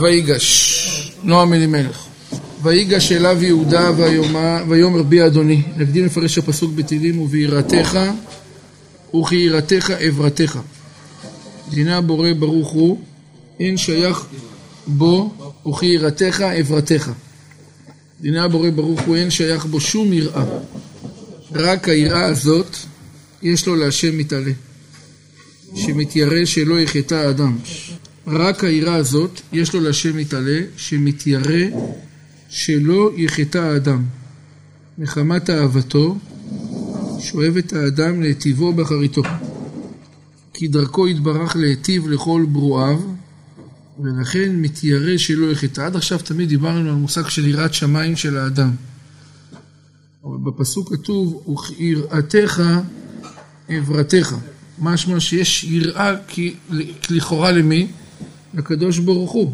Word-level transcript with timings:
ויגש, 0.00 1.12
נועם 1.22 1.52
אלימלך, 1.52 2.06
ויגש 2.62 3.12
אליו 3.12 3.42
יהודה 3.42 3.90
ויאמר 4.68 5.02
בי 5.02 5.26
אדוני, 5.26 5.62
נקדים 5.76 6.04
לפרש 6.04 6.38
הפסוק 6.38 6.72
בתהילים 6.74 7.18
וביראתך 7.18 7.98
וכיראתך 9.14 9.90
עברתך. 9.90 10.58
דיני 11.70 11.94
הבורא 11.94 12.32
ברוך 12.38 12.68
הוא, 12.68 13.00
אין 13.60 13.76
שייך 13.76 14.26
בו 14.86 15.34
וכיראתך 15.68 16.40
עברתך. 16.40 17.10
דיני 18.20 18.40
הבורא 18.40 18.70
ברוך 18.70 19.00
הוא, 19.00 19.16
אין 19.16 19.30
שייך 19.30 19.66
בו 19.66 19.80
שום 19.80 20.12
יראה. 20.12 20.44
רק 21.52 21.88
היראה 21.88 22.24
הזאת 22.24 22.76
יש 23.42 23.66
לו 23.66 23.76
להשם 23.76 24.18
מתעלה, 24.18 24.52
שמתיירא 25.74 26.44
שלא 26.44 26.80
יחטא 26.80 27.14
האדם. 27.14 27.58
רק 28.26 28.64
היראה 28.64 28.94
הזאת 28.94 29.40
יש 29.52 29.74
לו 29.74 29.80
להשם 29.80 30.16
מתעלה, 30.16 30.60
שמתיירא 30.76 31.64
שלא 32.48 33.10
יחטא 33.16 33.58
האדם. 33.58 34.02
מחמת 34.98 35.50
אהבתו, 35.50 36.18
שואב 37.20 37.56
את 37.56 37.72
האדם 37.72 38.22
להיטיבו 38.22 38.72
באחריתו. 38.72 39.22
כי 40.54 40.68
דרכו 40.68 41.08
יתברך 41.08 41.56
להיטיב 41.56 42.08
לכל 42.08 42.46
ברואיו, 42.48 43.00
ולכן 43.98 44.56
מתיירא 44.56 45.16
שלא 45.16 45.52
יחטא. 45.52 45.80
עד 45.80 45.96
עכשיו 45.96 46.18
תמיד 46.18 46.48
דיברנו 46.48 46.88
על 46.90 46.94
מושג 46.94 47.28
של 47.28 47.46
יראת 47.46 47.74
שמיים 47.74 48.16
של 48.16 48.38
האדם. 48.38 48.70
אבל 50.24 50.36
בפסוק 50.44 50.92
כתוב, 50.92 51.48
וכיראתך 51.48 52.62
עברתך. 53.68 54.34
משמע 54.78 55.20
שיש 55.20 55.64
יראה 55.64 56.14
לכאורה 57.10 57.52
למי? 57.52 57.88
לקדוש 58.56 58.98
ברוך 58.98 59.32
הוא. 59.32 59.52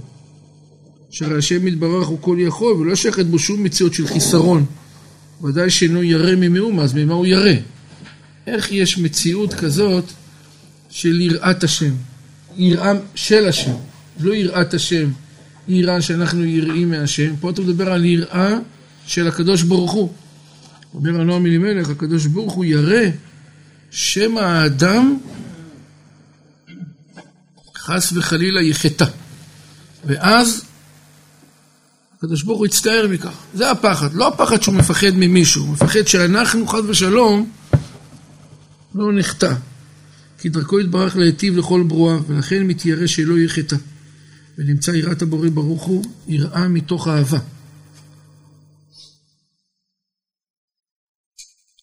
שהרי 1.11 1.39
השם 1.39 1.67
יתברך 1.67 2.07
הוא 2.07 2.19
כל 2.21 2.37
יכול 2.41 2.73
ולא 2.73 2.95
שייכת 2.95 3.27
בו 3.27 3.39
שום 3.39 3.63
מציאות 3.63 3.95
של 3.95 4.07
חיסרון. 4.07 4.65
ודאי 5.43 5.71
שאינו 5.71 6.03
ירא 6.03 6.37
ממאומה, 6.37 6.83
אז 6.83 6.95
ממה 6.95 7.15
הוא 7.15 7.27
ירא? 7.27 7.53
איך 8.47 8.73
יש 8.73 8.99
מציאות 8.99 9.55
כזאת 9.55 10.05
של 10.91 11.21
יראת 11.21 11.65
השם? 11.65 11.95
יראה 12.57 12.93
של 13.15 13.49
השם, 13.49 13.75
לא 14.21 14.35
יראת 14.35 14.75
השם, 14.75 15.11
יראה 15.69 16.03
שאנחנו 16.03 16.45
יראים 16.45 16.91
מהשם. 16.91 17.37
פה 17.41 17.51
אתה 17.51 17.63
מדבר 17.63 17.93
על 17.93 18.05
יראה 18.05 18.59
של 19.07 19.29
הקדוש 19.29 19.63
ברוך 19.63 19.93
הוא. 19.93 20.13
אומר 20.95 21.21
הנועם 21.21 21.47
אלימלך, 21.47 21.91
הקדוש 21.91 22.27
ברוך 22.27 22.53
הוא 22.53 22.65
ירא 22.65 23.05
שם 23.91 24.37
האדם 24.37 25.19
חס 27.85 28.13
וחלילה 28.13 28.63
יחטא. 28.63 29.05
ואז 30.05 30.65
הקדוש 32.19 32.43
ברוך 32.43 32.59
הוא 32.59 32.67
יצטער 32.67 33.09
מכך. 33.09 33.35
זה 33.55 33.71
הפחד. 33.71 34.15
לא 34.15 34.29
הפחד 34.29 34.63
שהוא 34.63 34.75
מפחד 34.75 35.11
ממישהו, 35.15 35.63
הוא 35.63 35.73
מפחד 35.73 36.07
שאנחנו 36.07 36.67
חד 36.67 36.83
ושלום 36.89 37.51
לא 38.95 39.13
נחטא. 39.13 39.55
כי 40.39 40.49
דרכו 40.49 40.81
יתברך 40.81 41.17
להיטיב 41.17 41.57
לכל 41.57 41.85
ברואיו, 41.89 42.23
ולכן 42.27 42.63
מתיירא 42.63 43.07
שלא 43.07 43.39
יהיה 43.39 43.49
חטא. 43.49 43.77
ונמצא 44.59 44.91
יראת 44.91 45.23
הבורא 45.23 45.49
ברוך 45.49 45.83
הוא, 45.83 46.05
יראה 46.29 46.69
מתוך 46.69 47.09
אהבה. 47.09 47.39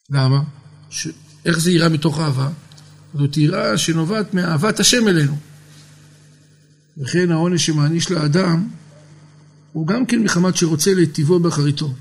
למה? 0.10 0.42
ש... 0.90 1.08
איך 1.46 1.60
זה 1.60 1.72
יראה 1.72 1.90
מתוך 1.90 2.20
אהבה? 2.20 2.50
זאת 3.14 3.38
יראה 3.38 3.78
שנובעת 3.78 4.34
מאהבת 4.34 4.80
השם 4.80 5.08
אלינו. 5.08 5.49
וכן 7.00 7.32
העונש 7.32 7.66
שמעניש 7.66 8.12
לאדם 8.12 8.68
הוא 9.74 9.88
גם 9.88 10.06
כן 10.06 10.20
מחמת 10.20 10.56
שרוצה 10.56 10.94
להיטיבו 10.94 11.40
באחריתו. 11.40 11.94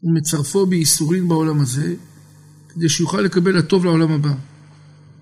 הוא 0.00 0.14
מצרפו 0.14 0.66
בייסורים 0.66 1.28
בעולם 1.28 1.60
הזה, 1.60 1.94
כדי 2.68 2.88
שיוכל 2.88 3.20
לקבל 3.20 3.58
הטוב 3.58 3.84
לעולם 3.84 4.12
הבא. 4.12 4.32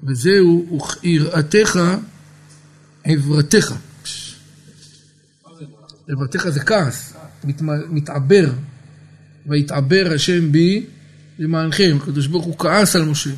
וזהו, 0.05 0.81
יראתך 1.03 1.81
עברתך. 3.05 3.75
עברתך 6.09 6.49
זה 6.49 6.61
כעס, 6.61 7.15
מת, 7.45 7.63
מתעבר. 7.89 8.51
ויתעבר 9.47 10.11
השם 10.15 10.53
בי 10.53 10.87
למענכם. 11.39 11.97
הקדוש 12.03 12.27
ברוך 12.27 12.45
הוא 12.45 12.59
כעס 12.59 12.97
על 12.97 13.05
משה. 13.05 13.31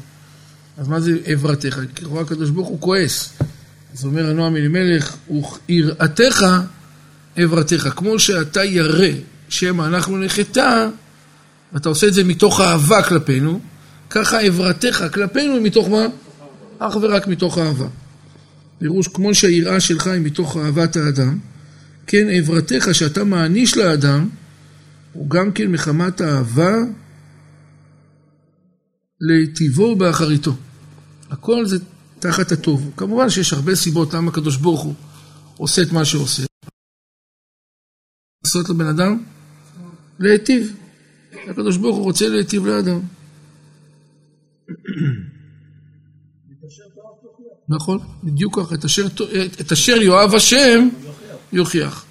אז 0.77 0.89
מה 0.89 1.01
זה 1.01 1.19
עברתך? 1.25 1.81
כי 1.95 2.05
רואה 2.05 2.23
הקדוש 2.23 2.51
ברוך 2.51 2.69
הוא 2.69 2.81
כועס. 2.81 3.39
אז 3.95 4.05
אומר 4.05 4.31
הנועם 4.31 4.56
אלימלך, 4.56 5.17
ויראתך 5.69 6.47
עברתך. 7.37 7.89
כמו 7.97 8.19
שאתה 8.19 8.65
ירא 8.65 9.09
שמא 9.49 9.83
אנחנו 9.83 10.19
נחטא, 10.19 10.89
ואתה 11.73 11.89
עושה 11.89 12.06
את 12.06 12.15
זה 12.15 12.25
מתוך 12.25 12.61
אהבה 12.61 13.03
כלפינו, 13.03 13.61
ככה 14.11 14.41
עברתך 14.41 15.05
כלפינו 15.15 15.61
מתוך 15.61 15.89
מה? 15.89 16.06
אך 16.78 16.97
ורק 17.03 17.27
מתוך 17.27 17.59
אהבה. 17.59 17.87
פירוש, 18.78 19.09
כמו 19.09 19.34
שהיראה 19.34 19.81
שלך 19.81 20.07
היא 20.07 20.21
מתוך 20.21 20.57
אהבת 20.57 20.97
האדם, 20.97 21.39
כן 22.07 22.28
עברתך 22.28 22.89
שאתה 22.93 23.25
מעניש 23.25 23.77
לאדם, 23.77 24.28
הוא 25.12 25.31
גם 25.31 25.53
כן 25.53 25.67
מחמת 25.67 26.22
אהבה 26.22 26.75
להיטיבו 29.21 29.97
באחריתו. 29.97 30.57
הכל 31.31 31.67
זה 31.67 31.78
תחת 32.21 32.53
הטוב. 32.53 32.91
כמובן 32.97 33.31
שיש 33.31 33.53
הרבה 33.53 33.75
סיבות 33.75 34.15
למה 34.15 34.31
הקדוש 34.31 34.57
ברוך 34.57 34.83
הוא 34.83 34.95
עושה 35.57 35.83
את 35.83 35.93
מה 35.93 36.05
שעושה. 36.05 36.43
לעשות 38.45 38.69
לבן 38.69 38.87
אדם? 38.87 39.25
להיטיב. 40.19 40.77
הקדוש 41.51 41.77
ברוך 41.77 41.97
הוא 41.97 42.05
רוצה 42.05 42.29
להיטיב 42.29 42.67
לאדם. 42.67 43.01
נכון, 47.69 47.99
בדיוק 48.25 48.61
ככה, 48.61 48.75
את 48.75 48.85
אשר, 48.85 49.07
את 49.61 49.73
יאהב 50.03 50.35
השם 50.35 50.89
יוכיח. 51.53 52.05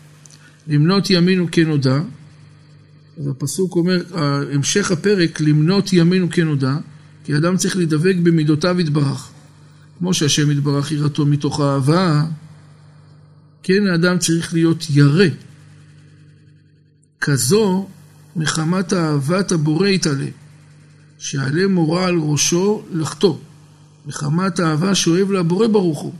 למנות 0.67 1.09
ימינו 1.09 1.45
כנודע, 1.51 1.99
אז 3.17 3.27
הפסוק 3.27 3.75
אומר, 3.75 4.03
המשך 4.53 4.91
הפרק, 4.91 5.41
למנות 5.41 5.93
ימינו 5.93 6.29
כנודע, 6.29 6.73
כי 7.23 7.37
אדם 7.37 7.57
צריך 7.57 7.77
להידבק 7.77 8.15
במידותיו 8.23 8.79
יתברך. 8.79 9.31
כמו 9.99 10.13
שהשם 10.13 10.51
יתברך 10.51 10.91
יראתו 10.91 11.25
מתוך 11.25 11.61
אהבה, 11.61 12.25
כן 13.63 13.87
האדם 13.91 14.19
צריך 14.19 14.53
להיות 14.53 14.85
ירא. 14.89 15.25
כזו 17.21 17.87
מחמת 18.35 18.93
אהבת 18.93 19.51
הבורא 19.51 19.87
יתעלה, 19.87 20.27
שעלה 21.17 21.67
מורה 21.67 22.05
על 22.05 22.17
ראשו 22.19 22.85
לחטוא, 22.91 23.37
מחמת 24.05 24.59
אהבה 24.59 24.95
שאוהב 24.95 25.31
לבורא 25.31 25.67
ברוך 25.67 25.99
הוא. 25.99 26.13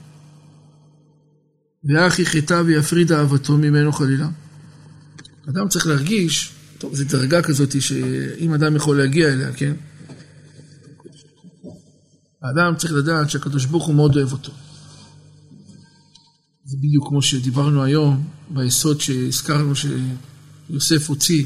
ואך 1.84 2.20
יחטא 2.20 2.62
ויפריד 2.66 3.12
אהבתו 3.12 3.58
ממנו 3.58 3.92
חלילה. 3.92 4.30
אדם 5.50 5.68
צריך 5.68 5.88
להרגיש, 5.88 6.52
טוב, 6.78 6.96
זו 6.96 7.04
דרגה 7.04 7.42
כזאת 7.42 7.82
שאם 7.82 8.54
אדם 8.54 8.76
יכול 8.76 8.98
להגיע 8.98 9.34
אליה, 9.34 9.54
כן? 9.54 9.74
האדם 12.44 12.76
צריך 12.76 12.94
לדעת 12.94 13.30
שהקדוש 13.30 13.66
ברוך 13.66 13.86
הוא 13.86 13.96
מאוד 13.96 14.16
אוהב 14.16 14.32
אותו. 14.32 14.52
זה 16.66 16.78
בדיוק 16.78 17.08
כמו 17.08 17.22
שדיברנו 17.22 17.84
היום, 17.84 18.24
ביסוד 18.50 19.02
שהזכרנו 19.02 19.74
שיוסף 19.76 21.10
הוציא 21.10 21.46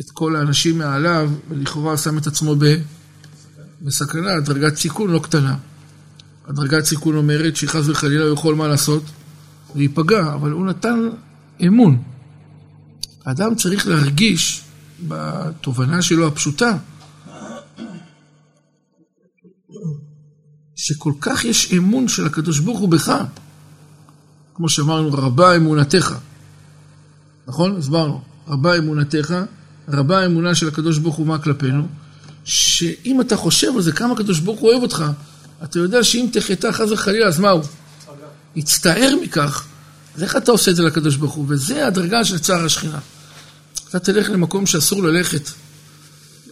את 0.00 0.10
כל 0.10 0.36
האנשים 0.36 0.78
מעליו, 0.78 1.30
ולכאורה 1.48 1.96
שם 1.96 2.18
את 2.18 2.26
עצמו 2.26 2.56
ב... 2.58 2.64
בסכנה, 3.82 4.40
דרגת 4.40 4.76
סיכון 4.76 5.10
לא 5.10 5.18
קטנה. 5.18 5.56
הדרגת 6.46 6.84
סיכון 6.84 7.16
אומרת 7.16 7.56
שחס 7.56 7.88
וחלילה 7.88 8.24
הוא 8.24 8.32
יכול 8.32 8.54
מה 8.54 8.68
לעשות? 8.68 9.02
להיפגע, 9.74 10.34
אבל 10.34 10.50
הוא 10.50 10.66
נתן 10.66 11.08
אמון. 11.66 12.02
האדם 13.24 13.54
צריך 13.54 13.86
להרגיש 13.86 14.62
בתובנה 15.08 16.02
שלו 16.02 16.26
הפשוטה, 16.26 16.76
שכל 20.80 21.12
כך 21.20 21.44
יש 21.44 21.72
אמון 21.72 22.08
של 22.08 22.26
הקדוש 22.26 22.58
ברוך 22.58 22.78
הוא 22.78 22.88
בך. 22.88 23.12
כמו 24.54 24.68
שאמרנו, 24.68 25.12
רבה 25.12 25.56
אמונתך. 25.56 26.14
נכון? 27.46 27.76
הסברנו. 27.76 28.20
רבה 28.48 28.78
אמונתך, 28.78 29.34
רבה 29.88 30.18
האמונה 30.18 30.54
של 30.54 30.68
הקדוש 30.68 30.98
ברוך 30.98 31.16
הוא 31.16 31.26
מה 31.26 31.38
כלפינו, 31.38 31.86
שאם 32.44 33.20
אתה 33.20 33.36
חושב 33.36 33.72
על 33.76 33.82
זה, 33.82 33.92
כמה 33.92 34.12
הקדוש 34.12 34.40
ברוך 34.40 34.60
הוא 34.60 34.70
אוהב 34.70 34.82
אותך, 34.82 35.04
אתה 35.64 35.78
יודע 35.78 36.04
שאם 36.04 36.26
תחטא 36.32 36.72
חס 36.72 36.90
וחלילה, 36.90 37.26
אז 37.26 37.38
מה 37.38 37.50
הוא? 37.50 37.62
יצטער 38.56 39.14
מכך, 39.22 39.66
אז 40.16 40.22
איך 40.22 40.36
אתה 40.36 40.52
עושה 40.52 40.70
את 40.70 40.76
זה 40.76 40.82
לקדוש 40.82 41.16
ברוך 41.16 41.34
הוא? 41.34 41.44
וזה 41.48 41.86
הדרגה 41.86 42.24
של 42.24 42.38
צער 42.38 42.64
השכינה. 42.64 42.98
אתה 43.88 43.98
תלך 43.98 44.30
למקום 44.30 44.66
שאסור 44.66 45.02
ללכת. 45.02 45.50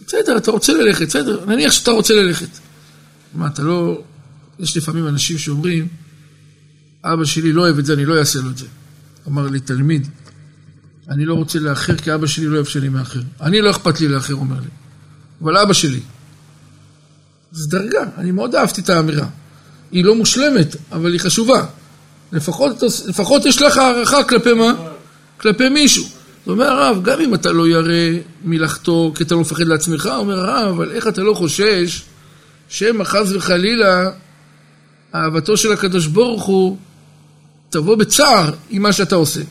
בסדר, 0.07 0.37
אתה 0.37 0.51
רוצה 0.51 0.73
ללכת, 0.73 1.07
בסדר, 1.07 1.45
נניח 1.45 1.71
שאתה 1.71 1.91
רוצה 1.91 2.13
ללכת. 2.13 2.49
מה, 3.33 3.47
אתה 3.47 3.61
לא... 3.61 4.01
יש 4.59 4.77
לפעמים 4.77 5.07
אנשים 5.07 5.37
שאומרים, 5.37 5.87
אבא 7.03 7.25
שלי 7.25 7.53
לא 7.53 7.61
אוהב 7.61 7.79
את 7.79 7.85
זה, 7.85 7.93
אני 7.93 8.05
לא 8.05 8.19
אעשה 8.19 8.39
לו 8.39 8.49
את 8.49 8.57
זה. 8.57 8.65
אמר 9.27 9.47
לי 9.47 9.59
תלמיד, 9.59 10.07
אני 11.09 11.25
לא 11.25 11.33
רוצה 11.33 11.59
לאחר 11.59 11.95
כי 11.95 12.13
אבא 12.13 12.27
שלי 12.27 12.45
לא 12.45 12.55
אוהב 12.55 12.65
שאני 12.65 12.89
מאחר. 12.89 13.21
אני 13.41 13.61
לא 13.61 13.71
אכפת 13.71 14.01
לי 14.01 14.07
לאחר, 14.07 14.33
אומר 14.33 14.59
לי. 14.59 14.67
אבל 15.41 15.57
אבא 15.57 15.73
שלי. 15.73 15.99
זו 17.51 17.69
דרגה, 17.69 18.03
אני 18.17 18.31
מאוד 18.31 18.55
אהבתי 18.55 18.81
את 18.81 18.89
האמירה. 18.89 19.27
היא 19.91 20.05
לא 20.05 20.15
מושלמת, 20.15 20.75
אבל 20.91 21.11
היא 21.11 21.19
חשובה. 21.19 21.65
לפחות, 22.31 22.83
לפחות 23.07 23.45
יש 23.45 23.61
לך 23.61 23.77
הערכה 23.77 24.23
כלפי 24.23 24.53
מה? 24.53 24.73
כלפי 25.37 25.69
מישהו. 25.69 26.03
זאת 26.03 26.47
אומרת 26.47 26.69
הרב, 26.69 27.03
גם 27.03 27.21
אם 27.21 27.33
אתה 27.33 27.51
לא 27.51 27.67
ירא 27.67 28.19
מלאכתו 28.43 29.11
כי 29.15 29.23
אתה 29.23 29.35
לא 29.35 29.41
מפחד 29.41 29.63
לעצמך, 29.63 30.09
אומר 30.17 30.39
הרב, 30.39 30.67
אבל 30.69 30.91
איך 30.91 31.07
אתה 31.07 31.21
לא 31.21 31.33
חושש 31.33 32.01
שמא 32.69 33.03
חס 33.03 33.31
וחלילה 33.31 34.09
אהבתו 35.15 35.57
של 35.57 35.71
הקדוש 35.71 36.07
ברוך 36.07 36.43
הוא 36.43 36.77
תבוא 37.69 37.95
בצער 37.95 38.53
עם 38.69 38.81
מה 38.81 38.93
שאתה 38.93 39.15
עושה. 39.15 39.41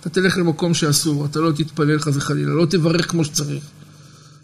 אתה 0.00 0.08
תלך 0.08 0.38
למקום 0.38 0.74
שאסור, 0.74 1.26
אתה 1.26 1.40
לא 1.40 1.52
תתפלל 1.52 1.98
חס 1.98 2.16
וחלילה, 2.16 2.54
לא 2.54 2.66
תברך 2.66 3.10
כמו 3.10 3.24
שצריך. 3.24 3.64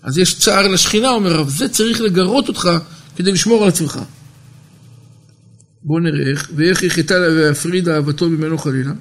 אז 0.03 0.19
יש 0.19 0.39
צער 0.39 0.69
לשכינה, 0.69 1.09
אומר 1.09 1.33
הרב, 1.33 1.49
זה 1.49 1.69
צריך 1.69 2.01
לגרות 2.01 2.49
אותך 2.49 2.71
כדי 3.17 3.33
לשמור 3.33 3.63
על 3.63 3.69
עצמך. 3.69 4.01
בואו 5.83 5.99
נראה 5.99 6.31
איך, 6.31 6.51
ואיך 6.57 6.83
יחטא 6.83 7.15
לה 7.15 7.35
ויפריד 7.35 7.89
אהבתו 7.89 8.29
ממנו 8.29 8.59
חלילה. 8.59 8.93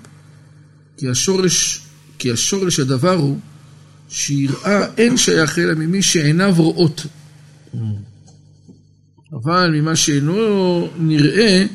כי 0.98 1.10
השורש, 1.10 1.82
כי 2.20 2.32
השורש 2.32 2.80
הדבר 2.80 3.16
הוא 3.16 3.38
שיראה 4.10 4.86
אין 4.98 5.18
שייך 5.18 5.60
אלא 5.60 5.74
ממי 5.74 6.02
שעיניו 6.02 6.54
רואות. 6.58 7.06
אבל 9.34 9.72
ממה 9.74 9.96
שאינו 9.96 10.88
נראה, 10.98 11.66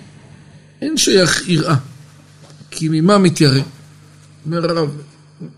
אין 0.83 0.97
שייך 0.97 1.49
יראה. 1.49 1.77
כי 2.71 2.89
ממה 2.91 3.19
מתיירא? 3.19 3.61
אומר 4.47 4.71
הרב, 4.71 4.97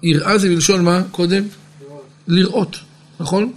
יראה 0.03 0.39
זה 0.39 0.49
מלשון 0.49 0.85
מה? 0.85 1.03
קודם? 1.11 1.43
לראות, 2.29 2.77
נכון? 3.21 3.53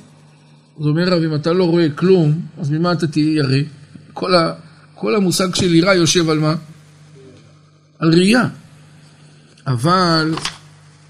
אז 0.80 0.86
אומר 0.86 1.14
הרב, 1.14 1.24
אם 1.24 1.36
אתה 1.36 1.54
לא 1.54 1.64
רואה 1.64 1.90
כלום, 1.90 2.40
אז 2.58 2.70
ממה 2.70 2.92
אתה 2.92 3.08
תהיה 3.08 3.38
ירא? 3.38 3.64
כל, 4.14 4.36
ה, 4.36 4.54
כל 4.96 5.16
המושג 5.16 5.56
של 5.56 5.76
יראה 5.76 5.96
יושב 5.96 6.30
על 6.30 6.40
מה? 6.40 6.56
על 8.00 8.14
ראייה. 8.14 8.48
אבל 9.68 10.34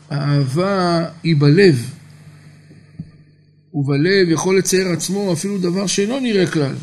האהבה 0.09 1.05
היא 1.23 1.35
בלב, 1.39 1.89
ובלב 3.73 4.29
יכול 4.29 4.57
לצייר 4.57 4.87
עצמו 4.87 5.33
אפילו 5.33 5.57
דבר 5.57 5.87
שאינו 5.87 6.19
נראה 6.19 6.47
כלל. 6.47 6.73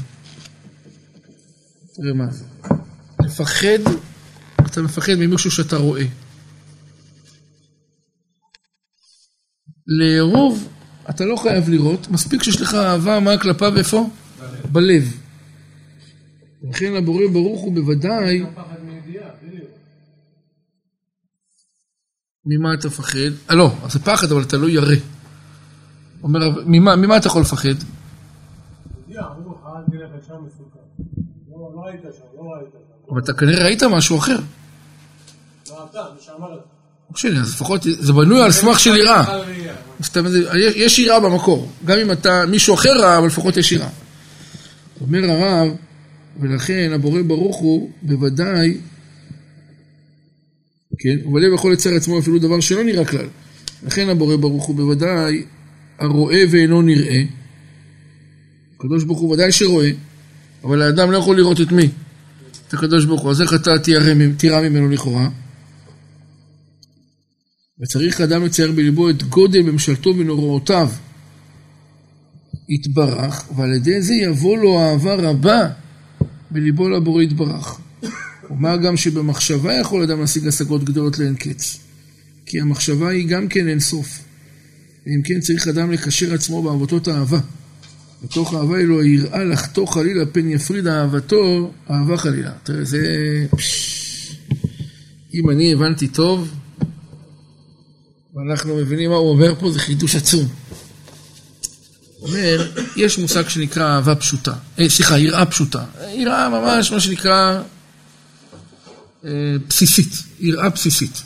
תראה 2.03 2.15
מה 2.15 2.31
זה. 2.31 2.45
לפחד, 3.25 3.93
אתה 4.67 4.83
מפחד 4.83 5.13
ממישהו 5.19 5.51
שאתה 5.51 5.77
רואה. 5.77 6.05
לאהוב, 9.87 10.69
אתה 11.11 11.25
לא 11.25 11.37
חייב 11.37 11.69
לראות, 11.69 12.09
מספיק 12.09 12.43
שיש 12.43 12.61
לך 12.61 12.75
אהבה, 12.75 13.21
מה 13.21 13.39
כלפיו 13.39 13.77
איפה? 13.77 14.11
בלב. 14.39 14.73
בלב. 14.73 15.17
לכן 16.71 16.93
הבורא 16.99 17.27
ברוך 17.33 17.61
הוא 17.61 17.75
בוודאי... 17.75 18.45
ממה 22.47 22.75
אתה 22.75 22.89
מפחד? 22.89 23.19
אה 23.51 23.55
לא, 23.55 23.75
זה 23.89 23.99
פחד, 23.99 24.33
אבל 24.33 24.43
אתה 24.43 24.57
לא 24.57 24.69
ירא. 24.69 24.97
אומר, 26.23 26.41
ממה, 26.67 26.97
ממה 26.97 27.17
אתה 27.17 27.27
יכול 27.27 27.43
לפחד? 27.43 27.75
אבל 33.11 33.21
אתה 33.21 33.33
כנראה 33.33 33.65
ראית 33.65 33.83
משהו 33.83 34.19
אחר. 34.19 34.39
לא. 35.71 36.59
משנה, 37.15 37.41
אז 37.41 37.55
לפחות 37.55 37.83
זה 37.83 38.13
בנוי 38.13 38.43
על 38.43 38.53
סמך 38.53 38.81
של 38.81 38.97
יראה. 38.97 39.43
יש 40.55 40.99
יראה 40.99 41.21
במקור. 41.21 41.71
גם 41.85 41.99
אם 41.99 42.13
אתה 42.13 42.47
מישהו 42.47 42.75
אחר 42.75 42.93
רע, 43.01 43.19
אבל 43.19 43.27
לפחות 43.27 43.57
יש 43.57 43.73
יראה. 43.73 43.89
אומר 45.01 45.31
הרב, 45.31 45.69
ולכן 46.41 46.91
הבורא 46.95 47.23
ברוך 47.23 47.57
הוא 47.57 47.91
בוודאי, 48.03 48.77
כן, 50.99 51.27
ובלב 51.27 51.55
יכול 51.55 51.73
לצייר 51.73 51.95
עצמו 51.95 52.19
אפילו 52.19 52.39
דבר 52.39 52.61
שלא 52.61 52.85
נראה 52.85 53.05
כלל. 53.05 53.27
לכן 53.87 54.09
הבורא 54.09 54.37
ברוך 54.37 54.65
הוא 54.65 54.77
בוודאי 54.77 55.45
הרואה 55.99 56.43
ואינו 56.51 56.83
נראה. 56.83 57.23
הקדוש 58.77 59.05
ברוך 59.05 59.21
הוא 59.21 59.33
ודאי 59.33 59.53
שרואה, 59.53 59.91
אבל 60.65 60.83
האדם 60.83 61.11
לא 61.11 61.19
יכול 61.19 61.37
לראות 61.37 61.61
את 61.61 61.73
מי? 61.73 61.89
את 62.71 62.75
הקדוש 62.75 63.05
ברוך 63.05 63.23
הוא. 63.23 63.31
אז 63.31 63.43
איך 63.43 63.55
אתה 63.55 63.71
תירא 64.37 64.61
ממנו 64.69 64.89
לכאורה? 64.89 65.29
וצריך 67.81 68.21
אדם 68.21 68.45
לצייר 68.45 68.73
בליבו 68.73 69.11
את 69.11 69.23
גודל 69.23 69.63
ממשלתו 69.63 70.11
ונוראותיו. 70.19 70.91
יתברך, 72.69 73.45
ועל 73.57 73.75
ידי 73.75 74.03
זה 74.03 74.15
יבוא 74.15 74.59
לו 74.59 74.79
אהבה 74.79 75.15
רבה 75.15 75.69
בליבו 76.51 76.89
לבורא 76.89 77.23
יתברך. 77.23 77.81
אומר 78.51 78.77
גם 78.77 78.97
שבמחשבה 78.97 79.75
יכול 79.75 80.03
אדם 80.03 80.21
להשיג 80.21 80.47
השגות 80.47 80.85
גדולות 80.85 81.19
לאין 81.19 81.35
קץ. 81.35 81.79
כי 82.47 82.61
המחשבה 82.61 83.09
היא 83.09 83.29
גם 83.29 83.49
כן 83.49 83.69
אין 83.69 83.81
סוף. 83.81 84.23
ואם 85.07 85.23
כן 85.25 85.41
צריך 85.41 85.69
אדם 85.69 85.91
לקשר 85.91 86.35
עצמו 86.35 86.63
באהבתות 86.63 87.09
אהבה. 87.09 87.41
בתוך 88.23 88.55
אהבה 88.55 88.79
אלו 88.79 89.01
היראה 89.01 89.45
לחתוך 89.45 89.95
חלילה 89.95 90.27
פן 90.27 90.51
יפריד 90.51 90.87
אהבתו 90.87 91.73
אהבה 91.91 92.17
חלילה. 92.17 92.53
תראה, 92.63 92.85
זה... 92.85 92.99
אם 95.35 95.51
אני 95.51 95.73
הבנתי 95.73 96.09
טוב, 96.09 96.51
ואנחנו 98.35 98.77
מבינים 98.77 99.11
מה 99.11 99.17
הוא 99.17 99.31
אומר 99.31 99.55
פה, 99.61 99.71
זה 99.73 99.79
חידוש 99.79 100.17
עצום. 100.17 100.49
אומר, 102.23 102.73
יש 102.97 103.19
מושג 103.19 103.49
שנקרא 103.49 103.85
אהבה 103.85 104.15
פשוטה, 104.15 104.55
אה, 104.79 104.89
סליחה, 104.89 105.19
יראה 105.19 105.47
פשוטה. 105.47 105.85
יראה 106.15 106.49
ממש 106.49 106.93
מה 106.93 107.01
שנקרא 107.01 107.63
אה, 109.25 109.31
בסיסית, 109.69 110.13
יראה 110.41 110.69
בסיסית. 110.69 111.23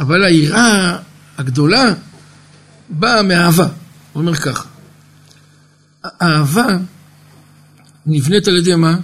אבל 0.00 0.24
היראה 0.24 0.98
הגדולה 1.38 1.94
באה 2.90 3.22
מאהבה. 3.22 3.68
הוא 4.12 4.20
אומר 4.20 4.34
ככה, 4.34 4.68
האהבה 6.02 6.66
נבנית 8.06 8.48
על 8.48 8.56
ידי 8.56 8.74
מה? 8.74 8.96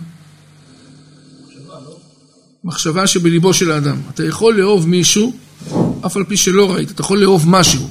מחשבה 2.64 3.06
שבליבו 3.06 3.54
של 3.54 3.70
האדם. 3.70 3.96
אתה 4.14 4.24
יכול 4.24 4.58
לאהוב 4.58 4.88
מישהו, 4.88 5.36
אף 6.06 6.16
על 6.16 6.24
פי 6.24 6.36
שלא 6.36 6.74
ראית. 6.74 6.90
אתה 6.90 7.02
יכול 7.02 7.20
לאהוב 7.20 7.48
משהו, 7.48 7.90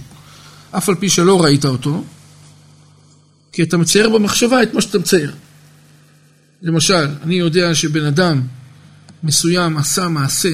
אף 0.71 0.89
על 0.89 0.95
פי 0.95 1.09
שלא 1.09 1.41
ראית 1.43 1.65
אותו, 1.65 2.03
כי 3.51 3.63
אתה 3.63 3.77
מצייר 3.77 4.09
במחשבה 4.09 4.63
את 4.63 4.73
מה 4.73 4.81
שאתה 4.81 4.99
מצייר. 4.99 5.33
למשל, 6.61 7.07
אני 7.23 7.35
יודע 7.35 7.75
שבן 7.75 8.05
אדם 8.05 8.41
מסוים 9.23 9.77
עשה 9.77 10.07
מעשה 10.07 10.53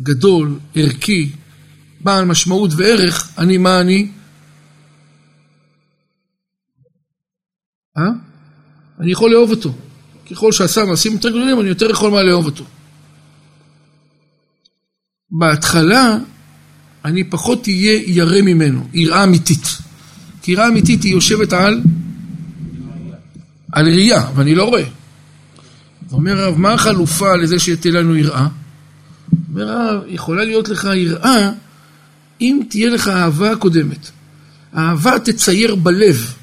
גדול, 0.00 0.58
ערכי, 0.74 1.32
בעל 2.00 2.24
משמעות 2.24 2.70
וערך, 2.76 3.32
אני 3.38 3.58
מה 3.58 3.80
אני? 3.80 4.08
אה? 7.98 8.02
אני 9.00 9.12
יכול 9.12 9.30
לאהוב 9.30 9.50
אותו. 9.50 9.72
ככל 10.30 10.52
שעשה 10.52 10.84
מעשים 10.84 11.12
יותר 11.12 11.28
גדולים, 11.28 11.60
אני 11.60 11.68
יותר 11.68 11.90
יכול 11.90 12.10
מה 12.10 12.22
לאהוב 12.22 12.46
אותו. 12.46 12.64
בהתחלה 15.30 16.18
אני 17.04 17.24
פחות 17.24 17.68
אהיה 17.68 18.00
ירא 18.06 18.40
ממנו, 18.42 18.88
יראה 18.92 19.24
אמיתית. 19.24 19.78
כי 20.42 20.52
יראה 20.52 20.68
אמיתית 20.68 21.02
היא 21.02 21.12
יושבת 21.12 21.52
על, 21.52 21.82
על 23.72 23.86
ראייה, 23.86 24.30
ואני 24.34 24.54
לא 24.54 24.64
רואה. 24.64 24.84
אומר 26.12 26.40
הרב, 26.40 26.58
מה 26.58 26.72
החלופה 26.72 27.36
לזה 27.36 27.58
שתהיה 27.58 27.94
לנו 27.94 28.16
יראה? 28.16 28.48
אומר 29.48 29.68
הרב, 29.68 30.02
יכולה 30.06 30.44
להיות 30.44 30.68
לך 30.68 30.88
יראה 30.94 31.50
אם 32.40 32.60
תהיה 32.68 32.90
לך 32.90 33.08
אהבה 33.08 33.56
קודמת. 33.56 34.10
אהבה 34.76 35.18
תצייר 35.18 35.74
בלב. 35.74 36.34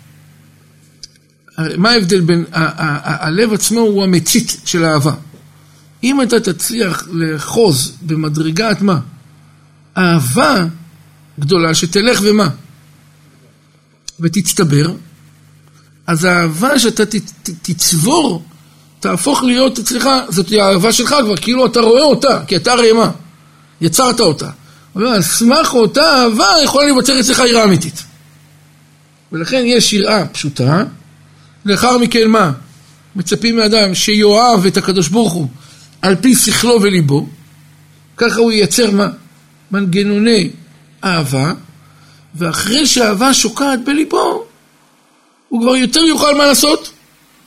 מה 1.78 1.90
ההבדל 1.90 2.22
בין, 2.22 2.46
הלב 2.52 3.54
עצמו 3.54 3.80
הוא 3.80 4.04
המצית 4.04 4.62
של 4.66 4.84
האהבה. 4.84 5.14
אם 6.04 6.22
אתה 6.22 6.40
תצליח 6.40 7.08
לאחוז 7.12 7.98
במדרגת 8.02 8.82
מה? 8.82 9.00
אהבה 9.98 10.66
גדולה 11.40 11.76
שתלך 11.76 12.20
ומה? 12.24 12.50
ותצטבר, 14.20 14.94
אז 16.08 16.24
האהבה 16.24 16.80
שאתה 16.80 17.04
תצבור 17.62 18.46
תהפוך 19.00 19.44
להיות 19.44 19.80
אצלך, 19.80 20.10
זאת 20.30 20.52
האהבה 20.52 20.94
שלך 20.94 21.16
כבר, 21.24 21.38
כאילו 21.38 21.66
אתה 21.66 21.80
רואה 21.80 22.04
אותה, 22.04 22.46
כי 22.48 22.56
אתה 22.56 22.72
הרי 22.72 22.92
מה? 22.92 23.12
יצרת 23.82 24.20
אותה. 24.20 24.50
אומר, 25.02 25.16
על 25.16 25.22
סמך 25.22 25.74
אותה 25.74 26.24
אהבה 26.24 26.48
יכולה 26.64 26.86
להיווצר 26.86 27.20
אצלך 27.20 27.40
יראה 27.50 27.64
אמיתית. 27.64 28.04
ולכן 29.32 29.64
יש 29.66 29.94
יראה 29.94 30.26
פשוטה, 30.26 30.84
לאחר 31.66 31.98
מכן 31.98 32.28
מה? 32.28 32.52
מצפים 33.16 33.56
מאדם 33.56 33.96
שיאהב 33.96 34.66
את 34.66 34.78
הקדוש 34.78 35.08
ברוך 35.08 35.34
הוא 35.34 35.48
על 36.02 36.16
פי 36.16 36.36
שכלו 36.36 36.82
וליבו, 36.82 37.28
ככה 38.18 38.40
הוא 38.40 38.52
ייצר 38.52 38.92
מה? 38.92 39.08
מנגנוני 39.72 40.50
אהבה, 41.04 41.54
ואחרי 42.36 42.88
שהאהבה 42.88 43.34
שוקעת 43.34 43.84
בליבו, 43.84 44.46
הוא 45.50 45.62
כבר 45.62 45.76
יותר 45.76 46.00
יוכל 46.00 46.36
מה 46.36 46.46
לעשות? 46.46 46.92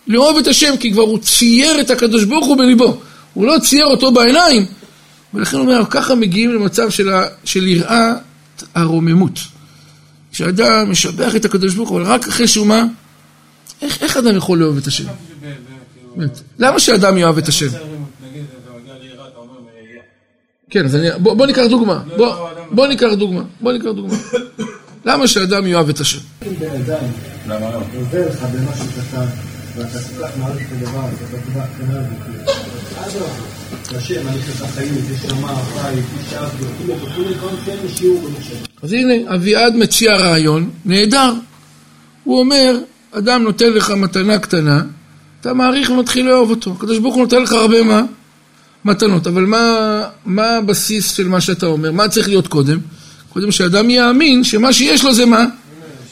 לאהוב 0.07 0.38
את 0.38 0.47
השם, 0.47 0.76
כי 0.76 0.92
כבר 0.92 1.02
הוא 1.02 1.19
צייר 1.19 1.80
את 1.80 1.90
הקדוש 1.90 2.25
ברוך 2.25 2.47
הוא 2.47 2.57
בליבו. 2.57 3.00
הוא 3.35 3.47
לא 3.47 3.59
צייר 3.59 3.87
אותו 3.87 4.12
בעיניים, 4.12 4.66
ולכן 5.34 5.56
הוא 5.56 5.66
אומר, 5.66 5.82
ככה 5.90 6.14
מגיעים 6.14 6.54
למצב 6.54 6.90
של, 6.90 7.12
ה, 7.12 7.25
של 7.44 7.66
יראה 7.66 8.12
הרוממות. 8.75 9.38
כשאדם 10.32 10.90
משבח 10.90 11.37
את 11.37 11.44
הקדוש 11.44 11.75
ברוך 11.75 11.88
הוא, 11.88 12.00
אבל 12.00 12.10
רק 12.10 12.28
אחרי 12.28 12.49
שהוא 12.49 12.66
מה? 12.66 12.84
איך, 13.82 14.02
איך 14.02 14.16
אדם 14.16 14.37
יכול 14.37 14.58
לאהוב 14.58 14.76
את 14.76 14.87
השם? 14.87 15.04
למה 16.58 16.80
שאדם 16.80 17.18
יאהב 17.18 17.38
את 17.38 17.49
השם? 17.49 17.66
כן, 20.70 20.84
אז 20.84 20.96
אני, 20.96 21.08
בוא, 21.18 21.34
בוא 21.34 21.46
ניקח 21.46 21.62
דוגמה, 21.70 22.02
בוא, 22.16 22.49
בוא 22.70 22.87
ניקח 22.87 23.08
דוגמה, 23.18 23.42
בוא 23.60 23.72
ניקח 23.72 23.84
דוגמה. 23.84 24.16
למה 25.04 25.28
שאדם 25.28 25.66
יאהב 25.66 25.88
את 25.88 26.00
השם? 26.00 26.18
למה 27.46 27.70
לא? 27.70 27.82
עוזר 27.96 28.28
לך 28.28 28.42
במשהו 28.42 28.87
קטן, 28.96 29.26
ואתה 29.80 29.99
כל 29.99 30.25
כך 30.25 30.37
מעריך 30.38 30.66
את 30.66 30.72
הדבר 30.72 31.04
הזה, 31.04 31.25
ואתה 31.30 31.46
כבר 31.46 31.62
קנה 31.78 32.00
את 33.82 33.96
השם, 33.96 34.28
אני 34.28 34.42
חושב 34.42 34.66
חיים, 34.75 34.94
נשמה, 35.12 35.54
בית, 35.54 36.04
אישה, 36.18 36.49
וכולי 36.58 36.92
וכולי, 36.92 37.34
דברים 37.34 37.56
שאין 37.64 37.78
שיעור 37.96 38.20
במחשב. 38.20 38.54
אז 38.82 38.92
הנה, 38.92 39.34
אביעד 39.34 39.76
מציע 39.76 40.16
רעיון 40.16 40.70
נהדר. 40.84 41.32
הוא 42.25 42.40
אומר, 42.40 42.78
אדם 43.12 43.42
נותן 43.42 43.72
לך 43.72 43.90
מתנה 43.90 44.38
קטנה, 44.38 44.82
אתה 45.40 45.54
מעריך 45.54 45.90
ומתחיל 45.90 46.26
לאהוב 46.26 46.50
אותו. 46.50 46.72
הקדוש 46.76 46.99
ברוך 46.99 47.14
הוא 47.14 47.22
נותן 47.22 47.42
לך 47.42 47.52
הרבה 47.52 47.82
מה? 47.82 48.02
מתנות. 48.84 49.26
אבל 49.26 49.42
מה, 49.42 50.02
מה 50.25 50.56
הבסיס 50.56 51.16
של 51.16 51.28
מה 51.28 51.40
שאתה 51.40 51.66
אומר? 51.66 51.92
מה 51.92 52.08
צריך 52.08 52.28
להיות 52.28 52.49
קודם? 52.49 52.78
קודם 53.32 53.50
שאדם 53.50 53.90
יאמין 53.90 54.44
שמה 54.44 54.72
שיש 54.72 55.04
לו 55.04 55.14
זה 55.14 55.26
מה? 55.26 55.44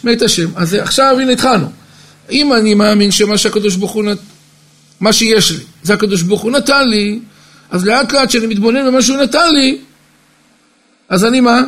מת 0.05 0.23
השם. 0.23 0.49
אז 0.57 0.75
עכשיו 0.75 1.17
הנה 1.21 1.33
התחלנו. 1.33 1.78
אם 2.31 2.53
אני 2.53 2.75
מאמין 2.75 3.11
שמה 3.11 3.39
שהקדוש 3.39 3.77
ברוך 3.77 3.93
הוא 3.93 4.05
נת... 4.05 4.19
מה 5.01 5.13
שיש 5.13 5.51
לי, 5.51 5.65
זה 5.83 5.95
הקדוש 5.95 6.23
ברוך 6.23 6.43
הוא 6.43 6.51
נתן 6.53 6.89
לי, 6.89 7.21
אז 7.71 7.85
לאט 7.85 8.13
לאט 8.13 8.29
כשאני 8.29 8.47
מתבונן 8.47 8.87
במה 8.87 9.03
שהוא 9.03 9.17
נתן 9.17 9.53
לי, 9.53 9.79
אז 11.09 11.25
אני 11.25 11.41
מה? 11.41 11.61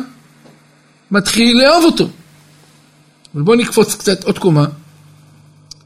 מתחיל 1.11 1.57
לאהוב 1.61 1.85
אותו. 1.85 2.09
אבל 3.33 3.41
בואו 3.41 3.57
נקפוץ 3.57 3.95
קצת 3.95 4.23
עוד 4.23 4.39
קומה. 4.39 4.65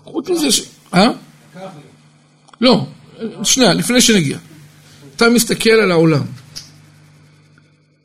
חוץ 0.03 0.29
מזה 0.29 0.51
ש... 0.51 0.61
אה? 0.93 1.09
לא, 2.61 2.87
שנייה, 3.43 3.73
לפני 3.73 4.01
שנגיע. 4.01 4.37
אתה 5.15 5.29
מסתכל 5.29 5.69
על 5.69 5.91
העולם. 5.91 6.23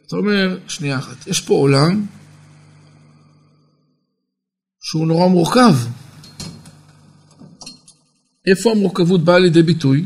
אתה 0.06 0.16
אומר, 0.16 0.58
שנייה 0.68 0.98
אחת, 0.98 1.26
יש 1.26 1.40
פה 1.40 1.54
עולם 1.54 2.06
שהוא 4.80 5.06
נורא 5.06 5.26
מורכב. 5.26 5.74
איפה 8.46 8.70
המורכבות 8.70 9.24
באה 9.24 9.38
לידי 9.38 9.62
ביטוי? 9.62 10.04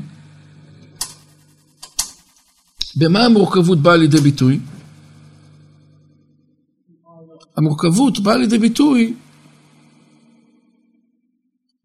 במה 2.96 3.24
המורכבות 3.24 3.82
באה 3.82 3.96
לידי 3.96 4.20
ביטוי? 4.20 4.60
המורכבות 7.56 8.18
באה 8.18 8.36
לידי 8.36 8.58
ביטוי 8.58 9.14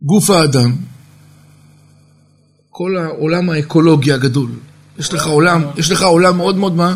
גוף 0.01 0.29
האדם, 0.29 0.75
כל 2.70 2.98
העולם 2.98 3.50
האקולוגי 3.50 4.12
הגדול. 4.12 4.51
יש 5.00 5.13
לך 5.13 5.27
עולם, 5.27 5.63
יש 5.77 5.91
לך 5.91 6.03
עולם 6.03 6.38
מאוד 6.38 6.58
מאוד 6.58 6.75
מה? 6.75 6.96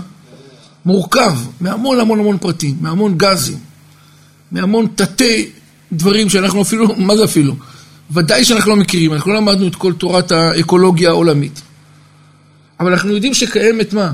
מורכב, 0.85 1.33
מהמון 1.61 1.99
המון 1.99 2.19
המון 2.19 2.37
פרטים, 2.37 2.77
מהמון 2.81 3.17
גזים, 3.17 3.57
מהמון 4.51 4.87
תתי 4.95 5.51
דברים 5.91 6.29
שאנחנו 6.29 6.61
אפילו, 6.61 6.95
מה 6.97 7.15
זה 7.15 7.23
אפילו? 7.23 7.55
ודאי 8.11 8.45
שאנחנו 8.45 8.71
לא 8.71 8.77
מכירים, 8.77 9.13
אנחנו 9.13 9.31
לא 9.31 9.37
למדנו 9.37 9.67
את 9.67 9.75
כל 9.75 9.93
תורת 9.93 10.31
האקולוגיה 10.31 11.09
העולמית. 11.09 11.61
אבל 12.79 12.91
אנחנו 12.91 13.11
יודעים 13.11 13.33
שקיימת 13.33 13.93
מה? 13.93 14.11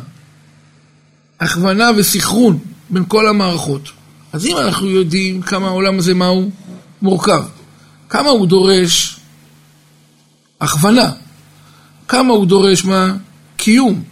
הכוונה 1.39 1.89
וסחרון 1.97 2.59
בין 2.89 3.03
כל 3.07 3.27
המערכות. 3.27 3.89
אז 4.33 4.45
אם 4.45 4.57
אנחנו 4.57 4.89
יודעים 4.89 5.41
כמה 5.41 5.67
העולם 5.67 5.97
הזה, 5.97 6.13
מה 6.13 6.27
הוא? 6.27 6.51
מורכב. 7.01 7.43
כמה 8.09 8.29
הוא 8.29 8.47
דורש 8.47 9.19
הכוונה. 10.61 11.11
כמה 12.07 12.33
הוא 12.33 12.45
דורש 12.45 12.85
מה? 12.85 13.15
קיום. 13.57 14.03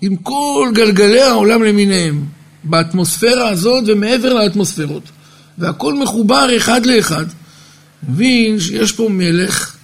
עם 0.00 0.16
כל 0.16 0.70
גלגלי 0.74 1.22
העולם 1.22 1.62
למיניהם. 1.62 2.26
באטמוספירה 2.64 3.48
הזאת 3.48 3.84
ומעבר 3.86 4.32
לאטמוספירות. 4.34 5.02
והכל 5.58 5.94
מחובר 5.94 6.56
אחד 6.56 6.86
לאחד. 6.86 7.24
מבין 8.08 8.60
שיש 8.60 8.92
פה 8.92 9.08
מלך 9.10 9.76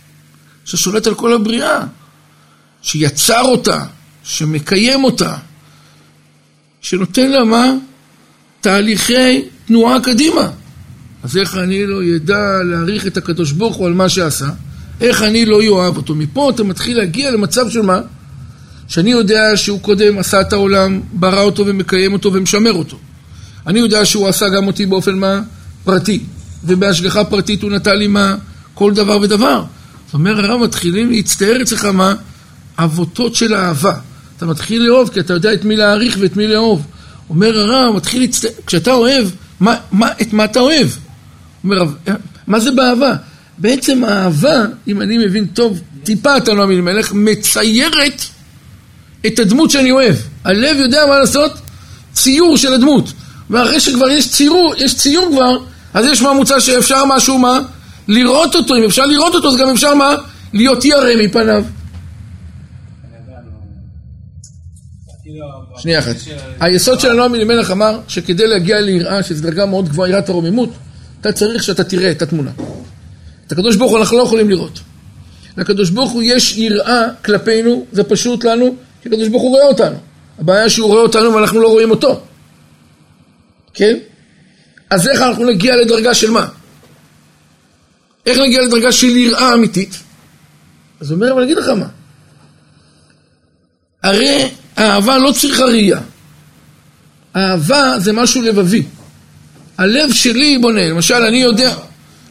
ששולט 0.64 1.06
על 1.06 1.14
כל 1.14 1.32
הבריאה. 1.32 1.80
שיצר 2.82 3.42
אותה, 3.42 3.84
שמקיים 4.24 5.04
אותה, 5.04 5.36
שנותן 6.80 7.30
לה 7.30 7.44
מה? 7.44 7.72
תהליכי 8.60 9.42
תנועה 9.66 10.00
קדימה. 10.00 10.50
אז 11.22 11.36
איך 11.36 11.56
אני 11.56 11.86
לא 11.86 12.04
ידע 12.04 12.62
להעריך 12.64 13.06
את 13.06 13.16
הקדוש 13.16 13.52
ברוך 13.52 13.76
הוא 13.76 13.86
על 13.86 13.92
מה 13.92 14.08
שעשה? 14.08 14.48
איך 15.00 15.22
אני 15.22 15.44
לא 15.44 15.62
יאהב 15.62 15.96
אותו? 15.96 16.14
מפה 16.14 16.50
אתה 16.50 16.64
מתחיל 16.64 16.96
להגיע 16.96 17.30
למצב 17.30 17.70
של 17.70 17.82
מה? 17.82 18.00
שאני 18.88 19.10
יודע 19.10 19.56
שהוא 19.56 19.80
קודם 19.80 20.18
עשה 20.18 20.40
את 20.40 20.52
העולם, 20.52 21.00
ברא 21.12 21.42
אותו 21.42 21.66
ומקיים 21.66 22.12
אותו 22.12 22.32
ומשמר 22.32 22.72
אותו. 22.72 22.98
אני 23.66 23.78
יודע 23.78 24.04
שהוא 24.04 24.28
עשה 24.28 24.48
גם 24.48 24.66
אותי 24.66 24.86
באופן 24.86 25.14
מה? 25.14 25.40
פרטי. 25.84 26.20
ובהשגחה 26.66 27.24
פרטית 27.24 27.62
הוא 27.62 27.70
נתן 27.70 27.96
לי 27.98 28.06
מה? 28.06 28.36
כל 28.74 28.94
דבר 28.94 29.18
ודבר. 29.22 29.64
זאת 30.06 30.14
אומרת, 30.14 30.44
הרב 30.44 30.60
מתחילים 30.60 31.10
להצטער 31.10 31.62
אצלך 31.62 31.84
מה? 31.84 32.14
אבותות 32.78 33.34
של 33.34 33.54
אהבה. 33.54 33.92
אתה 34.36 34.46
מתחיל 34.46 34.82
לאהוב 34.82 35.08
כי 35.08 35.20
אתה 35.20 35.32
יודע 35.34 35.54
את 35.54 35.64
מי 35.64 35.76
להעריך 35.76 36.16
ואת 36.20 36.36
מי 36.36 36.46
לאהוב. 36.46 36.86
אומר 37.30 37.58
הרב, 37.58 37.96
מתחיל 37.96 38.20
להצטער, 38.22 38.50
כשאתה 38.66 38.92
אוהב, 38.92 39.28
מה, 39.60 39.76
מה, 39.92 40.08
את 40.22 40.32
מה 40.32 40.44
אתה 40.44 40.60
אוהב? 40.60 40.88
אומר 41.64 41.76
הרב, 41.76 41.94
מה 42.46 42.60
זה 42.60 42.70
באהבה? 42.70 43.14
בעצם 43.58 44.04
האהבה, 44.04 44.64
אם 44.88 45.02
אני 45.02 45.18
מבין 45.18 45.46
טוב, 45.46 45.80
טיפה 46.02 46.36
אתה 46.36 46.52
לא 46.52 46.58
מאמין 46.58 46.80
מלך, 46.80 47.12
מציירת 47.12 48.22
את 49.26 49.38
הדמות 49.38 49.70
שאני 49.70 49.90
אוהב. 49.90 50.14
הלב 50.44 50.76
יודע 50.76 51.06
מה 51.08 51.18
לעשות? 51.18 51.52
ציור 52.12 52.56
של 52.56 52.74
הדמות. 52.74 53.12
ואחרי 53.50 53.80
שכבר 53.80 54.08
יש 54.08 54.30
ציור, 54.30 54.74
יש 54.78 54.96
ציור 54.96 55.28
כבר, 55.32 55.58
אז 55.96 56.06
יש 56.06 56.22
מה 56.22 56.32
מוצע 56.32 56.60
שאפשר 56.60 57.04
משהו 57.04 57.38
מה? 57.38 57.60
לראות 58.08 58.54
אותו. 58.54 58.76
אם 58.76 58.84
אפשר 58.84 59.06
לראות 59.06 59.34
אותו, 59.34 59.48
אז 59.48 59.56
גם 59.56 59.68
אפשר 59.68 59.94
מה? 59.94 60.14
להיות 60.52 60.84
ירא 60.84 61.24
מפניו. 61.24 61.64
שנייה 65.78 65.98
אחת. 65.98 66.14
היסוד 66.60 67.00
של 67.00 67.10
הנועם 67.10 67.34
אלימלך 67.34 67.70
אמר 67.70 68.00
שכדי 68.08 68.46
להגיע 68.46 68.80
ליראה, 68.80 69.22
שזו 69.22 69.42
דרגה 69.42 69.66
מאוד 69.66 69.88
גבוהה, 69.88 70.10
יראת 70.10 70.28
הרוממות, 70.28 70.70
אתה 71.20 71.32
צריך 71.32 71.62
שאתה 71.62 71.84
תראה 71.84 72.10
את 72.10 72.22
התמונה. 72.22 72.50
את 73.46 73.52
הקדוש 73.52 73.76
ברוך 73.76 73.90
הוא 73.90 73.98
אנחנו 73.98 74.18
לא 74.18 74.22
יכולים 74.22 74.50
לראות. 74.50 74.80
לקדוש 75.56 75.90
ברוך 75.90 76.12
הוא 76.12 76.22
יש 76.22 76.58
יראה 76.58 77.02
כלפינו, 77.24 77.86
זה 77.92 78.04
פשוט 78.04 78.44
לנו, 78.44 78.76
כי 79.02 79.08
הקדוש 79.08 79.28
ברוך 79.28 79.42
הוא 79.42 79.50
רואה 79.50 79.66
אותנו. 79.66 79.96
הבעיה 80.38 80.70
שהוא 80.70 80.88
רואה 80.88 81.02
אותנו 81.02 81.34
ואנחנו 81.34 81.60
לא 81.60 81.68
רואים 81.68 81.90
אותו. 81.90 82.20
כן? 83.74 83.96
אז 84.90 85.08
איך 85.08 85.20
אנחנו 85.20 85.44
נגיע 85.44 85.76
לדרגה 85.76 86.14
של 86.14 86.30
מה? 86.30 86.46
איך 88.26 88.38
נגיע 88.38 88.62
לדרגה 88.62 88.92
של 88.92 89.16
יראה 89.16 89.54
אמיתית? 89.54 89.98
אז 91.00 91.10
הוא 91.10 91.16
אומר, 91.16 91.32
אבל 91.32 91.42
אני 91.42 91.52
אגיד 91.52 91.62
לך 91.62 91.68
מה. 91.68 91.86
הרי 94.02 94.48
אהבה 94.78 95.18
לא 95.18 95.32
צריכה 95.32 95.64
ראייה. 95.64 96.00
אהבה 97.36 97.94
זה 97.98 98.12
משהו 98.12 98.42
לבבי. 98.42 98.82
הלב 99.78 100.12
שלי 100.12 100.58
בונה, 100.58 100.88
למשל 100.88 101.14
אני 101.14 101.42
יודע, 101.42 101.74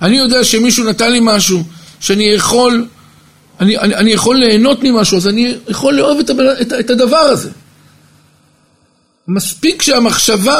אני 0.01 0.17
יודע 0.17 0.43
שמישהו 0.43 0.83
נתן 0.83 1.11
לי 1.11 1.19
משהו, 1.21 1.63
שאני 1.99 2.23
יכול, 2.23 2.87
אני, 3.59 3.77
אני, 3.77 3.95
אני 3.95 4.11
יכול 4.11 4.35
ליהנות 4.35 4.83
ממשהו, 4.83 5.17
אז 5.17 5.27
אני 5.27 5.55
יכול 5.67 5.93
לאהוב 5.93 6.19
את, 6.19 6.29
את, 6.61 6.73
את 6.79 6.89
הדבר 6.89 7.17
הזה. 7.17 7.49
מספיק 9.27 9.81
שהמחשבה 9.81 10.59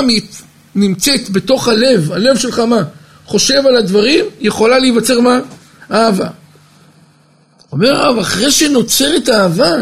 נמצאת 0.76 1.30
בתוך 1.30 1.68
הלב, 1.68 2.12
הלב 2.12 2.38
שלך 2.38 2.60
מה? 2.60 2.84
חושב 3.26 3.68
על 3.68 3.76
הדברים, 3.76 4.26
יכולה 4.40 4.80
להיווצר 4.80 5.20
מה? 5.20 5.40
אהבה. 5.92 6.28
אומר 7.72 7.96
הרב, 7.96 8.18
אחרי 8.18 8.52
שנוצרת 8.52 9.30
אהבה, 9.30 9.76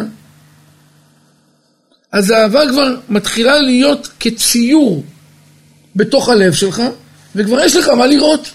אז 2.11 2.31
האהבה 2.31 2.61
כבר 2.69 2.95
מתחילה 3.09 3.61
להיות 3.61 4.09
כציור 4.19 5.03
בתוך 5.95 6.29
הלב 6.29 6.53
שלך, 6.53 6.81
וכבר 7.35 7.59
יש 7.59 7.75
לך 7.75 7.87
מה 7.87 8.07
לראות. 8.07 8.49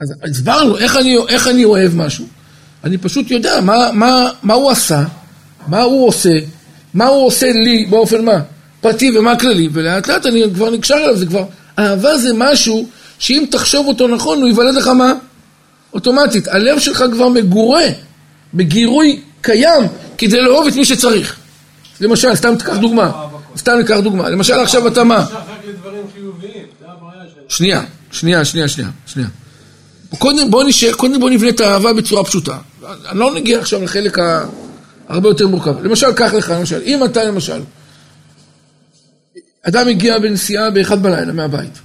אז 0.00 0.12
הסברנו 0.30 0.78
איך 0.78 0.96
אני, 0.96 1.16
איך 1.28 1.48
אני 1.48 1.64
אוהב 1.64 1.94
משהו. 1.94 2.26
אני 2.84 2.98
פשוט 2.98 3.30
יודע 3.30 3.60
מה, 3.60 3.92
מה, 3.92 4.30
מה 4.42 4.54
הוא 4.54 4.70
עשה, 4.70 5.04
מה 5.66 5.82
הוא 5.82 6.08
עושה, 6.08 6.32
מה 6.94 7.06
הוא 7.06 7.26
עושה 7.26 7.52
לי 7.52 7.86
באופן 7.90 8.24
מה, 8.24 8.40
פרטי 8.80 9.18
ומה 9.18 9.36
כללי, 9.36 9.68
ולאט 9.72 10.08
לאט 10.08 10.26
אני 10.26 10.42
כבר 10.54 10.70
נקשר 10.70 10.94
אליו, 10.94 11.16
זה 11.16 11.26
כבר, 11.26 11.44
אהבה 11.78 12.18
זה 12.18 12.30
משהו 12.34 12.88
שאם 13.18 13.44
תחשוב 13.50 13.86
אותו 13.86 14.08
נכון, 14.08 14.40
הוא 14.40 14.48
יוולד 14.48 14.74
לך 14.74 14.86
מה? 14.86 15.12
אוטומטית. 15.94 16.48
הלב 16.48 16.78
שלך 16.78 17.04
כבר 17.12 17.28
מגורה, 17.28 17.84
בגירוי 18.54 19.20
קיים, 19.40 19.82
כדי 20.18 20.40
לאהוב 20.40 20.66
את 20.66 20.76
מי 20.76 20.84
שצריך. 20.84 21.36
למשל, 22.00 22.34
סתם 22.34 22.56
תיקח 22.56 22.76
דוגמה, 22.76 23.12
סתם 23.56 23.72
ניקח 23.72 23.96
דוגמה, 24.02 24.28
למשל 24.28 24.54
עכשיו 24.54 24.88
אתה 24.88 25.04
מה? 25.04 25.26
שנייה, 27.48 27.82
שנייה, 28.12 28.44
שנייה, 28.44 28.68
שנייה, 28.68 28.90
שנייה. 29.06 29.28
קודם 30.18 30.50
בוא 30.50 30.64
נשאר, 30.64 30.92
קודם 30.92 31.20
בוא 31.20 31.30
נבנה 31.30 31.48
את 31.48 31.60
האהבה 31.60 31.92
בצורה 31.92 32.24
פשוטה. 32.24 32.58
אני 33.10 33.18
לא 33.18 33.34
נגיע 33.34 33.58
עכשיו 33.58 33.82
לחלק 33.82 34.18
הרבה 35.08 35.28
יותר 35.28 35.46
מורכב. 35.48 35.84
למשל, 35.84 36.12
קח 36.12 36.34
לך, 36.34 36.50
למשל, 36.50 36.80
אם 36.84 37.04
אתה 37.04 37.24
למשל, 37.24 37.60
אדם 39.62 39.88
הגיע 39.88 40.18
בנסיעה 40.18 40.70
באחד 40.70 41.02
בלילה 41.02 41.32
מהבית. 41.32 41.78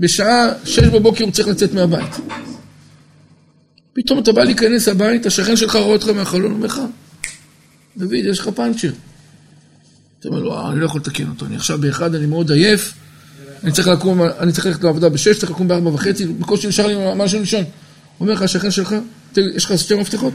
בשעה 0.00 0.48
שש 0.64 0.78
בבוקר 0.78 1.24
הוא 1.24 1.32
צריך 1.32 1.48
לצאת 1.48 1.74
מהבית. 1.74 2.16
פתאום 3.92 4.18
אתה 4.18 4.32
בא 4.32 4.44
להיכנס 4.44 4.88
הבית, 4.88 5.26
השכן 5.26 5.56
שלך 5.56 5.76
רואה 5.76 5.92
אותך 5.92 6.08
מהחלון, 6.08 6.52
אומר 6.52 6.66
לך, 6.66 6.80
דוד, 7.96 8.12
יש 8.12 8.38
לך 8.38 8.48
פאנצ'ר. 8.48 8.90
אתה 10.20 10.28
אומר 10.28 10.40
לו, 10.42 10.70
אני 10.70 10.80
לא 10.80 10.86
יכול 10.86 11.00
לתקן 11.00 11.28
אותו, 11.28 11.46
אני 11.46 11.56
עכשיו 11.56 11.78
באחד, 11.78 12.14
אני 12.14 12.26
מאוד 12.26 12.52
עייף, 12.52 12.92
אני 13.64 13.72
צריך 13.72 13.88
לקום, 13.88 14.22
אני 14.22 14.52
צריך 14.52 14.66
ללכת 14.66 14.84
לעבודה 14.84 15.08
בשש, 15.08 15.38
צריך 15.38 15.52
לקום 15.52 15.68
בארבע 15.68 15.90
וחצי, 15.90 16.26
בקושי 16.26 16.68
נשאר 16.68 16.86
לי 16.86 16.94
משהו 17.16 17.40
לישון. 17.40 17.64
אומר 18.20 18.32
לך 18.32 18.42
השכן 18.42 18.70
שלך, 18.70 18.94
יש 19.36 19.64
לך 19.64 19.78
שתי 19.78 19.94
מפתחות? 19.94 20.34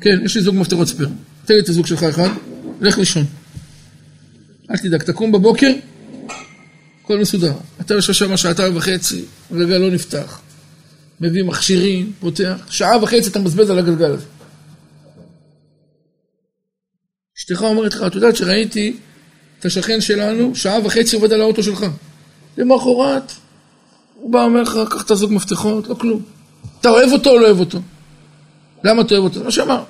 כן, 0.00 0.18
יש 0.24 0.36
לי 0.36 0.42
זוג 0.42 0.54
מפתחות 0.54 0.88
ספייר. 0.88 1.08
תן 1.44 1.54
לי 1.54 1.60
את 1.60 1.68
הזוג 1.68 1.86
שלך 1.86 2.02
אחד, 2.02 2.28
לך 2.80 2.98
לישון. 2.98 3.24
אל 4.70 4.76
תדאג, 4.76 5.02
תקום 5.02 5.32
בבוקר, 5.32 5.72
הכל 7.04 7.18
מסודר. 7.18 7.52
אתה 7.80 7.94
יושב 7.94 8.12
שם 8.12 8.36
שעתיים 8.36 8.76
וחצי, 8.76 9.24
הגלגל 9.50 9.76
לא 9.76 9.90
נפתח. 9.90 10.40
מביא 11.20 11.44
מכשירים, 11.44 12.12
פותח, 12.20 12.66
שעה 12.70 13.02
וחצי 13.02 13.30
אתה 13.30 13.38
מבזבז 13.38 13.70
על 13.70 13.78
הגלגל 13.78 14.10
הזה. 14.10 14.24
אשתך 17.38 17.62
אומרת 17.62 17.94
לך, 17.94 18.02
את 18.06 18.14
יודעת 18.14 18.36
שראיתי 18.36 18.96
את 19.58 19.64
השכן 19.64 20.00
שלנו, 20.00 20.54
שעה 20.54 20.86
וחצי 20.86 21.16
עובד 21.16 21.32
על 21.32 21.40
האוטו 21.40 21.62
שלך. 21.62 21.86
למחרת, 22.58 23.32
הוא 24.14 24.32
בא 24.32 24.38
ואומר 24.38 24.62
לך, 24.62 24.78
קח 24.90 25.02
את 25.02 25.10
הזוג 25.10 25.32
מפתחות, 25.32 25.88
לא 25.88 25.94
כלום. 25.94 26.22
אתה 26.80 26.88
אוהב 26.88 27.12
אותו 27.12 27.30
או 27.30 27.38
לא 27.38 27.46
אוהב 27.46 27.60
אותו? 27.60 27.78
למה 28.84 29.02
אתה 29.02 29.14
אוהב 29.14 29.24
אותו? 29.24 29.44
מה 29.44 29.50
שאמר. 29.50 29.84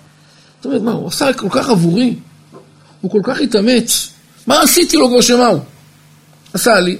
זאת 0.56 0.66
אומרת, 0.66 0.82
מה, 0.82 0.92
הוא 0.92 1.08
עשה 1.08 1.32
כל 1.32 1.48
כך 1.50 1.68
עבורי, 1.68 2.14
הוא 3.00 3.10
כל 3.10 3.20
כך 3.24 3.40
התאמץ, 3.40 4.08
מה 4.46 4.62
עשיתי 4.62 4.96
לו 4.96 5.08
כבר 5.08 5.20
שמה 5.20 5.46
הוא? 5.46 5.60
עשה 6.52 6.80
לי. 6.80 6.96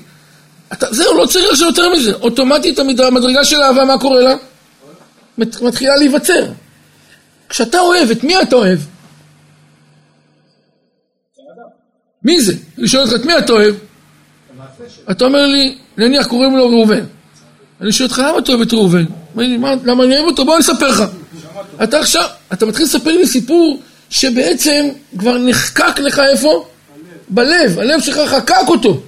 אתה, 0.73 0.87
זהו, 0.91 1.15
לא 1.15 1.27
צריך 1.27 1.51
עכשיו 1.51 1.69
יותר 1.69 1.93
מזה. 1.93 2.13
אוטומטית 2.13 2.79
המדרגה 2.79 3.45
של 3.45 3.63
האהבה, 3.63 3.85
מה 3.85 3.99
קורה 3.99 4.21
לה? 4.21 4.35
מתחילה 5.39 5.97
להיווצר. 5.97 6.47
כשאתה 7.49 7.81
אוהב, 7.81 8.11
את 8.11 8.25
מי 8.25 8.43
אתה 8.43 8.57
אוהב? 8.57 8.79
מי 12.23 12.41
זה? 12.41 12.53
אני 12.79 12.89
שואל 12.89 13.03
אותך, 13.03 13.15
את 13.15 13.25
מי 13.25 13.39
אתה 13.39 13.53
אוהב? 13.53 13.75
אתה 15.11 15.25
אומר 15.25 15.47
לי, 15.47 15.79
נניח 15.97 16.27
קוראים 16.27 16.57
לו 16.57 16.69
ראובן. 16.69 17.05
אני 17.81 17.93
שואל 17.93 18.09
אותך, 18.09 18.19
למה 18.19 18.39
אתה 18.39 18.53
אוהב 18.53 18.63
את 18.63 18.73
ראובן? 18.73 19.05
למה 19.85 20.05
אני 20.05 20.17
אוהב 20.17 20.27
אותו? 20.27 20.45
בוא 20.45 20.55
אני 20.55 20.61
אספר 20.61 20.89
לך. 20.89 21.05
אתה 21.83 22.01
עכשיו, 22.01 22.29
אתה 22.53 22.67
מתחיל 22.67 22.85
לספר 22.85 23.11
לי 23.11 23.27
סיפור 23.27 23.83
שבעצם 24.11 24.89
כבר 25.19 25.39
נחקק 25.39 25.99
לך 25.99 26.19
איפה? 26.19 26.69
בלב. 27.29 27.79
הלב 27.79 28.01
שלך 28.01 28.19
חקק 28.29 28.69
אותו. 28.69 29.01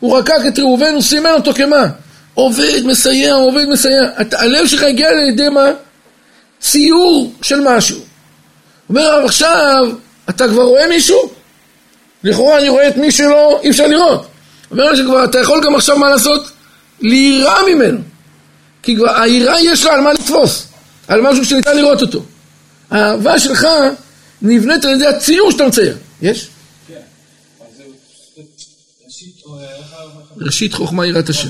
הוא 0.00 0.18
רקק 0.18 0.38
את 0.48 0.58
ראובן, 0.58 0.92
הוא 0.94 1.02
סימן 1.02 1.30
אותו 1.30 1.54
כמה? 1.54 1.86
עובד, 2.34 2.80
מסייע, 2.84 3.34
עובד, 3.34 3.64
מסייע. 3.68 4.02
הלב 4.32 4.66
שלך 4.66 4.82
הגיע 4.82 5.08
לידי 5.12 5.48
מה? 5.48 5.70
ציור 6.60 7.32
של 7.42 7.60
משהו. 7.60 8.00
אומר 8.88 9.24
עכשיו, 9.24 9.84
אתה 10.30 10.48
כבר 10.48 10.62
רואה 10.62 10.88
מישהו? 10.88 11.30
לכאורה 12.24 12.58
אני 12.58 12.68
רואה 12.68 12.88
את 12.88 12.96
מי 12.96 13.10
שלא, 13.10 13.60
אי 13.62 13.70
אפשר 13.70 13.86
לראות. 13.86 14.26
אומר 14.70 14.96
שכבר 14.96 15.24
אתה 15.24 15.38
יכול 15.38 15.60
גם 15.64 15.74
עכשיו 15.74 15.98
מה 15.98 16.08
לעשות? 16.08 16.50
להירא 17.00 17.54
ממנו. 17.68 17.98
כי 18.82 18.96
כבר 18.96 19.20
היראה 19.22 19.60
יש 19.60 19.84
לה 19.84 19.92
על 19.92 20.00
מה 20.00 20.12
לתפוס, 20.12 20.66
על 21.08 21.20
משהו 21.20 21.44
שניתן 21.44 21.76
לראות 21.76 22.02
אותו. 22.02 22.22
האהבה 22.90 23.38
שלך 23.38 23.66
נבנית 24.42 24.84
על 24.84 24.90
ידי 24.90 25.06
הציור 25.06 25.50
שאתה 25.50 25.66
מצייר. 25.66 25.96
יש? 26.22 26.48
ראשית 30.36 30.74
חוכמה 30.74 31.06
יראת 31.06 31.28
השם. 31.28 31.48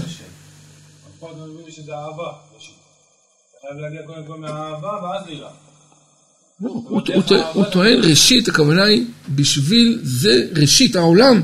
הוא 7.55 7.65
טוען 7.73 7.99
ראשית, 8.03 8.49
הכוונה 8.49 8.85
היא, 8.85 9.07
בשביל 9.29 10.01
זה 10.03 10.49
ראשית 10.61 10.97
העולם 10.97 11.43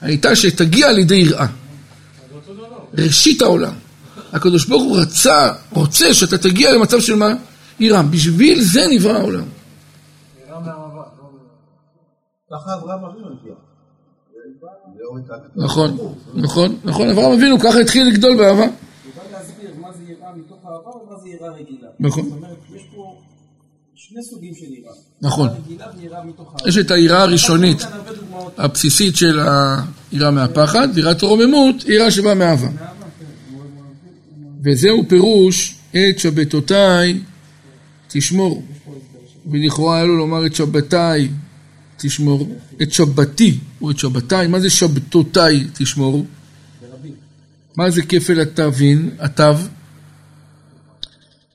הייתה 0.00 0.36
שתגיע 0.36 0.92
לידי 0.92 1.14
יראה. 1.14 1.46
ראשית 2.98 3.42
העולם. 3.42 3.74
הקדוש 4.32 4.66
ברוך 4.66 4.82
הוא 4.82 4.98
רצה, 4.98 5.52
רוצה 5.70 6.14
שאתה 6.14 6.38
תגיע 6.38 6.72
למצב 6.72 7.00
של 7.00 7.14
מה? 7.14 7.34
יראה. 7.80 8.02
בשביל 8.02 8.62
זה 8.62 8.80
נברא 8.90 9.12
העולם. 9.12 9.44
יראה 10.48 10.60
מאהבה. 10.60 11.02
ככה 12.50 12.74
אברהם 12.74 13.04
אבינו 13.04 13.26
הגיע. 13.40 13.54
נכון, 15.56 15.96
נכון, 16.34 16.76
נכון, 16.84 17.08
אברהם 17.08 17.32
אבינו 17.32 17.58
ככה 17.58 17.80
התחיל 17.80 18.06
לגדול 18.08 18.36
באהבה. 18.36 18.66
להסביר 19.32 19.70
מה 19.80 19.88
זה 19.92 20.02
יראה 20.12 20.36
מתוך 20.36 20.58
אהבה 20.66 20.90
ומה 20.90 21.18
זה 21.22 21.28
יראה 21.28 21.50
רגילה. 21.50 21.88
נכון. 22.00 22.24
זאת 22.24 22.32
אומרת, 22.32 22.56
יש 22.76 22.82
פה 22.94 23.18
שני 23.94 24.22
סוגים 24.22 24.54
של 24.54 24.72
יראה. 24.72 24.92
נכון. 25.22 25.48
יש 26.66 26.78
את 26.78 26.90
היראה 26.90 27.22
הראשונית, 27.22 27.78
הבסיסית 28.56 29.16
של 29.16 29.40
היראה 29.40 30.30
מהפחד, 30.30 30.88
ויראת 30.94 31.22
הרוממות, 31.22 31.84
יראה 31.84 32.10
שבאה 32.10 32.34
מאהבה. 32.34 32.68
וזהו 34.64 35.08
פירוש 35.08 35.74
את 35.90 36.18
שבתותיי 36.18 37.20
תשמור. 38.08 38.62
ולכאורה 39.50 39.96
היה 39.96 40.04
לו 40.04 40.16
לומר 40.16 40.46
את 40.46 40.54
שבתיי 40.54 41.28
תשמור, 41.98 42.58
את 42.82 42.92
שבתי 42.92 43.58
או 43.82 43.90
את 43.90 43.98
שבתיי, 43.98 44.46
מה 44.46 44.60
זה 44.60 44.70
שבתותיי 44.70 45.66
תשמור? 45.72 46.26
מה 47.76 47.90
זה 47.90 48.02
כפל 48.02 48.40
התווין, 48.40 49.10
התו? 49.18 49.54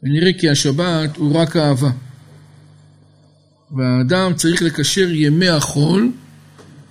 ונראה 0.04 0.32
כי 0.40 0.50
השבת 0.50 1.18
הוא 1.18 1.36
רק 1.36 1.58
אהבה. 1.58 1.92
והאדם 3.72 4.34
צריך 4.36 4.62
לקשר 4.62 5.12
ימי 5.12 5.50
החול 5.50 6.12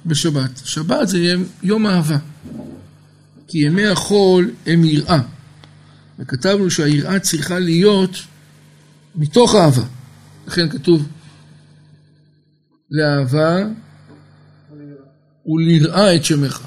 בשבת. 0.07 0.61
שבת 0.65 1.09
זה 1.09 1.35
יום 1.63 1.87
אהבה. 1.87 2.19
כי 3.49 3.59
ימי 3.59 3.87
החול 3.87 4.51
הם 4.67 4.85
יראה. 4.85 5.21
וכתבנו 6.19 6.71
שהיראה 6.71 7.19
צריכה 7.19 7.59
להיות 7.59 8.17
מתוך 9.15 9.55
אהבה. 9.55 9.83
לכן 10.47 10.69
כתוב 10.69 11.09
לאהבה 12.93 13.57
וליראה 15.47 16.15
את 16.15 16.25
שמך. 16.25 16.61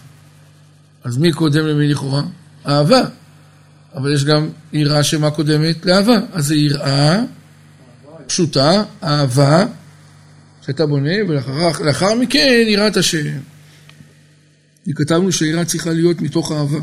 אז 1.04 1.18
מי 1.18 1.32
קודם 1.32 1.68
למי 1.68 1.88
לכאורה? 1.88 2.24
אהבה. 2.68 3.02
אבל 3.96 4.14
יש 4.14 4.24
גם 4.24 4.50
יראה 4.74 5.04
שמה 5.04 5.32
קודמת? 5.32 5.86
לאהבה. 5.86 6.18
אז 6.34 6.46
זה 6.46 6.56
יראה 6.56 7.24
פשוטה, 8.28 8.84
אהבה, 9.04 9.66
שאתה 10.62 10.86
בונה, 10.86 11.14
ולאחר 11.28 12.16
מכן 12.16 12.64
יראת 12.68 12.98
השם. 12.98 13.40
וכתבנו 14.88 15.32
שיראה 15.32 15.66
צריכה 15.66 15.90
להיות 15.90 16.22
מתוך 16.22 16.52
אהבה. 16.52 16.80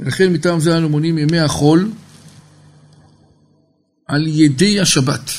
ולכן 0.00 0.32
מטעם 0.32 0.60
זה 0.60 0.76
אנו 0.76 0.88
מונים 0.88 1.18
ימי 1.18 1.38
החול 1.38 1.90
על 4.06 4.26
ידי 4.26 4.80
השבת. 4.80 5.30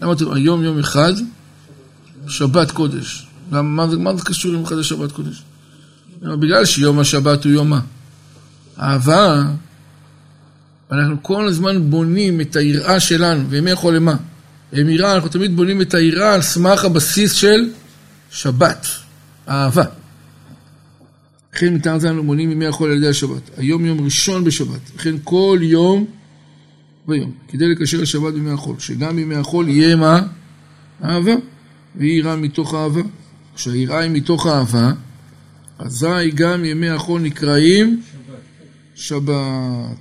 למה 0.00 0.12
אתם, 0.12 0.32
היום 0.32 0.64
יום 0.64 0.78
אחד, 0.78 1.12
שבת 2.28 2.70
קודש. 2.70 3.26
מה, 3.50 3.62
מה 3.86 4.16
זה 4.16 4.24
קשור 4.24 4.52
יום 4.52 4.64
אחד 4.64 4.76
לשבת 4.76 5.12
קודש? 5.12 5.42
בגלל 6.22 6.64
שיום 6.64 6.98
השבת 6.98 7.44
הוא 7.44 7.52
יום 7.52 7.70
מה? 7.70 7.80
אהבה, 8.78 9.42
אנחנו 10.92 11.22
כל 11.22 11.48
הזמן 11.48 11.90
בונים 11.90 12.40
את 12.40 12.56
היראה 12.56 13.00
שלנו, 13.00 13.48
וימי 13.48 13.70
החול 13.70 13.96
למה? 13.96 14.16
הם 14.72 14.88
יראה, 14.88 15.14
אנחנו 15.14 15.28
תמיד 15.28 15.56
בונים 15.56 15.80
את 15.80 15.94
היראה 15.94 16.34
על 16.34 16.42
סמך 16.42 16.84
הבסיס 16.84 17.32
של 17.32 17.70
שבת, 18.30 18.86
אהבה. 19.48 19.84
לכן 21.54 21.74
מטעם 21.74 22.00
זה 22.00 22.10
אנו 22.10 22.22
מונים 22.22 22.52
ימי 22.52 22.66
החול 22.66 22.90
על 22.90 22.96
ידי 22.96 23.08
השבת. 23.08 23.50
היום 23.56 23.84
יום 23.84 24.04
ראשון 24.04 24.44
בשבת, 24.44 24.90
לכן 24.96 25.14
כל 25.24 25.58
יום 25.62 26.06
ויום, 27.08 27.32
כדי 27.48 27.68
לקשר 27.68 28.00
לשבת 28.00 28.34
בימי 28.34 28.50
החול, 28.50 28.76
שגם 28.78 29.16
בימי 29.16 29.34
החול 29.34 29.68
יהיה 29.68 29.96
מה? 29.96 30.20
אהבה. 31.04 31.32
והיא 31.96 32.18
יראה 32.18 32.36
מתוך 32.36 32.74
אהבה. 32.74 33.00
כשהיראה 33.54 33.98
היא 33.98 34.10
מתוך 34.10 34.46
אהבה, 34.46 34.92
אזי 35.78 36.30
גם 36.34 36.64
ימי 36.64 36.88
החול 36.88 37.20
נקראים 37.20 38.02
שבת. 38.94 39.98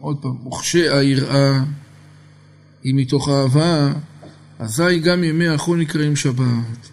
עוד 0.00 0.16
פעם, 0.20 0.46
וכשהיראה 0.46 1.60
היא 2.84 2.94
מתוך 2.94 3.28
אהבה, 3.28 3.92
אזי 4.58 4.98
גם 4.98 5.24
ימי 5.24 5.48
החול 5.48 5.78
נקראים 5.78 6.16
שבת. 6.16 6.88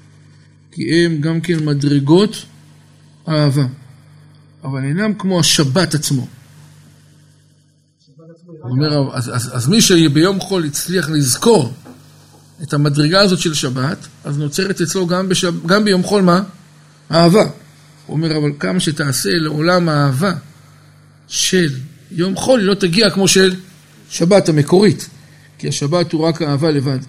כי 0.71 1.05
הם 1.05 1.21
גם 1.21 1.41
כן 1.41 1.65
מדרגות 1.65 2.45
אהבה, 3.27 3.65
אבל 4.63 4.83
אינם 4.83 5.13
כמו 5.13 5.39
השבת 5.39 5.93
עצמו. 5.93 6.27
הוא 8.45 8.71
אומר, 8.71 9.15
אז, 9.15 9.29
אז, 9.35 9.49
אז 9.53 9.67
מי 9.67 9.81
שביום 9.81 10.39
חול 10.39 10.65
הצליח 10.65 11.09
לזכור 11.09 11.73
את 12.63 12.73
המדרגה 12.73 13.21
הזאת 13.21 13.39
של 13.39 13.53
שבת, 13.53 13.97
אז 14.23 14.37
נוצרת 14.37 14.81
אצלו 14.81 15.07
גם, 15.07 15.29
בשב, 15.29 15.67
גם 15.67 15.85
ביום 15.85 16.03
חול 16.03 16.21
מה? 16.21 16.43
אהבה. 17.11 17.43
הוא 18.05 18.17
אומר, 18.17 18.37
אבל 18.37 18.51
כמה 18.59 18.79
שתעשה 18.79 19.29
לעולם 19.33 19.89
האהבה 19.89 20.33
של 21.27 21.69
יום 22.11 22.35
חול, 22.35 22.59
היא 22.59 22.67
לא 22.67 22.73
תגיע 22.73 23.09
כמו 23.09 23.27
של 23.27 23.55
שבת 24.09 24.49
המקורית, 24.49 25.09
כי 25.57 25.67
השבת 25.67 26.11
הוא 26.11 26.21
רק 26.21 26.41
אהבה 26.41 26.71
לבד. 26.71 26.99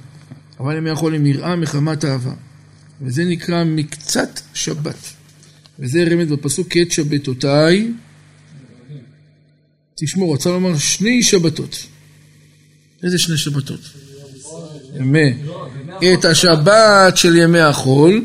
אבל 0.60 0.76
ימי 0.76 0.90
החול 0.90 1.14
הם 1.14 1.26
יראה 1.26 1.56
מחמת 1.56 2.04
אהבה. 2.04 2.32
וזה 3.02 3.24
נקרא 3.24 3.64
מקצת 3.64 4.40
שבת. 4.54 5.12
וזה 5.78 6.04
רמז 6.10 6.28
בפסוק 6.28 6.68
כי 6.68 6.82
את 6.82 6.92
שבתותיי 6.92 7.92
תשמור, 9.94 10.34
רצה 10.34 10.50
לומר 10.50 10.78
שני 10.78 11.22
שבתות. 11.22 11.86
איזה 13.02 13.18
שני 13.18 13.36
שבתות? 13.36 13.80
את 16.14 16.24
השבת 16.24 17.16
של 17.16 17.36
ימי 17.36 17.60
החול 17.60 18.24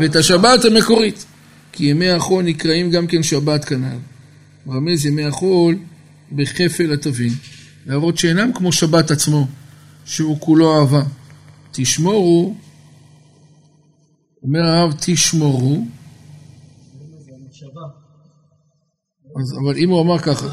ואת 0.00 0.16
השבת 0.16 0.64
המקורית. 0.64 1.24
כי 1.72 1.84
ימי 1.84 2.10
החול 2.10 2.44
נקראים 2.44 2.90
גם 2.90 3.06
כן 3.06 3.22
שבת 3.22 3.64
כנ"ל. 3.64 3.96
רמז 4.68 5.06
ימי 5.06 5.24
החול 5.24 5.76
בכפל 6.32 6.92
התווים, 6.92 7.32
להראות 7.86 8.18
שאינם 8.18 8.52
כמו 8.52 8.72
שבת 8.72 9.10
עצמו, 9.10 9.46
שהוא 10.04 10.40
כולו 10.40 10.80
אהבה. 10.80 11.02
תשמורו, 11.72 12.54
אומר 14.42 14.60
הרב 14.60 14.94
תשמורו, 15.00 15.84
אז, 19.40 19.58
אבל 19.64 19.76
אם 19.76 19.90
הוא 19.90 20.02
אמר 20.02 20.18
ככה, 20.18 20.46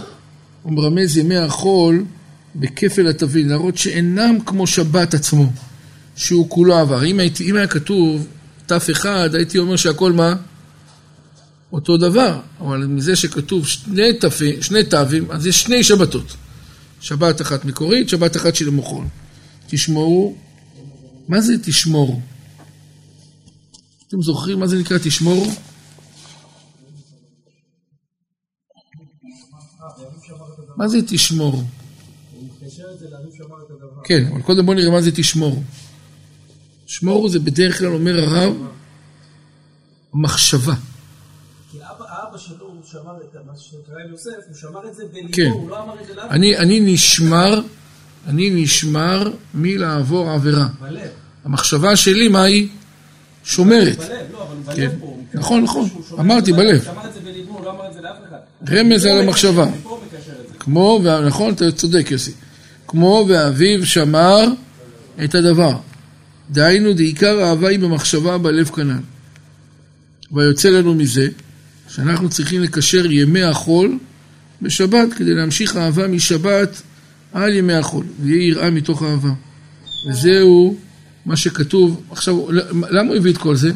הוא 0.64 0.74
מרמז 0.74 1.18
ימי 1.18 1.38
החול 1.38 2.06
בכפל 2.60 3.08
התווים, 3.08 3.50
להראות 3.50 3.78
שאינם 3.78 4.38
כמו 4.46 4.68
שבת 4.68 5.14
עצמו, 5.14 5.52
שהוא 6.16 6.50
כולו 6.50 6.78
עבר. 6.78 7.06
אם, 7.06 7.20
הייתי, 7.20 7.50
אם 7.50 7.56
היה 7.56 7.68
כתוב 7.68 8.28
תף 8.66 8.88
אחד, 8.92 9.30
הייתי 9.36 9.58
אומר 9.58 9.76
שהכל 9.76 10.12
מה? 10.12 10.36
אותו 11.74 11.98
דבר, 11.98 12.40
אבל 12.60 12.86
מזה 12.86 13.16
שכתוב 13.16 13.68
שני 13.68 14.14
תפים, 14.14 14.62
שני 14.62 14.84
תווים, 14.84 15.32
אז 15.32 15.48
יש 15.48 15.62
שני 15.62 15.84
שבתות. 15.84 16.36
שבת 17.02 17.42
אחת 17.42 17.66
מקורית, 17.66 18.10
שבת 18.10 18.38
אחת 18.38 18.56
של 18.56 18.68
המוחול. 18.68 19.06
תשמעו, 19.68 20.36
מה 21.28 21.42
זה 21.42 21.54
תשמור? 21.64 22.22
אתם 24.08 24.22
זוכרים 24.22 24.60
מה 24.60 24.68
זה 24.68 24.78
נקרא 24.80 24.98
תשמור? 24.98 25.48
מה 30.78 30.88
זה 30.88 30.98
תשמור? 31.08 31.64
כן, 34.04 34.28
אבל 34.32 34.42
קודם 34.42 34.66
בוא 34.66 34.76
נראה 34.76 34.92
מה 34.92 35.02
זה 35.02 35.12
תשמור. 35.12 35.64
שמור 36.88 37.30
זה 37.30 37.40
בדרך 37.40 37.80
כלל 37.80 37.94
אומר 37.94 38.24
הרב, 38.24 38.54
מחשבה. 40.14 40.74
כי 41.72 41.78
אבא 41.82 42.38
שלו, 42.38 42.66
הוא 42.66 42.84
שמר 42.86 43.18
את 43.22 43.36
מה 43.46 43.54
שקרה 43.58 44.04
עם 44.06 44.12
יוסף, 44.12 44.32
הוא 44.48 44.56
שמר 44.56 44.90
את 44.90 44.96
זה 44.96 45.04
בליבו, 45.14 45.34
כן. 45.34 45.50
הוא 45.54 45.70
לא 45.70 45.84
אמר 45.84 46.02
את 46.02 46.08
זה 46.08 46.16
לאף 46.16 46.32
אני, 46.32 46.58
אני 46.58 46.80
נשמר, 46.80 47.62
אני 48.28 48.50
נשמר 48.64 49.32
מלעבור 49.54 50.30
עבירה. 50.30 50.68
בלב. 50.82 51.02
המחשבה 51.46 51.96
שלי, 51.96 52.28
מה 52.28 52.44
היא? 52.44 52.68
שומרת. 53.44 53.98
בלב, 53.98 54.10
לא, 54.32 54.44
אבל 54.44 54.76
כן. 54.76 54.90
פה. 55.00 55.18
נכון, 55.34 55.64
נכון. 55.64 55.90
אמרתי, 56.20 56.54
בלב. 56.54 56.88
לא. 56.88 56.92
רמז 58.70 59.06
על 59.06 59.20
המחשבה. 59.20 59.68
כמו, 60.60 61.00
נכון, 61.28 61.54
אתה 61.54 61.72
צודק 61.72 62.12
יוסי. 62.12 62.32
כמו 62.88 63.26
ואביו 63.30 63.86
שמר 63.86 64.48
את 65.24 65.36
הדבר. 65.36 65.78
דהיינו, 66.52 66.94
דעיקר 66.94 67.40
האהבה 67.40 67.70
היא 67.70 67.80
במחשבה 67.80 68.38
בלב 68.38 68.68
כנ"ל. 68.68 69.00
ויוצא 70.32 70.70
לנו 70.70 70.94
מזה, 70.94 71.28
שאנחנו 71.88 72.30
צריכים 72.30 72.62
לקשר 72.62 73.12
ימי 73.12 73.44
החול 73.44 73.98
בשבת, 74.62 75.14
כדי 75.14 75.34
להמשיך 75.34 75.78
אהבה 75.78 76.08
משבת 76.08 76.82
על 77.34 77.54
ימי 77.54 77.74
החול, 77.74 78.06
ויהיה 78.22 78.48
יראה 78.48 78.72
מתוך 78.72 79.04
אהבה. 79.04 79.32
וזהו 80.10 80.78
מה 81.26 81.38
שכתוב, 81.38 82.02
עכשיו, 82.12 82.52
למה 82.90 83.10
הוא 83.10 83.16
הביא 83.16 83.32
את 83.32 83.38
כל 83.38 83.56
זה? 83.56 83.72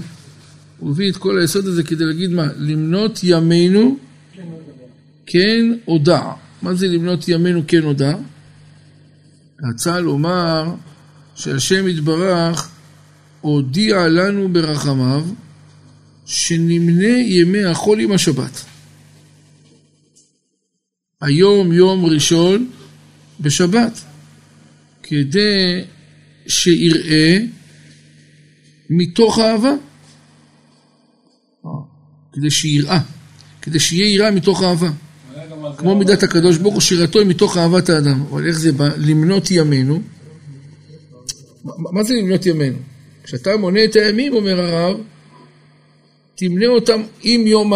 הוא 0.80 0.92
הביא 0.92 1.12
את 1.12 1.18
כל 1.18 1.40
היסוד 1.40 1.68
הזה 1.68 1.84
כדי 1.84 2.06
להגיד 2.06 2.30
מה? 2.30 2.48
למנות 2.58 3.20
ימינו 3.24 3.98
כן 5.26 5.74
הודע. 5.86 6.22
מה 6.62 6.74
זה 6.74 6.88
למנות 6.88 7.28
ימינו 7.28 7.64
כן 7.68 7.84
הודע? 7.84 8.14
רצה 9.64 10.00
לומר 10.00 10.74
שהשם 11.36 11.88
יתברך 11.88 12.72
הודיע 13.42 14.08
לנו 14.08 14.50
ברחמיו 14.54 15.26
שנמנה 16.26 17.18
ימי 17.20 17.66
החול 17.66 18.00
עם 18.00 18.12
השבת. 18.12 18.66
היום 21.22 21.74
יום 21.74 22.06
ראשון 22.06 22.70
בשבת, 23.40 24.02
כדי 25.04 25.84
שיראה 26.48 27.38
מתוך 28.90 29.40
אהבה. 29.40 29.74
אה, 31.66 31.70
כדי 32.34 32.52
שיראה, 32.52 33.00
כדי 33.62 33.80
שיהיה 33.80 34.14
יראה 34.14 34.32
מתוך 34.32 34.64
אהבה. 34.64 34.90
כמו 35.78 35.96
מידת 35.96 36.24
הקדוש 36.24 36.58
ברוך 36.58 36.74
הוא, 36.74 36.82
שירתו 36.82 37.20
היא 37.20 37.28
מתוך 37.28 37.58
אהבת 37.58 37.90
האדם. 37.90 38.24
אבל 38.30 38.48
איך 38.48 38.60
זה 38.60 38.72
בא? 38.72 38.90
למנות 38.98 39.52
ימינו. 39.52 40.02
מה 41.64 42.04
זה 42.04 42.14
למנות 42.14 42.46
ימינו? 42.46 42.78
כשאתה 43.24 43.58
מונה 43.58 43.84
את 43.84 43.96
הימים, 43.96 44.34
אומר 44.34 44.60
הרב, 44.60 44.98
תמנה 46.36 46.68
אותם 46.68 47.02
עם 47.22 47.48
יום 47.48 47.74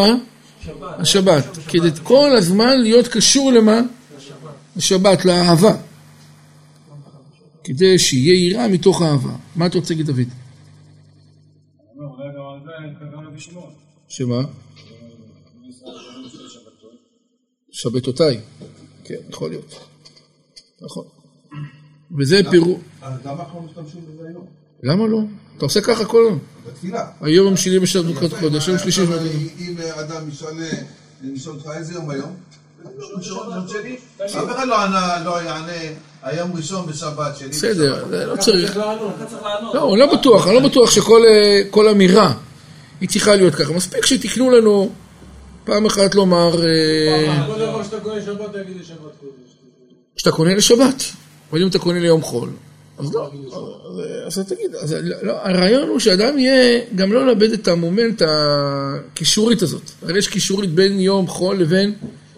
השבת. 0.82 1.58
כדי 1.68 1.90
כל 2.04 2.36
הזמן 2.38 2.82
להיות 2.82 3.08
קשור 3.08 3.52
למה? 3.52 3.82
לשבת, 4.76 5.26
לאהבה. 5.26 5.76
כדי 7.64 8.00
שיהיה 8.00 8.50
יראה 8.50 8.68
מתוך 8.68 9.02
אהבה. 9.02 9.36
מה 9.56 9.66
אתה 9.66 9.78
רוצה 9.78 9.94
להגיד, 9.94 10.06
דוד? 10.06 10.28
שמה? 14.08 14.42
שבתותיי. 17.76 18.40
כן, 19.04 19.16
יכול 19.30 19.50
להיות. 19.50 19.76
נכון. 20.82 21.04
וזה 22.18 22.42
פירוש... 22.52 22.80
למה 23.26 23.44
אנחנו 23.44 23.62
משתמשים 23.62 24.02
בזה 24.02 24.28
היום? 24.30 24.46
למה 24.84 25.08
לא? 25.08 25.20
אתה 25.58 25.66
עושה 25.66 25.82
ככה 25.82 26.06
כל 26.06 26.22
יום. 26.30 26.40
בתפילה. 26.68 27.06
היום 27.22 27.46
יום 27.46 27.58
שני 27.58 27.80
בשבת 27.80 28.06
ברכת 28.06 28.40
חודש, 28.40 28.68
יום 28.68 28.78
שלישי 28.78 29.02
אם 29.60 29.76
אדם 30.00 30.30
ישאל, 30.30 30.48
אני 31.24 31.38
אשאל 31.38 31.52
אותך 31.52 31.70
איזה 31.78 31.94
יום 31.94 32.10
היום? 32.10 32.36
יום 33.00 33.68
שני. 33.68 33.96
אף 34.26 34.50
אחד 34.52 34.68
לא 34.68 34.84
ענה, 34.84 35.24
לא 35.26 35.42
יענה, 35.44 35.72
היום 36.24 36.54
ראשון 36.56 36.86
בשבת, 36.86 37.38
שני 37.38 37.50
בסדר, 37.50 38.06
זה 38.10 38.26
לא 38.26 38.36
צריך. 38.36 38.78
לא, 39.74 39.94
אני 39.94 40.00
לא 40.00 40.20
בטוח, 40.20 40.48
אני 40.48 40.56
לא 40.56 40.70
בטוח 40.70 40.92
שכל 40.92 41.22
אה, 41.26 41.62
כל 41.70 41.88
אמירה 41.88 42.34
היא 43.02 43.10
צריכה 43.10 43.36
להיות 43.36 43.56
ככה. 43.56 43.74
מספיק 43.74 44.06
שתקנו 44.06 44.50
לנו 44.50 44.92
פעם 45.66 45.86
אחת 45.86 46.16
לומר 46.16 46.66
אה, 46.66 47.48
כל 47.48 47.60
דבר 47.60 47.84
שאתה 47.84 48.00
תגיד 48.00 48.82
קודש. 49.22 49.32
שאתה 50.18 50.32
קונה 50.32 50.56
לשבת, 50.56 51.04
אבל 51.52 51.62
אם 51.62 51.68
אתה 51.68 51.80
קונה 51.80 52.00
ליום 52.00 52.22
חול, 52.22 52.50
אז 52.98 53.14
לא, 53.14 53.30
אז- 54.28 54.40
אז 54.40 54.46
תגיד, 54.48 54.76
אז 54.76 54.96
לא, 55.22 55.34
הרעיון 55.44 55.90
הוא 55.90 56.00
שאדם 56.00 56.40
יהיה, 56.40 56.82
גם 56.96 57.14
לא 57.14 57.28
לאבד 57.28 57.52
את 57.52 57.68
המומנט 57.68 58.22
הקישורית 58.28 59.62
הזאת. 59.62 59.82
הרי 60.02 60.20
יש 60.20 60.28
קישורית 60.28 60.70
בין 60.72 61.00
יום 61.00 61.28
חול 61.28 61.58
לבין 61.60 61.94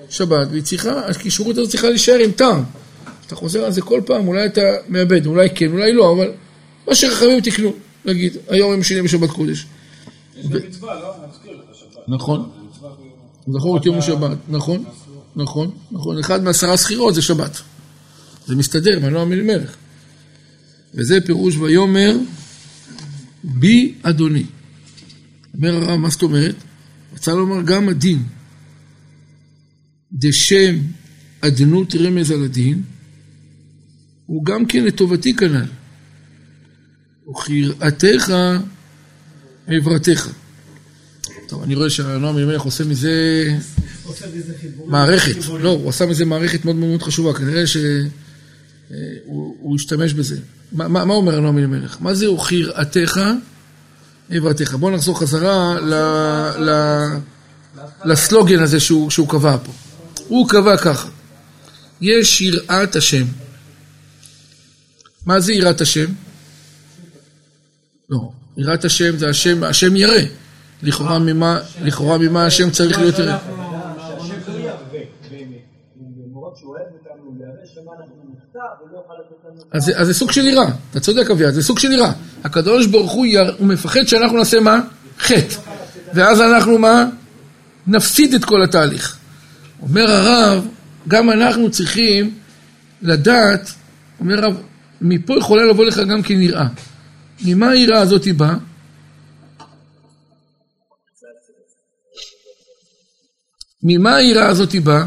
שבת, 0.09 0.47
והיא 0.51 0.63
צריכה, 0.63 0.99
הקישורית 1.07 1.57
הזאת 1.57 1.69
צריכה 1.69 1.89
להישאר 1.89 2.17
עם 2.23 2.31
טעם. 2.31 2.63
אתה 3.27 3.35
חוזר 3.35 3.65
על 3.65 3.71
זה 3.71 3.81
כל 3.81 4.01
פעם, 4.05 4.27
אולי 4.27 4.45
אתה 4.45 4.61
מאבד, 4.89 5.25
אולי 5.25 5.49
כן, 5.55 5.71
אולי 5.71 5.93
לא, 5.93 6.11
אבל 6.11 6.31
מה 6.87 6.95
שחכמים 6.95 7.41
תקנו, 7.41 7.73
נגיד, 8.05 8.37
היום 8.49 8.71
יום 8.71 8.83
שני 8.83 9.01
בשבת 9.01 9.29
קודש. 9.29 9.65
יש 10.39 10.45
גם 10.47 10.59
מצווה, 10.67 10.99
לא? 10.99 11.13
נזכיר 11.29 11.51
לך 11.53 11.75
שבת. 11.79 12.03
נכון. 12.07 12.49
זכור 13.47 13.77
את 13.77 13.85
יום 13.85 13.97
השבת, 13.97 14.37
נכון, 14.49 14.83
נכון, 15.35 15.71
נכון, 15.91 16.19
אחד 16.19 16.43
מעשרה 16.43 16.77
סחירות 16.77 17.15
זה 17.15 17.21
שבת. 17.21 17.61
זה 18.47 18.55
מסתדר, 18.55 18.99
מנוע 18.99 19.25
מלמלך. 19.25 19.75
וזה 20.93 21.21
פירוש 21.21 21.55
ויאמר, 21.57 22.17
בי 23.43 23.93
אדוני. 24.01 24.43
אומר 25.53 25.75
הרב, 25.75 25.95
מה 25.99 26.09
זאת 26.09 26.23
אומרת? 26.23 26.55
רצה 27.13 27.33
לומר 27.33 27.61
גם 27.61 27.89
הדין. 27.89 28.23
דשם 30.11 30.75
אדנות 31.41 31.95
רמז 31.95 32.31
על 32.31 32.43
הדין, 32.43 32.81
הוא 34.25 34.45
גם 34.45 34.65
כן 34.65 34.83
לטובתי 34.83 35.35
כנ"ל. 35.35 35.65
וכיראתך 37.29 38.33
עברתך. 39.67 40.29
טוב, 41.47 41.63
אני 41.63 41.75
רואה 41.75 41.89
שהנועם 41.89 42.37
אלימלך 42.37 42.61
עושה 42.61 42.83
מזה. 42.83 43.43
מערכת. 44.85 45.35
לא, 45.59 45.69
הוא 45.69 45.89
עשה 45.89 46.05
מזה 46.05 46.25
מערכת 46.25 46.65
מאוד 46.65 46.75
מאוד 46.75 47.03
חשובה. 47.03 47.33
כנראה 47.33 47.67
שהוא 47.67 48.09
הוא 49.59 49.75
השתמש 49.75 50.13
בזה. 50.13 50.37
מה, 50.71 51.01
אומר 51.01 51.37
הנועם 51.37 51.57
אלימלך? 51.57 51.97
מה 51.99 52.13
זה 52.13 52.31
וכיראתך 52.31 53.21
עברתך? 54.29 54.73
בואו 54.73 54.95
נחזור 54.95 55.19
חזרה 55.19 55.77
לסלוגן 58.05 58.59
הזה 58.59 58.79
שהוא 58.79 59.29
קבע 59.29 59.57
פה. 59.65 59.71
הוא 60.27 60.49
קבע 60.49 60.77
ככה, 60.77 61.09
יש 62.01 62.41
יראת 62.41 62.95
השם. 62.95 63.25
מה 65.25 65.39
זה 65.39 65.53
יראת 65.53 65.81
השם? 65.81 66.05
לא, 68.09 68.31
יראת 68.57 68.85
השם 68.85 69.17
זה 69.17 69.29
השם, 69.29 69.63
השם 69.63 69.95
ירא. 69.95 70.21
לכאורה 70.83 71.19
ממה, 71.19 71.59
לכאורה 71.83 72.17
ממה 72.17 72.45
השם 72.45 72.69
צריך 72.69 72.99
להיות 72.99 73.19
לא. 73.19 73.25
אז, 79.71 79.83
זה- 80.07 80.13
סוג 80.13 80.31
של 80.31 80.47
יראה, 80.47 80.67
אתה 80.91 80.99
צודק 80.99 81.31
אביעד, 81.31 81.53
זה 81.53 81.63
סוג 81.63 81.79
של 81.79 81.91
יראה. 81.91 82.11
הקדוש 82.43 82.85
ברוך 82.87 83.11
הוא, 83.11 83.25
הוא 83.57 83.67
מפחד 83.67 84.03
שאנחנו 84.05 84.37
נעשה 84.37 84.59
מה? 84.59 84.79
חטא. 85.19 85.55
ואז 86.13 86.41
אנחנו 86.41 86.77
מה? 86.77 87.05
נפסיד 87.87 88.33
את 88.33 88.45
כל 88.45 88.63
התהליך. 88.63 89.17
אומר 89.81 90.11
הרב, 90.11 90.67
גם 91.07 91.29
אנחנו 91.31 91.71
צריכים 91.71 92.33
לדעת, 93.01 93.71
אומר 94.19 94.43
הרב, 94.45 94.61
מפה 95.01 95.37
יכולה 95.37 95.63
לבוא 95.63 95.85
לך 95.85 95.99
גם 95.99 96.21
כן 96.21 96.41
יראה. 96.41 96.67
ממה 97.45 97.69
היראה 97.69 98.01
הזאת 98.01 98.23
היא 98.23 98.33
באה? 98.33 98.55
ממה 103.89 104.15
היראה 104.15 104.47
הזאת 104.47 104.75
באה? 104.75 105.05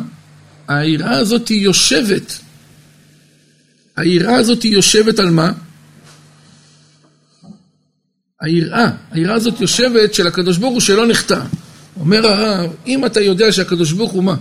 היראה 0.68 1.18
הזאת 1.18 1.48
היא 1.48 1.60
יושבת. 1.60 2.38
היראה 3.96 4.36
הזאת 4.36 4.62
היא 4.62 4.72
יושבת 4.72 5.18
על 5.18 5.30
מה? 5.30 5.52
היראה, 8.40 8.90
היראה 9.10 9.34
הזאת 9.34 9.60
יושבת 9.60 10.14
של 10.14 10.26
הקדוש 10.26 10.56
ברוך 10.56 10.72
הוא 10.72 10.80
שלא 10.80 11.06
נחטא. 11.06 11.40
אומר 12.00 12.26
הרב, 12.26 12.70
אם 12.86 13.06
אתה 13.06 13.20
יודע 13.20 13.52
שהקדוש 13.52 13.92
ברוך 13.92 14.12
הוא 14.12 14.24
מה? 14.24 14.34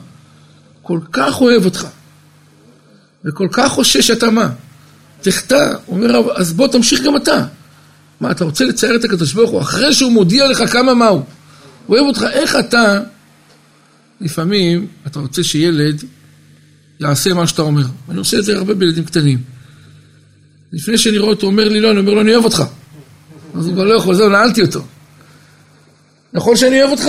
כל 0.82 0.99
כך 1.12 1.41
אוהב 1.41 1.65
אותך, 1.65 1.88
וכל 3.25 3.47
כך 3.52 3.71
חושש 3.71 4.08
שאתה 4.08 4.30
מה? 4.30 4.49
תחטא, 5.21 5.73
אומר 5.88 6.15
הרב, 6.15 6.30
אז 6.30 6.54
בוא 6.54 6.67
תמשיך 6.67 7.02
גם 7.02 7.15
אתה. 7.17 7.45
מה, 8.19 8.32
אתה 8.32 8.43
רוצה 8.43 8.65
לצייר 8.65 8.95
את 8.95 9.04
הקדוש 9.04 9.34
ברוך 9.34 9.52
הוא 9.52 9.62
אחרי 9.62 9.93
שהוא 9.93 10.12
מודיע 10.12 10.47
לך 10.47 10.71
כמה 10.71 10.93
מה? 10.93 11.08
הוא 11.08 11.23
אוהב 11.89 12.06
אותך, 12.06 12.25
איך 12.32 12.56
אתה, 12.56 12.99
לפעמים 14.21 14.88
אתה 15.08 15.19
רוצה 15.19 15.43
שילד 15.43 16.03
יעשה 16.99 17.34
מה 17.34 17.47
שאתה 17.47 17.62
אומר. 17.62 17.86
אני 18.10 18.17
עושה 18.17 18.38
את 18.38 18.45
זה 18.45 18.58
הרבה 18.58 18.73
בילדים 18.73 19.05
קטנים. 19.05 19.41
לפני 20.73 20.97
שאני 20.97 21.17
רואה 21.17 21.29
אותו 21.29 21.47
אומר 21.47 21.69
לי 21.69 21.79
לא, 21.79 21.91
אני 21.91 21.99
אומר 21.99 22.13
לו 22.13 22.21
אני 22.21 22.34
אוהב 22.34 22.45
אותך. 22.45 22.63
אז 23.55 23.65
הוא 23.65 23.73
כבר 23.73 23.84
לא 23.84 23.93
יכול, 23.93 24.15
זהו, 24.15 24.29
נעלתי 24.29 24.62
אותו. 24.62 24.82
נכון 26.34 26.55
שאני 26.55 26.82
אוהב 26.82 26.91
אותך? 26.91 27.05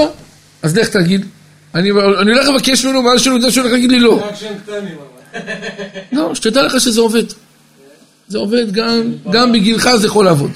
אז 0.62 0.76
לך 0.76 0.88
תגיד. 0.88 1.26
אני, 1.74 1.90
אני 1.90 2.32
הולך 2.32 2.48
לבקש 2.48 2.84
ממנו, 2.84 3.04
ואז 3.04 3.20
שהוא 3.20 3.36
יודע 3.36 3.50
שהוא 3.50 3.62
הולך 3.62 3.72
להגיד 3.72 3.90
לי 3.90 4.00
לא. 4.00 4.24
רק 4.24 4.34
שהם 4.34 4.54
קטנים 4.58 4.98
אבל. 4.98 5.38
לא, 6.18 6.34
שתדע 6.34 6.62
לך 6.62 6.80
שזה 6.80 7.00
עובד. 7.00 7.24
זה 8.28 8.38
עובד 8.38 8.72
גם, 8.72 9.12
גם 9.32 9.52
בגילך 9.52 9.88
זה 9.96 10.06
יכול 10.06 10.24
לעבוד. 10.24 10.50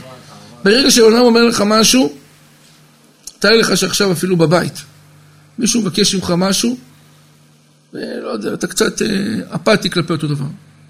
ברגע 0.64 0.90
שהעולם 0.90 1.20
אומר 1.20 1.42
לך 1.42 1.62
משהו, 1.66 2.12
תאר 3.38 3.56
לך 3.56 3.76
שעכשיו 3.76 4.12
אפילו 4.12 4.36
בבית, 4.36 4.82
מישהו 5.58 5.80
מבקש 5.80 6.14
ממך 6.14 6.34
משהו, 6.36 6.76
ולא 7.92 8.28
יודע, 8.28 8.54
אתה 8.54 8.66
קצת 8.66 9.02
אה, 9.02 9.08
אפאתי 9.54 9.90
כלפי 9.90 10.12
אותו 10.12 10.26
דבר. 10.26 10.46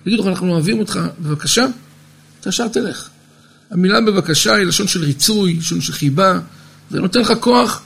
יגידו 0.07 0.23
לך, 0.23 0.29
אנחנו 0.29 0.53
אוהבים 0.53 0.79
אותך, 0.79 1.01
בבקשה, 1.21 1.67
אתה 2.41 2.49
ישר 2.49 2.69
תלך. 2.69 3.09
המילה 3.71 4.01
בבקשה 4.01 4.55
היא 4.55 4.67
לשון 4.67 4.89
של 4.89 5.05
ריצוי, 5.05 5.55
לשון 5.55 5.81
של 5.81 5.93
חיבה, 5.93 6.39
זה 6.91 7.01
נותן 7.01 7.21
לך 7.21 7.33
כוח 7.41 7.83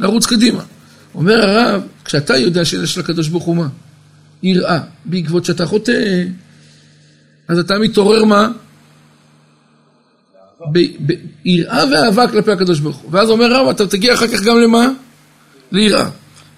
לרוץ 0.00 0.26
קדימה. 0.26 0.62
אומר 1.14 1.48
הרב, 1.48 1.82
כשאתה 2.04 2.36
יודע 2.36 2.64
שיש 2.64 2.98
לקדוש 2.98 3.28
ברוך 3.28 3.44
הוא 3.44 3.56
מה? 3.56 3.68
יראה, 4.42 4.80
בעקבות 5.04 5.44
שאתה 5.44 5.66
חוטא, 5.66 6.24
אז 7.48 7.58
אתה 7.58 7.78
מתעורר 7.78 8.24
מה? 8.24 8.48
ב- 10.72 11.12
ב- 11.12 11.20
יראה 11.44 11.84
ואהבה 11.92 12.28
כלפי 12.28 12.52
הקדוש 12.52 12.80
ברוך 12.80 12.96
הוא. 12.96 13.10
ואז 13.12 13.30
אומר 13.30 13.52
רב, 13.52 13.68
אתה 13.68 13.86
תגיע 13.86 14.14
אחר 14.14 14.28
כך 14.28 14.42
גם 14.42 14.60
למה? 14.60 14.88
ליראה. 15.72 16.10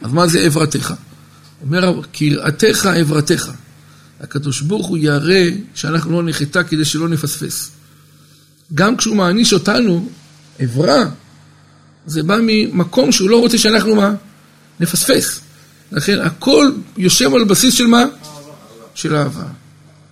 אז 0.02 0.12
מה 0.12 0.26
זה 0.26 0.40
עברתך? 0.40 0.94
אומר 1.62 2.00
יראתך 2.20 2.86
עברתך. 2.86 3.50
הקדוש 4.20 4.60
ברוך 4.60 4.86
הוא 4.86 4.98
ירא 4.98 5.50
שאנחנו 5.74 6.12
לא 6.12 6.28
נחטא 6.28 6.62
כדי 6.62 6.84
שלא 6.84 7.08
נפספס. 7.08 7.70
גם 8.74 8.96
כשהוא 8.96 9.16
מעניש 9.16 9.52
אותנו, 9.52 10.08
עברה, 10.58 11.04
זה 12.06 12.22
בא 12.22 12.38
ממקום 12.42 13.12
שהוא 13.12 13.30
לא 13.30 13.40
רוצה 13.40 13.58
שאנחנו 13.58 13.94
מה? 13.94 14.14
נפספס. 14.80 15.40
לכן 15.92 16.20
הכל 16.20 16.70
יושב 16.96 17.34
על 17.34 17.44
בסיס 17.44 17.74
של 17.74 17.86
מה? 17.86 18.04
של 18.94 19.16
אהבה. 19.16 19.44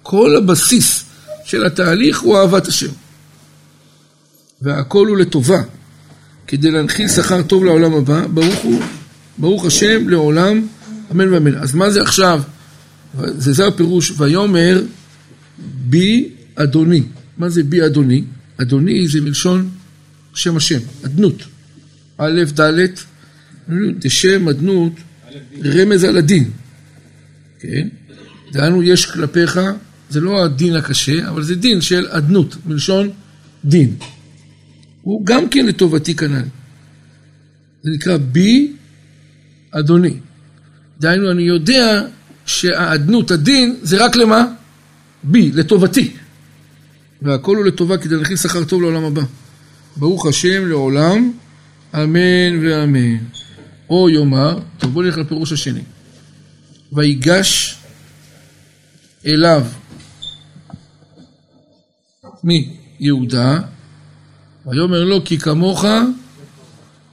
כל 0.03 0.37
הבסיס 0.37 1.05
של 1.45 1.67
התהליך 1.67 2.21
הוא 2.21 2.39
אהבת 2.39 2.67
השם. 2.67 2.91
והכל 4.63 5.07
הוא 5.07 5.17
לטובה, 5.17 5.63
כדי 6.47 6.71
להנחיל 6.71 7.09
שכר 7.09 7.43
טוב 7.43 7.65
לעולם 7.65 7.95
הבא, 7.95 8.27
ברוך 8.27 8.59
הוא, 8.59 8.83
ברוך 9.41 9.65
השם 9.65 10.09
לעולם, 10.09 10.67
אמן 11.13 11.33
ואמן. 11.33 11.55
אז 11.55 11.75
מה 11.75 11.91
זה 11.91 12.03
עכשיו? 12.03 12.43
זה 13.15 13.53
זה 13.53 13.67
הפירוש, 13.67 14.13
ויאמר 14.17 14.83
בי 15.59 16.29
אדוני. 16.55 17.03
מה 17.39 17.49
זה 17.49 17.63
בי 17.63 17.87
אדוני? 17.87 18.25
אדוני 18.57 19.09
זה 19.09 19.21
מלשון 19.21 19.71
שם 20.35 20.57
השם, 20.57 20.79
אדנות. 21.05 21.43
א', 22.19 22.45
ד', 22.61 22.87
דשם 23.99 24.49
אדנות, 24.49 24.93
רמז 25.65 26.05
על 26.05 26.17
הדין. 26.17 26.51
כן? 27.61 27.89
דהיינו 28.53 28.83
יש 28.83 29.07
כלפיך, 29.07 29.61
זה 30.11 30.21
לא 30.21 30.45
הדין 30.45 30.77
הקשה, 30.77 31.29
אבל 31.29 31.43
זה 31.43 31.55
דין 31.55 31.81
של 31.81 32.07
אדנות, 32.09 32.57
מלשון 32.67 33.11
דין. 33.65 33.97
הוא 35.03 35.27
גם 35.27 35.49
כן 35.49 35.67
לטובתי 35.67 36.15
כנ"ל. 36.15 36.43
זה 37.83 37.91
נקרא 37.91 38.17
בי 38.17 38.73
אדוני. 39.71 40.17
דהיינו, 41.01 41.31
אני 41.31 41.43
יודע 41.43 42.03
שהאדנות, 42.47 43.31
הדין, 43.31 43.77
זה 43.83 44.05
רק 44.05 44.17
למה? 44.17 44.45
בי, 45.23 45.51
לטובתי. 45.55 46.13
והכל 47.23 47.57
הוא 47.57 47.65
לטובה 47.65 47.99
כדי 47.99 48.17
להכין 48.17 48.37
שכר 48.37 48.65
טוב 48.65 48.83
לעולם 48.83 49.05
הבא. 49.05 49.23
ברוך 49.97 50.27
השם 50.27 50.69
לעולם, 50.69 51.33
אמן 51.95 52.67
ואמן. 52.67 53.17
או 53.91 54.11
יאמר, 54.11 54.59
טוב 54.79 54.93
בוא 54.93 55.03
נלך 55.03 55.19
לפירוש 55.19 55.53
השני. 55.53 55.83
ויגש 56.93 57.79
אליו 59.27 59.67
מי? 62.45 62.77
יהודה, 63.01 63.59
ויאמר 64.67 65.05
לו 65.05 65.25
כי 65.25 65.39
כמוך 65.39 65.85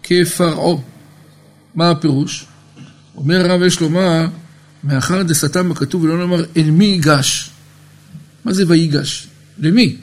כפרעה. 0.03 0.81
מה 1.77 1.91
הפירוש? 1.91 2.45
אומר 3.15 3.51
הרב 3.51 3.61
יש 3.61 3.79
לומר, 3.79 4.25
מאחר 4.83 5.23
דסתם 5.23 5.69
בכתוב 5.69 6.03
ולא 6.03 6.17
נאמר 6.17 6.45
אל 6.57 6.69
מי 6.71 6.85
ייגש. 6.85 7.49
מה 8.45 8.53
זה 8.53 8.63
ויגש? 8.67 9.27
למי? 9.59 9.95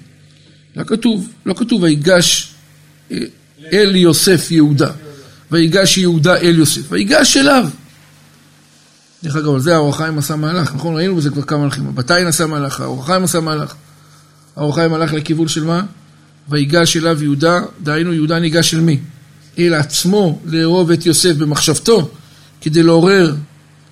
לא 0.77 0.85
כתוב, 0.85 1.29
לא 1.47 1.55
כתוב 1.55 1.83
ויגש 1.83 2.55
אה, 3.11 3.19
אל 3.73 3.97
יוסף 3.97 4.51
יהודה. 4.51 4.91
ויגש 5.51 5.99
יהודה 5.99 6.37
אל 6.37 6.59
יוסף. 6.59 6.83
ויגש 6.89 7.37
אליו. 7.37 7.69
דרך 9.23 9.37
אגב, 9.37 9.55
על 9.55 9.61
זה 9.61 9.75
האור 9.75 9.91
החיים 9.91 10.19
עשה 10.19 10.37
מהלך, 10.37 10.75
נכון? 10.75 10.97
ראינו 10.97 11.17
בזה 11.17 11.31
כבר 11.31 11.43
כמה 11.43 11.65
מלכים. 11.65 11.95
בתיין 11.95 12.27
עשה 12.27 12.47
מהלך, 12.47 12.81
האור 12.81 13.03
החיים 13.03 13.25
עשה 13.25 13.41
מהלך. 13.41 13.75
האור 14.57 14.71
החיים 14.71 14.95
הלך 14.95 15.13
לכיוון 15.13 15.49
של 15.49 15.65
מה? 15.65 15.83
ויגש 16.49 16.97
אליו 16.97 17.23
יהודה, 17.23 17.61
דהיינו 17.83 18.13
יהודה 18.13 18.39
ניגש 18.39 18.75
אל 18.75 18.81
מי? 18.81 19.01
אל 19.59 19.75
עצמו 19.75 20.39
לאהוב 20.45 20.91
את 20.91 21.07
יוסף 21.07 21.37
במחשבתו, 21.37 22.11
כדי 22.61 22.83
לעורר 22.83 23.35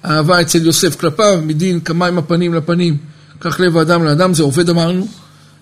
אהבה 0.05 0.41
אצל 0.41 0.67
יוסף 0.67 0.97
כלפיו, 0.97 1.41
מדין 1.43 1.81
כמים 1.81 2.19
הפנים 2.19 2.55
לפנים, 2.55 2.97
כך 3.41 3.61
לב 3.61 3.77
האדם 3.77 4.05
לאדם, 4.05 4.35
זה 4.35 4.43
עובד 4.43 4.69
אמרנו. 4.69 5.07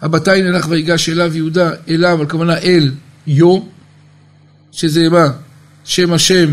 הבתיין 0.03 0.47
הלך 0.47 0.67
ויגש 0.69 1.09
אליו 1.09 1.37
יהודה, 1.37 1.71
אליו, 1.89 2.23
הכוונה 2.23 2.59
אל 2.59 2.93
יו, 3.27 3.61
שזה 4.73 5.09
מה? 5.09 5.27
שם 5.85 6.13
השם 6.13 6.53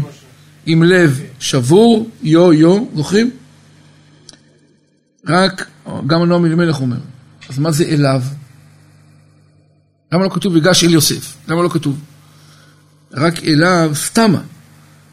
עם 0.65 0.83
לב 0.83 1.21
שבור, 1.39 2.09
יו 2.23 2.53
יו, 2.53 2.85
זוכרים? 2.95 3.31
רק, 5.27 5.67
גם 6.07 6.21
הנועם 6.21 6.45
אלימלך 6.45 6.81
אומר, 6.81 6.97
אז 7.49 7.59
מה 7.59 7.71
זה 7.71 7.83
אליו? 7.83 8.21
למה 10.11 10.23
לא 10.23 10.29
כתוב 10.29 10.53
ויגש 10.53 10.83
אל 10.83 10.89
יוסף? 10.93 11.37
למה 11.47 11.63
לא 11.63 11.69
כתוב? 11.69 11.99
רק 13.13 13.43
אליו 13.43 13.91
סתמה. 13.93 14.41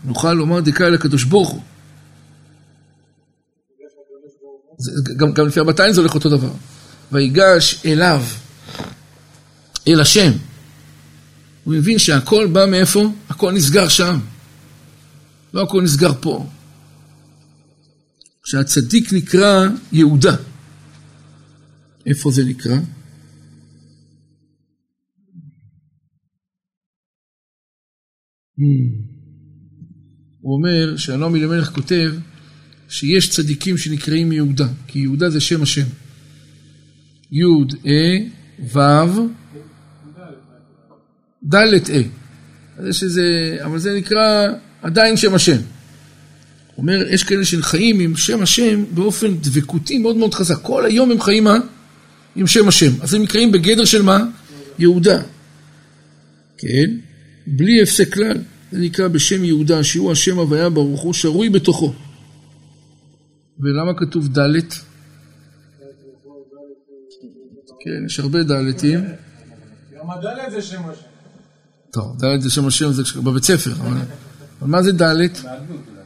נוכל 0.04 0.32
לומר 0.32 0.60
דקה 0.60 0.86
אל 0.86 0.94
הקדוש 0.94 1.24
ברוך 1.24 1.50
הוא. 1.50 1.62
גם, 5.16 5.32
גם 5.32 5.46
לפי 5.46 5.60
הבתיים 5.60 5.92
זה 5.92 6.00
הולך 6.00 6.14
אותו 6.14 6.30
דבר. 6.30 6.52
ויגש 7.12 7.82
אליו, 7.86 8.22
אל 9.88 10.00
השם. 10.00 10.32
הוא 11.64 11.74
מבין 11.74 11.98
שהכל 11.98 12.46
בא 12.46 12.66
מאיפה? 12.66 13.12
הכל 13.28 13.52
נסגר 13.52 13.88
שם. 13.88 14.20
לא 15.54 15.62
הכל 15.62 15.82
נסגר 15.82 16.12
פה. 16.20 16.46
שהצדיק 18.44 19.12
נקרא 19.12 19.66
יהודה. 19.92 20.36
איפה 22.06 22.30
זה 22.30 22.44
נקרא? 22.44 22.76
הוא 30.40 30.54
אומר 30.56 30.96
שהנועם 30.96 31.36
אלימלך 31.36 31.70
כותב 31.70 32.12
שיש 32.88 33.30
צדיקים 33.30 33.78
שנקראים 33.78 34.32
יהודה, 34.32 34.68
כי 34.86 34.98
יהודה 34.98 35.30
זה 35.30 35.40
שם 35.40 35.62
השם. 35.62 35.86
יוד 37.32 37.74
אה 37.86 38.18
וו 38.72 39.28
דלת 41.42 41.90
אה. 41.90 42.02
אז 42.78 42.86
יש 42.88 43.02
איזה, 43.02 43.56
אבל 43.64 43.78
זה 43.78 43.96
נקרא 43.96 44.46
עדיין 44.82 45.16
שם 45.16 45.34
השם. 45.34 45.60
אומר, 46.78 47.08
יש 47.10 47.24
כאלה 47.24 47.44
שחיים 47.44 48.00
עם 48.00 48.16
שם 48.16 48.42
השם 48.42 48.84
באופן 48.94 49.34
דבקותי 49.34 49.98
מאוד 49.98 50.16
מאוד 50.16 50.34
חזק. 50.34 50.58
כל 50.62 50.86
היום 50.86 51.10
הם 51.10 51.20
חיים 51.20 51.44
מה? 51.44 51.58
עם 52.36 52.46
שם 52.46 52.68
השם. 52.68 52.90
אז 53.00 53.14
הם 53.14 53.22
נקראים 53.22 53.52
בגדר 53.52 53.84
של 53.84 54.02
מה? 54.02 54.24
יהודה. 54.78 55.22
כן? 56.58 56.90
בלי 57.46 57.82
הפסק 57.82 58.14
כלל. 58.14 58.38
זה 58.72 58.80
נקרא 58.80 59.08
בשם 59.08 59.44
יהודה, 59.44 59.84
שהוא 59.84 60.12
השם 60.12 60.38
הוויה 60.38 60.70
ברוך 60.70 61.00
הוא, 61.00 61.12
שרוי 61.12 61.48
בתוכו. 61.48 61.92
ולמה 63.60 63.92
כתוב 63.98 64.38
ד'? 64.38 64.60
כן, 67.80 68.06
יש 68.06 68.20
הרבה 68.20 68.42
דלתים. 68.42 69.00
גם 69.94 70.10
הדלת 70.10 70.50
זה 70.50 70.62
שם 70.62 70.82
השם. 70.88 71.00
טוב, 71.92 72.24
ד' 72.24 72.40
זה 72.40 72.50
שם 72.50 72.66
השם, 72.66 72.92
זה 72.92 73.02
בבית 73.22 73.44
ספר. 73.44 73.72
אבל, 73.72 73.96
מה 74.60 74.82
זה 74.82 74.92
ד'? 74.92 75.02
מהגלות 75.04 75.36
אולי. 75.88 76.02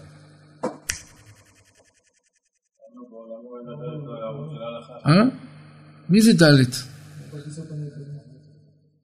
אה? 5.07 5.25
מי 6.09 6.23
זה 6.23 6.33
ד'? 6.33 6.65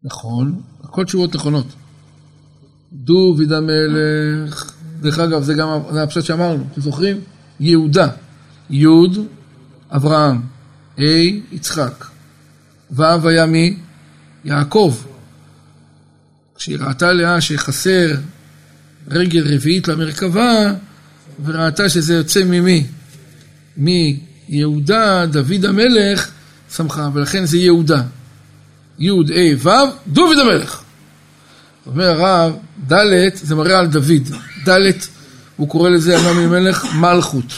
נכון, 0.03 0.63
הכל 0.83 1.05
תשובות 1.05 1.35
נכונות. 1.35 1.67
דוד 3.05 3.53
המלך, 3.53 4.71
דרך 5.01 5.19
אגב, 5.19 5.43
זה 5.43 5.55
גם 5.55 5.69
הפשט 6.03 6.25
שאמרנו, 6.25 6.65
אתם 6.73 6.81
זוכרים? 6.81 7.21
יהודה, 7.61 8.09
י' 8.71 8.87
אברהם, 9.91 10.41
ה' 10.99 11.03
יצחק, 11.53 12.05
ו' 12.91 13.29
היה 13.29 13.47
מי? 13.47 13.77
יעקב. 14.45 14.95
כשהיא 16.57 16.79
ראתה 16.79 17.13
לאה 17.13 17.41
שחסר 17.41 18.15
רגל 19.11 19.55
רביעית 19.55 19.89
למרכבה, 19.89 20.73
וראתה 21.45 21.89
שזה 21.89 22.15
יוצא 22.15 22.45
ממי? 22.45 22.87
מיהודה, 23.77 25.27
דוד 25.27 25.65
המלך, 25.65 26.31
שמחה, 26.77 27.09
ולכן 27.15 27.45
זה 27.45 27.59
יהודה. 27.59 28.03
י' 28.99 29.11
ה' 29.11 29.57
ו', 29.59 29.71
דוד 30.07 30.39
המלך. 30.39 30.84
אומר 31.87 32.05
הרב, 32.05 32.57
ד' 32.93 33.35
זה 33.35 33.55
מראה 33.55 33.79
על 33.79 33.87
דוד. 33.87 34.29
ד', 34.69 34.91
הוא 35.57 35.69
קורא 35.69 35.91
לזה, 35.91 36.19
אמר 36.19 36.33
ממלך, 36.33 36.95
מלכות. 36.95 37.53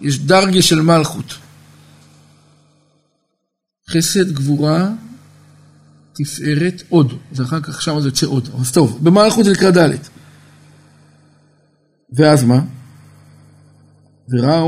יש 0.00 0.18
דרגה 0.18 0.62
של 0.62 0.80
מלכות. 0.80 1.34
חסד, 3.90 4.32
גבורה, 4.32 4.90
תפארת, 6.14 6.82
עוד. 6.88 7.12
זה 7.32 7.42
אחר 7.42 7.60
כך, 7.60 7.82
שם 7.82 8.00
זה 8.00 8.08
יוצא 8.08 8.26
עוד. 8.26 8.48
אז 8.60 8.72
טוב, 8.72 8.98
במלכות 9.02 9.44
זה 9.44 9.52
נקרא 9.52 9.70
ד'. 9.70 9.96
ואז 12.12 12.44
מה? 12.44 12.60
וראה 14.30 14.64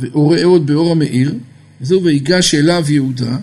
וראה 0.00 0.44
עוד 0.44 0.66
באור 0.66 0.92
המאיר, 0.92 1.34
וזהו 1.80 2.04
ויגש 2.04 2.54
אליו 2.54 2.84
יהודה, 2.88 3.36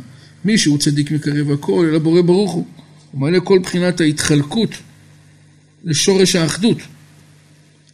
מי 0.45 0.58
שהוא 0.58 0.78
צדיק 0.78 1.12
מקרב 1.12 1.52
הכל, 1.52 1.88
אלא 1.89 1.99
בורא 1.99 2.21
ברוך 2.21 2.52
הוא. 2.52 2.65
הוא 3.13 3.21
מעלה 3.21 3.39
כל 3.39 3.60
בחינת 3.63 4.02
ההתחלקות 4.02 4.69
לשורש 5.84 6.36
האחדות. 6.36 6.78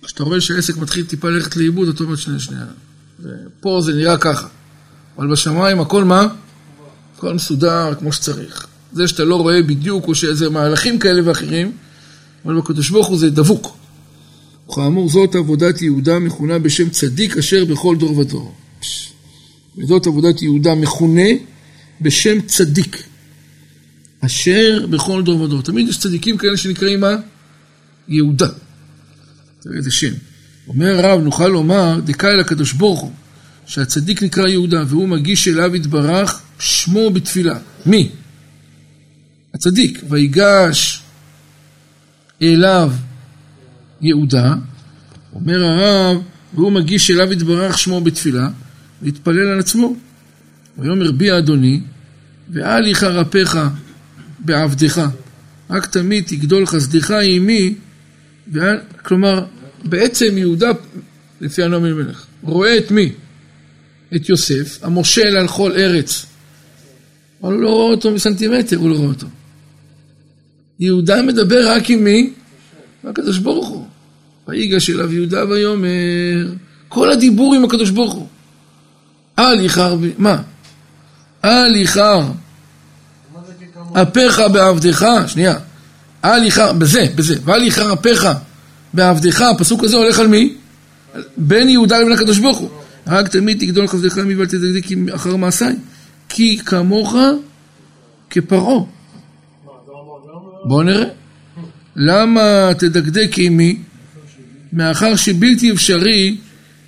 כשאתה 0.04 0.24
רואה 0.24 0.42
שהעסק 0.42 0.78
מתחיל 0.78 1.06
טיפה 1.06 1.30
ללכת 1.30 1.56
לאיבוד, 1.56 1.88
אתה 1.90 2.04
אומר 2.04 2.16
שנייה, 2.16 2.40
שנייה. 2.40 2.66
פה 3.60 3.82
זה 3.82 3.94
נראה 3.94 4.18
ככה. 4.18 4.48
אבל 5.18 5.32
בשמיים 5.32 5.80
הכל 5.80 6.04
מה? 6.04 6.28
הכל 7.18 7.34
מסודר 7.34 7.96
כמו 8.00 8.14
שצריך. 8.14 8.68
זה 8.94 9.08
שאתה 9.08 9.24
לא 9.24 9.36
רואה 9.36 9.64
בדיוק, 9.64 10.08
או 10.08 10.16
שזה 10.16 10.50
מהלכים 10.50 11.00
כאלה 11.00 11.22
ואחרים, 11.26 11.72
אבל 12.46 12.58
בקדוש 12.58 12.90
ברוך 12.90 13.08
הוא 13.08 13.18
זה 13.18 13.30
דבוק. 13.30 13.78
וכאמור 14.70 15.10
זאת 15.10 15.36
עבודת 15.36 15.82
יהודה 15.82 16.20
מכונה 16.20 16.60
בשם 16.60 16.90
צדיק 16.90 17.38
אשר 17.38 17.66
בכל 17.66 17.96
דור 17.96 18.18
ודור. 18.18 18.56
וזאת 19.78 20.08
עבודת 20.08 20.42
יהודה 20.42 20.76
מכונה 20.76 21.30
בשם 22.02 22.42
צדיק. 22.42 23.04
אשר 24.26 24.86
בכל 24.90 25.24
דור 25.24 25.42
ודור. 25.42 25.62
תמיד 25.62 25.88
יש 25.88 25.98
צדיקים 25.98 26.38
כאלה 26.38 26.58
שנקראים 26.58 27.00
מה? 27.00 27.16
יהודה. 28.08 28.50
תראה 29.60 29.78
איזה 29.78 29.92
שם. 29.92 30.14
אומר 30.68 31.06
הרב, 31.06 31.22
נוכל 31.22 31.48
לומר, 31.48 32.00
דקה 32.06 32.28
אל 32.28 32.40
הקדוש 32.40 32.74
ברוך 32.74 33.00
הוא, 33.00 33.12
שהצדיק 33.66 34.24
נקרא 34.24 34.48
יהודה, 34.48 34.84
והוא 34.88 35.08
מגיש 35.08 35.48
אליו 35.48 35.76
יתברך 35.76 36.42
שמו 36.60 37.10
בתפילה. 37.10 37.58
מי? 37.86 38.10
הצדיק. 39.54 40.02
ויגש 40.10 41.02
אליו 42.42 42.92
יהודה, 44.02 44.56
אומר 45.34 45.64
הרב, 45.64 46.22
והוא 46.54 46.72
מגיש 46.72 47.12
אליו 47.12 47.34
יתברך 47.34 47.80
שמו 47.80 48.02
בתפילה, 48.02 48.50
להתפלל 49.02 49.48
על 49.48 49.60
עצמו. 49.60 49.96
ויאמר 50.78 51.12
בי 51.12 51.38
אדוני, 51.38 51.82
ואל 52.50 52.88
יחרפך 52.88 53.70
בעבדך, 54.40 55.08
רק 55.70 55.86
תמיד 55.86 56.24
תגדול 56.28 56.66
חסדך 56.66 57.12
עימי, 57.12 57.76
כלומר, 59.04 59.46
בעצם 59.84 60.38
יהודה, 60.38 60.72
לפי 61.42 61.64
הנועם 61.64 61.86
אלימלך, 61.86 62.26
רואה 62.44 62.78
את 62.78 62.92
מי? 62.92 63.12
את 64.16 64.30
יוסף, 64.30 64.80
המושל 64.84 65.38
על 65.38 65.48
כל 65.48 65.72
ארץ. 65.72 66.26
אבל 67.44 67.54
הוא 67.54 67.62
לא 67.62 67.70
רואה 67.70 67.92
אותו 67.92 68.14
בסנטימטר, 68.14 68.78
הוא 68.78 68.90
לא 68.90 68.96
רואה 68.96 69.08
אותו. 69.08 69.28
יהודה 70.80 71.22
מדבר 71.22 71.72
רק 71.72 71.90
עם 71.90 72.04
מי? 72.04 72.34
הקדוש 73.04 73.38
ברוך 73.38 73.68
הוא. 73.68 73.86
ויגש 74.48 74.90
אליו 74.90 75.14
יהודה 75.14 75.46
ויאמר, 75.50 76.54
כל 76.88 77.12
הדיבור 77.12 77.56
עם 77.56 77.64
הקדוש 77.64 77.90
ברוך 77.90 78.14
הוא. 78.14 78.28
אל 79.40 79.66
יחר, 79.66 79.98
מה? 80.18 80.42
אל 81.46 81.76
יחר 81.76 82.22
אפיך 83.94 84.42
בעבדך, 84.54 85.08
שנייה, 85.28 85.56
אל 86.26 86.44
יחר, 86.44 86.74
בזה, 86.74 87.06
בזה, 87.16 87.36
ואל 87.46 87.64
יחר 87.64 87.94
אפיך 87.94 88.28
בעבדך, 88.94 89.42
הפסוק 89.42 89.84
הזה 89.84 89.98
הולך 89.98 90.20
על 90.20 90.28
מי? 90.28 90.54
בין 91.38 91.70
יהודה 91.70 92.00
לבין 92.00 92.12
הקדוש 92.12 92.38
ברוך 92.38 92.58
הוא. 92.58 92.70
רק 93.08 93.28
תמיד 93.28 93.60
תגדול 93.60 93.88
חסדך 93.88 94.18
מי 94.18 94.36
ואל 94.36 94.46
תדקדק 94.46 94.86
אחר 95.16 95.36
מעשיי. 95.36 95.76
כי 96.30 96.58
כמוך 96.66 97.16
כפרעה. 98.30 98.84
בואו 100.66 100.84
נראה. 100.84 101.06
למה 101.96 102.72
תדקדק 102.78 103.32
עמי? 103.38 103.78
מאחר 104.74 105.16
שבלתי 105.16 105.72
אפשרי 105.72 106.38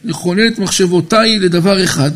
לכונן 0.03 0.47
את 0.47 0.59
מחשבותיי 0.59 1.39
לדבר 1.39 1.83
אחד, 1.83 2.11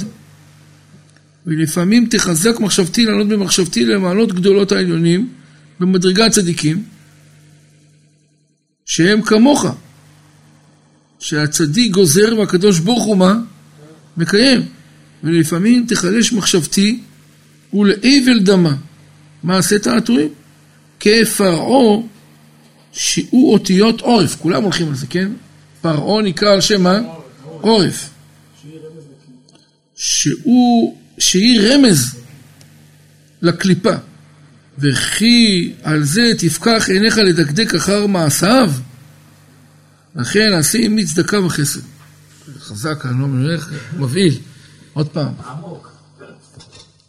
ולפעמים 1.47 2.07
תחזק 2.09 2.59
מחשבתי 2.59 3.05
לעלות 3.05 3.27
במחשבתי 3.27 3.85
למעלות 3.85 4.33
גדולות 4.33 4.71
העליונים 4.71 5.29
במדרגת 5.79 6.31
צדיקים, 6.31 6.83
שהם 8.85 9.21
כמוך, 9.21 9.65
שהצדיק 11.19 11.91
גוזר 11.91 12.35
והקדוש 12.39 12.79
ברוך 12.79 13.03
הוא 13.03 13.17
מה? 13.17 13.39
מקיים. 14.17 14.61
ולפעמים 15.23 15.85
תחלש 15.87 16.33
מחשבתי 16.33 16.99
ולאבל 17.73 18.39
דמה. 18.39 18.75
מעשה 19.43 19.79
תעתועים. 19.79 20.29
כפרעה 20.99 22.01
שהוא 22.91 23.53
אותיות 23.53 24.01
עורף, 24.01 24.35
כולם 24.35 24.63
הולכים 24.63 24.87
על 24.89 24.95
זה, 24.95 25.07
כן? 25.07 25.31
פרעה 25.81 26.21
נקרא 26.21 26.51
על 26.51 26.61
שם 26.61 26.83
מה? 26.83 26.99
עורף. 27.43 28.09
שהוא, 29.95 30.97
שהיא 31.17 31.61
רמז 31.61 32.15
לקליפה. 33.41 33.95
וכי 34.79 35.73
על 35.83 36.03
זה 36.03 36.31
תפקח 36.37 36.89
עיניך 36.89 37.17
לדקדק 37.17 37.75
אחר 37.75 38.07
מעשיו, 38.07 38.71
לכן 40.15 40.53
עשי 40.53 40.85
עמי 40.85 41.05
צדקה 41.05 41.39
וחסד. 41.39 41.81
חזק, 42.59 43.05
אני 43.05 43.21
לא 43.21 43.27
מבין, 43.27 43.59
מבהיל. 43.97 44.39
עוד 44.93 45.09
פעם. 45.09 45.33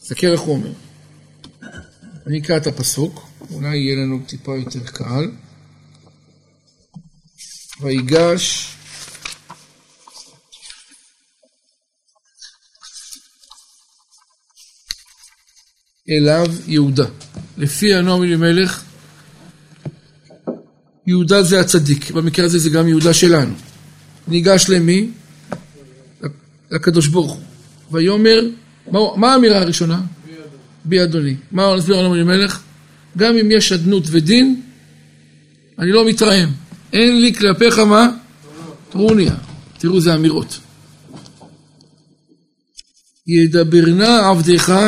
תסתכל 0.01 0.27
איך 0.27 0.41
הוא 0.41 0.55
אומר. 0.57 0.73
אני 2.27 2.41
אקרא 2.41 2.57
את 2.57 2.67
הפסוק, 2.67 3.29
אולי 3.51 3.77
יהיה 3.77 3.97
לנו 3.97 4.23
טיפה 4.27 4.57
יותר 4.57 4.87
קל. 4.87 5.31
ויגש 7.81 8.76
אליו 16.11 16.47
יהודה. 16.67 17.07
לפי 17.59 17.95
הנועם 17.95 18.23
אלימלך, 18.23 18.83
יהודה 21.07 21.43
זה 21.43 21.61
הצדיק, 21.61 22.11
במקרה 22.11 22.45
הזה 22.45 22.59
זה 22.59 22.71
גם 22.71 22.89
יהודה 22.89 23.15
שלנו. 23.15 23.55
ניגש 24.29 24.67
למי? 24.69 25.11
לקדוש 26.71 27.07
ברוך 27.07 27.33
הוא. 27.33 27.43
ויאמר, 27.93 28.41
מה, 28.91 29.01
מה 29.17 29.33
האמירה 29.33 29.59
הראשונה? 29.59 30.01
בי 30.85 31.03
אדוני. 31.03 31.35
מה 31.53 31.77
נסביר 31.77 31.99
הנועם 31.99 32.15
אלימלך? 32.15 32.61
גם 33.17 33.37
אם 33.37 33.51
יש 33.51 33.73
אדנות 33.73 34.05
ודין, 34.07 34.61
אני 35.79 35.93
לא 35.93 36.09
מתרעם. 36.09 36.49
אין 36.93 37.21
לי 37.21 37.35
כלפיך 37.35 37.79
מה? 37.79 38.11
טרוניה. 38.91 39.35
תראו, 39.79 40.01
זה 40.01 40.15
אמירות. 40.15 40.59
ידברנה 43.27 44.29
עבדך 44.29 44.79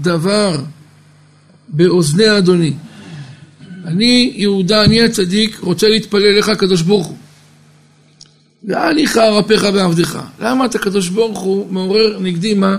דבר 0.00 0.56
באוזני 1.68 2.38
אדוני. 2.38 2.72
אני 3.84 4.32
יהודה, 4.36 4.84
אני 4.84 5.02
הצדיק, 5.02 5.58
רוצה 5.60 5.88
להתפלל 5.88 6.38
לך 6.38 6.48
הקדוש 6.48 6.82
ברוך 6.82 7.06
הוא. 7.06 7.16
ואל 8.64 8.98
יכה 8.98 9.28
רפיך 9.28 9.64
בעבדך. 9.64 10.18
למה 10.40 10.64
אתה 10.64 10.78
הקדוש 10.78 11.08
ברוך 11.08 11.38
הוא 11.38 11.72
מעורר 11.72 12.18
נגדי 12.20 12.54
מה? 12.54 12.76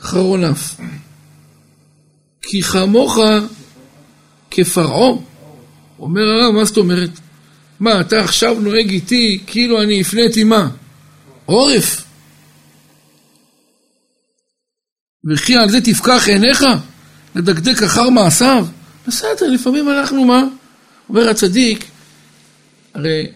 חרון 0.00 0.44
אף. 0.44 0.80
כי 2.42 2.62
כמוך 2.62 3.18
כפרעה. 4.50 5.18
אומר 5.98 6.22
הרב, 6.22 6.54
מה 6.54 6.64
זאת 6.64 6.76
אומרת? 6.76 7.10
מה, 7.80 8.00
אתה 8.00 8.20
עכשיו 8.20 8.60
נוהג 8.60 8.90
איתי 8.90 9.42
כאילו 9.46 9.82
אני 9.82 10.00
הפניתי 10.00 10.44
מה? 10.44 10.68
עורף. 11.44 12.04
וכי 15.28 15.56
על 15.56 15.70
זה 15.70 15.80
תפקח 15.80 16.28
עיניך? 16.28 16.64
לדקדק 17.34 17.82
אחר 17.82 18.10
מעשיו? 18.10 18.66
בסדר, 19.06 19.46
לפעמים 19.50 19.88
אנחנו 19.88 20.24
מה? 20.24 20.44
אומר 21.08 21.28
הצדיק, 21.28 21.84
הרי 22.94 23.26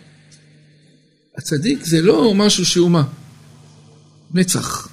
הצדיק 1.38 1.84
זה 1.84 2.02
לא 2.02 2.34
משהו 2.34 2.66
שהוא 2.66 2.90
מה? 2.90 3.02
נצח. 4.34 4.88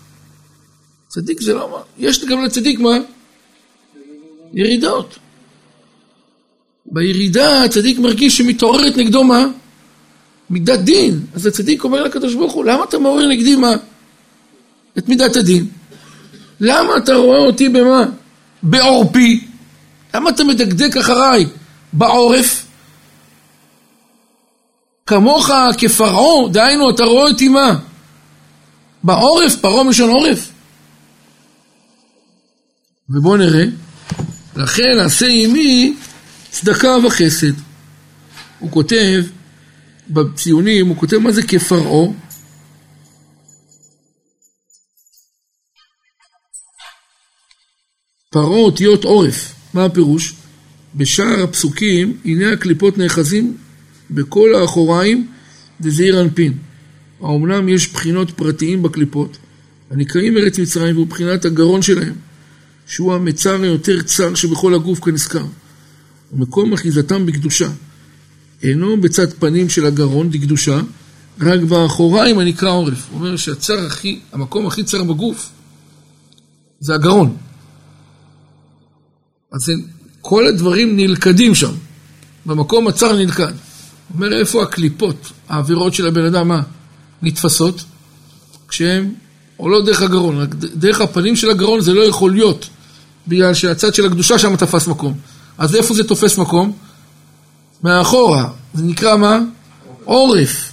צדיק 1.08 1.42
זה 1.42 1.54
לא 1.54 1.72
מה? 1.72 1.78
יש 1.98 2.26
גם 2.26 2.44
לצדיק 2.44 2.80
מה? 2.80 2.98
ירידות. 4.54 5.20
בירידה 6.86 7.64
הצדיק 7.64 8.00
מרגיש 8.00 8.38
שמתעוררת 8.38 8.98
נגדו 8.98 9.24
מה? 9.24 9.46
מידת 10.50 10.80
דין. 10.80 11.26
אז 11.34 11.46
הצדיק 11.46 11.84
אומר 11.84 12.04
לקדוש 12.04 12.36
ברוך 12.36 12.54
הוא, 12.54 12.66
למה 12.66 12.84
אתה 12.84 13.00
מעורר 13.00 13.28
נגדי 13.28 13.56
מה? 13.56 13.74
את 14.98 15.10
מידת 15.10 15.36
הדין. 15.36 15.68
למה 16.60 16.98
אתה 16.98 17.16
רואה 17.16 17.40
אותי 17.40 17.70
במה? 17.70 18.04
בעורפי. 18.64 19.48
למה 20.14 20.30
אתה 20.30 20.44
מדקדק 20.44 20.98
אחריי? 20.98 21.46
בעורף. 21.94 22.66
כמוך 25.06 25.50
כפרעה, 25.78 26.50
דהיינו 26.52 26.90
אתה 26.90 27.04
רואה 27.04 27.28
אותי 27.28 27.48
מה? 27.48 27.80
בעורף, 29.04 29.56
פרעה 29.56 29.84
מלשון 29.84 30.10
עורף. 30.10 30.50
ובואו 33.10 33.38
נראה, 33.38 33.66
לכן 34.56 35.00
עשה 35.06 35.26
עימי 35.26 35.94
צדקה 36.52 36.98
וחסד. 37.04 37.54
הוא 38.60 38.72
כותב 38.72 39.24
בציונים, 40.10 40.88
הוא 40.88 40.98
כותב 40.98 41.18
מה 41.18 41.32
זה 41.32 41.42
כפרעה. 41.44 42.08
פרעה 48.32 48.60
אותיות 48.60 49.04
עורף, 49.04 49.56
מה 49.74 49.86
הפירוש? 49.86 50.34
בשאר 50.96 51.44
הפסוקים, 51.44 52.18
הנה 52.26 52.54
הקליפות 52.54 52.98
נאחזים 52.98 53.58
בכל 54.12 54.56
האחוריים 54.56 55.28
דזעיר 55.82 56.22
אנפין. 56.22 56.54
האומנם 57.22 57.70
יש 57.70 57.94
בחינות 57.94 58.32
פרטיים 58.32 58.84
בקליפות, 58.84 59.38
הנקראים 59.92 60.38
ארץ 60.38 60.60
מצרים 60.60 60.96
והוא 60.96 61.08
בחינת 61.08 61.46
הגרון 61.46 61.82
שלהם, 61.82 62.14
שהוא 62.88 63.14
המצר 63.14 63.62
היותר 63.62 64.02
צר 64.02 64.36
שבכל 64.36 64.74
הגוף 64.74 65.00
כנזכר. 65.00 65.46
ומקום 66.34 66.74
אחיזתם 66.74 67.26
בקדושה. 67.26 67.70
אינו 68.64 69.02
בצד 69.02 69.34
פנים 69.34 69.70
של 69.70 69.86
הגרון 69.86 70.30
דקדושה, 70.30 70.82
רק 71.40 71.60
באחוריים 71.62 72.40
הנקרא 72.40 72.72
עורף. 72.72 73.08
הוא 73.12 73.20
אומר 73.20 73.38
שהצר 73.38 73.86
הכי, 73.86 74.20
המקום 74.32 74.68
הכי 74.68 74.84
צר 74.84 75.04
בגוף 75.04 75.50
זה 76.80 76.96
הגרון. 76.96 77.36
אז 79.52 79.72
כל 80.22 80.48
הדברים 80.48 80.96
נלכדים 80.96 81.56
שם, 81.56 81.72
במקום 82.46 82.88
הצר 82.88 83.16
נלכד. 83.16 83.54
אומר 84.14 84.40
איפה 84.40 84.64
הקליפות, 84.64 85.32
העבירות 85.50 85.94
של 85.94 86.08
הבן 86.08 86.26
אדם, 86.26 86.48
מה? 86.48 86.62
נתפסות? 87.22 87.84
כשהם 88.68 89.14
עולות 89.58 89.86
דרך 89.86 90.02
הגרון, 90.02 90.48
דרך 90.76 91.02
הפנים 91.02 91.36
של 91.36 91.50
הגרון 91.50 91.82
זה 91.82 91.94
לא 91.94 92.02
יכול 92.02 92.32
להיות, 92.32 92.70
בגלל 93.28 93.54
שהצד 93.54 93.94
של 93.94 94.06
הקדושה 94.06 94.40
שם 94.40 94.56
תפס 94.56 94.88
מקום. 94.88 95.14
אז 95.58 95.76
איפה 95.76 95.94
זה 95.94 96.04
תופס 96.04 96.38
מקום? 96.38 96.72
מאחורה. 97.84 98.50
זה 98.74 98.84
נקרא 98.84 99.18
מה? 99.18 99.40
עורף. 100.04 100.72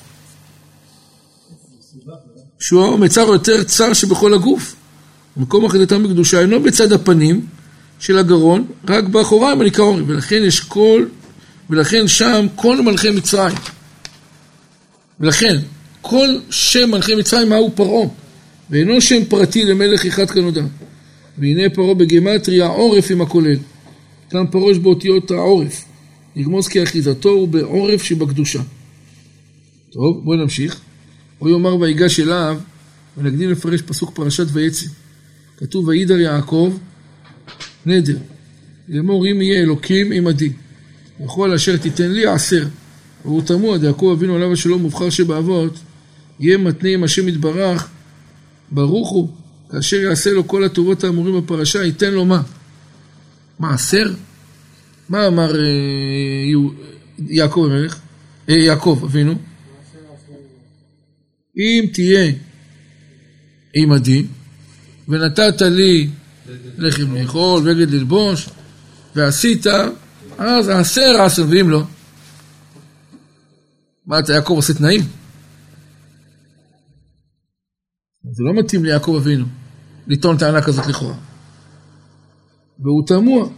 שהוא 2.58 2.94
המצר 2.94 3.20
יותר 3.20 3.64
צר 3.64 3.92
שבכל 3.92 4.34
הגוף. 4.34 4.74
מקום 5.36 5.64
אחדתם 5.64 6.02
בקדושה 6.02 6.40
אינו 6.40 6.62
בצד 6.62 6.92
הפנים 6.92 7.46
של 7.98 8.18
הגרון, 8.18 8.66
רק 8.88 9.04
באחוריים 9.04 9.62
עורף. 9.62 10.04
ולכן 10.06 10.42
יש 10.44 10.60
כל, 10.60 11.04
ולכן 11.70 12.08
שם 12.08 12.46
כל 12.54 12.82
מלכי 12.82 13.10
מצרים. 13.10 13.56
ולכן, 15.20 15.56
כל 16.00 16.28
שם 16.50 16.90
מלכי 16.90 17.14
מצרים 17.14 17.48
מהו 17.48 17.72
פרעה, 17.74 18.08
ואינו 18.70 19.00
שם 19.00 19.24
פרטי 19.24 19.64
למלך 19.64 20.06
אחד 20.06 20.30
כנודע. 20.30 20.62
והנה 21.38 21.70
פרעה 21.70 21.94
בגימטריה 21.94 22.66
עורף 22.66 23.10
עם 23.10 23.20
הכולל. 23.20 23.56
כאן 24.30 24.46
פרוש 24.50 24.78
באותיות 24.78 25.30
העורף. 25.30 25.84
נגמוס 26.36 26.68
כי 26.68 26.82
אחיזתו 26.82 27.28
הוא 27.28 27.48
בעורף 27.48 28.02
שבקדושה. 28.02 28.60
טוב, 29.92 30.24
בואו 30.24 30.36
נמשיך. 30.36 30.80
הוא 31.38 31.50
יאמר 31.50 31.76
ויגש 31.76 32.20
אליו, 32.20 32.58
ונקדים 33.16 33.50
לפרש 33.50 33.82
פסוק 33.82 34.10
פרשת 34.14 34.46
ויצא. 34.52 34.86
כתוב 35.56 35.88
וידר 35.88 36.18
יעקב 36.18 36.72
נדר. 37.86 38.18
לאמור 38.88 39.26
אם 39.26 39.42
יהיה 39.42 39.60
אלוקים 39.60 40.12
עמדי. 40.12 40.52
וכל 41.24 41.52
אשר 41.52 41.76
תיתן 41.76 42.10
לי 42.10 42.26
עשר. 42.26 42.64
והוא 43.24 43.42
תמוה, 43.42 43.78
דיעקב 43.78 44.14
אבינו 44.16 44.36
עליו 44.36 44.52
השלום 44.52 44.82
מובחר 44.82 45.10
שבאבות, 45.10 45.78
יהיה 46.40 46.58
מתנה 46.58 46.88
עם 46.88 47.04
השם 47.04 47.28
יתברך, 47.28 47.88
ברוך 48.70 49.10
הוא, 49.10 49.28
כאשר 49.70 49.96
יעשה 49.96 50.30
לו 50.30 50.48
כל 50.48 50.64
הטובות 50.64 51.04
האמורים 51.04 51.40
בפרשה, 51.40 51.84
ייתן 51.84 52.12
לו 52.12 52.24
מה? 52.24 52.42
מעשר? 53.58 54.12
מה 55.08 55.26
אמר 55.26 55.56
אה, 55.56 55.64
יעקב 57.28 57.68
המלך? 57.70 57.98
אה, 58.48 58.54
יעקב 58.54 59.00
אבינו? 59.04 59.34
אם 61.56 61.84
תהיה 61.92 62.32
עמדי 63.74 64.24
ונתת 65.08 65.62
לי 65.62 66.08
לחם 66.78 67.16
לאכול 67.16 67.62
בגד 67.62 67.90
ללבוש 67.90 68.48
ועשית 69.14 69.66
אז 70.38 70.68
עשר 70.68 71.22
עשר 71.22 71.44
ואם 71.50 71.70
לא 71.70 71.82
מה 74.06 74.18
אתה 74.18 74.32
יעקב 74.32 74.52
עושה 74.52 74.74
תנאים? 74.74 75.00
זה 78.22 78.42
לא 78.44 78.54
מתאים 78.54 78.84
ליעקב 78.84 79.16
אבינו 79.16 79.44
לטעון 80.06 80.38
טענה 80.38 80.62
כזאת 80.62 80.86
לכאורה 80.86 81.14
והוא 82.78 83.06
תמוה. 83.06 83.48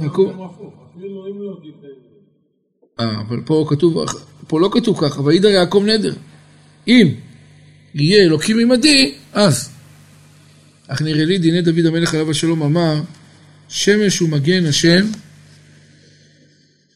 יעקב... 0.00 0.32
אה, 3.00 3.20
אבל 3.20 3.40
פה 3.46 3.66
כתוב, 3.68 4.04
פה 4.48 4.60
לא 4.60 4.70
כתוב 4.72 5.00
ככה, 5.00 5.20
וידר 5.20 5.48
יעקב 5.48 5.82
נדר. 5.86 6.14
אם 6.88 7.14
יהיה 7.94 8.24
אלוקים 8.24 8.58
עמדי, 8.58 9.14
אז. 9.32 9.73
אך 10.88 11.02
נראה 11.02 11.24
לי 11.24 11.38
דיני 11.38 11.62
דוד 11.62 11.86
המלך 11.86 12.14
עליו 12.14 12.30
השלום 12.30 12.62
אמר, 12.62 13.02
שמש 13.68 14.22
ומגן 14.22 14.66
השם 14.66 15.06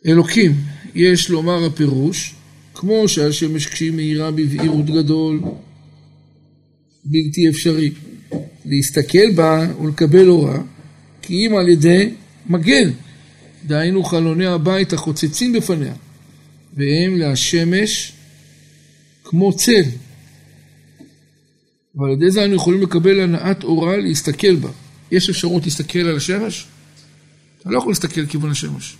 אלוקים. 0.06 0.54
יש 0.94 1.30
לומר 1.30 1.64
הפירוש, 1.64 2.34
כמו 2.74 3.08
שהשמש 3.08 3.66
כשהיא 3.66 3.90
מאירה 3.92 4.30
בבהירות 4.30 4.86
גדול, 4.86 5.40
בלתי 7.04 7.48
אפשרי. 7.48 7.90
להסתכל 8.64 9.30
בה 9.34 9.66
ולקבל 9.82 10.26
הוראה, 10.26 10.58
כי 11.22 11.46
אם 11.46 11.56
על 11.56 11.68
ידי 11.68 12.10
מגן, 12.46 12.90
דהיינו 13.66 14.04
חלוני 14.04 14.46
הבית 14.46 14.92
החוצצים 14.92 15.52
בפניה, 15.52 15.92
והם 16.76 17.18
להשמש 17.18 18.12
כמו 19.24 19.52
צל. 19.52 19.82
ועל 21.98 22.10
ידי 22.10 22.30
זה 22.30 22.44
אנו 22.44 22.54
יכולים 22.54 22.82
לקבל 22.82 23.20
הנעת 23.20 23.64
אורה 23.64 23.96
להסתכל 23.96 24.56
בה. 24.56 24.68
יש 25.10 25.30
אפשרות 25.30 25.64
להסתכל 25.64 25.98
על 25.98 26.16
השמש? 26.16 26.66
אתה 27.60 27.70
לא 27.70 27.78
יכול 27.78 27.90
להסתכל 27.90 28.20
לכיוון 28.20 28.50
השמש. 28.50 28.96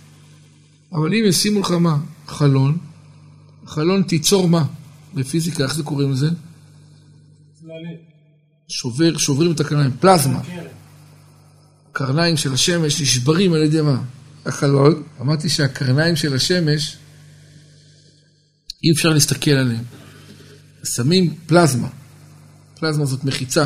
אבל 0.93 1.13
אם 1.13 1.23
ישימו 1.25 1.59
לך 1.59 1.71
מה? 1.71 1.97
חלון, 2.27 2.77
חלון 3.65 4.03
תיצור 4.03 4.49
מה? 4.49 4.65
בפיזיקה, 5.13 5.63
איך 5.63 5.75
זה 5.75 5.83
קוראים 5.83 6.11
לזה? 6.11 6.29
שובר, 8.67 9.17
שוברים 9.17 9.51
את 9.51 9.59
הקרניים, 9.59 9.91
פלזמה. 9.99 10.41
הקרניים 11.91 12.37
של 12.37 12.53
השמש 12.53 13.01
נשברים 13.01 13.53
על 13.53 13.63
ידי 13.63 13.81
מה? 13.81 14.01
החלון. 14.45 15.03
אמרתי 15.21 15.49
שהקרניים 15.49 16.15
של 16.15 16.33
השמש, 16.33 16.97
אי 18.83 18.91
אפשר 18.91 19.09
להסתכל 19.09 19.51
עליהם. 19.51 19.83
שמים 20.83 21.35
פלזמה. 21.45 21.87
פלזמה 22.79 23.05
זאת 23.05 23.23
מחיצה 23.23 23.65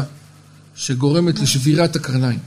שגורמת 0.75 1.39
לשבירת 1.39 1.95
הקרניים. 1.95 2.39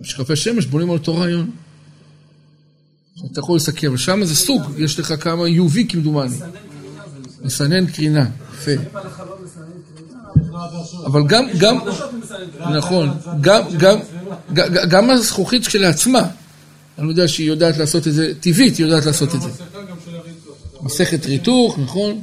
משקפי 0.00 0.36
שמש 0.36 0.66
בונים 0.66 0.90
על 0.90 0.96
אותו 0.96 1.16
רעיון. 1.16 1.50
אתה 3.32 3.40
יכול 3.40 3.56
אבל 3.88 3.96
שם 3.96 4.24
זה 4.24 4.36
סוג, 4.36 4.62
יש 4.78 5.00
לך 5.00 5.14
כמה 5.20 5.42
UV 5.44 5.78
כמדומני. 5.88 6.36
מסנן 7.44 7.86
קרינה, 7.86 8.26
יפה. 8.54 8.70
אבל 11.06 11.26
גם, 11.26 11.44
גם, 11.58 11.78
נכון, 12.76 13.10
גם, 13.40 13.62
גם, 13.78 13.98
גם 14.90 15.10
הזכוכית 15.10 15.66
כשלעצמה, 15.66 16.22
אני 16.98 17.08
יודע 17.08 17.28
שהיא 17.28 17.46
יודעת 17.48 17.76
לעשות 17.76 18.08
את 18.08 18.12
זה, 18.12 18.32
טבעית 18.40 18.76
היא 18.76 18.86
יודעת 18.86 19.06
לעשות 19.06 19.34
את 19.34 19.42
זה. 19.42 19.48
מסכת 20.82 21.26
ריתוך, 21.26 21.78
נכון? 21.78 22.22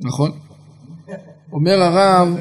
נכון. 0.00 0.30
אומר 1.52 1.82
הרב, 1.82 2.36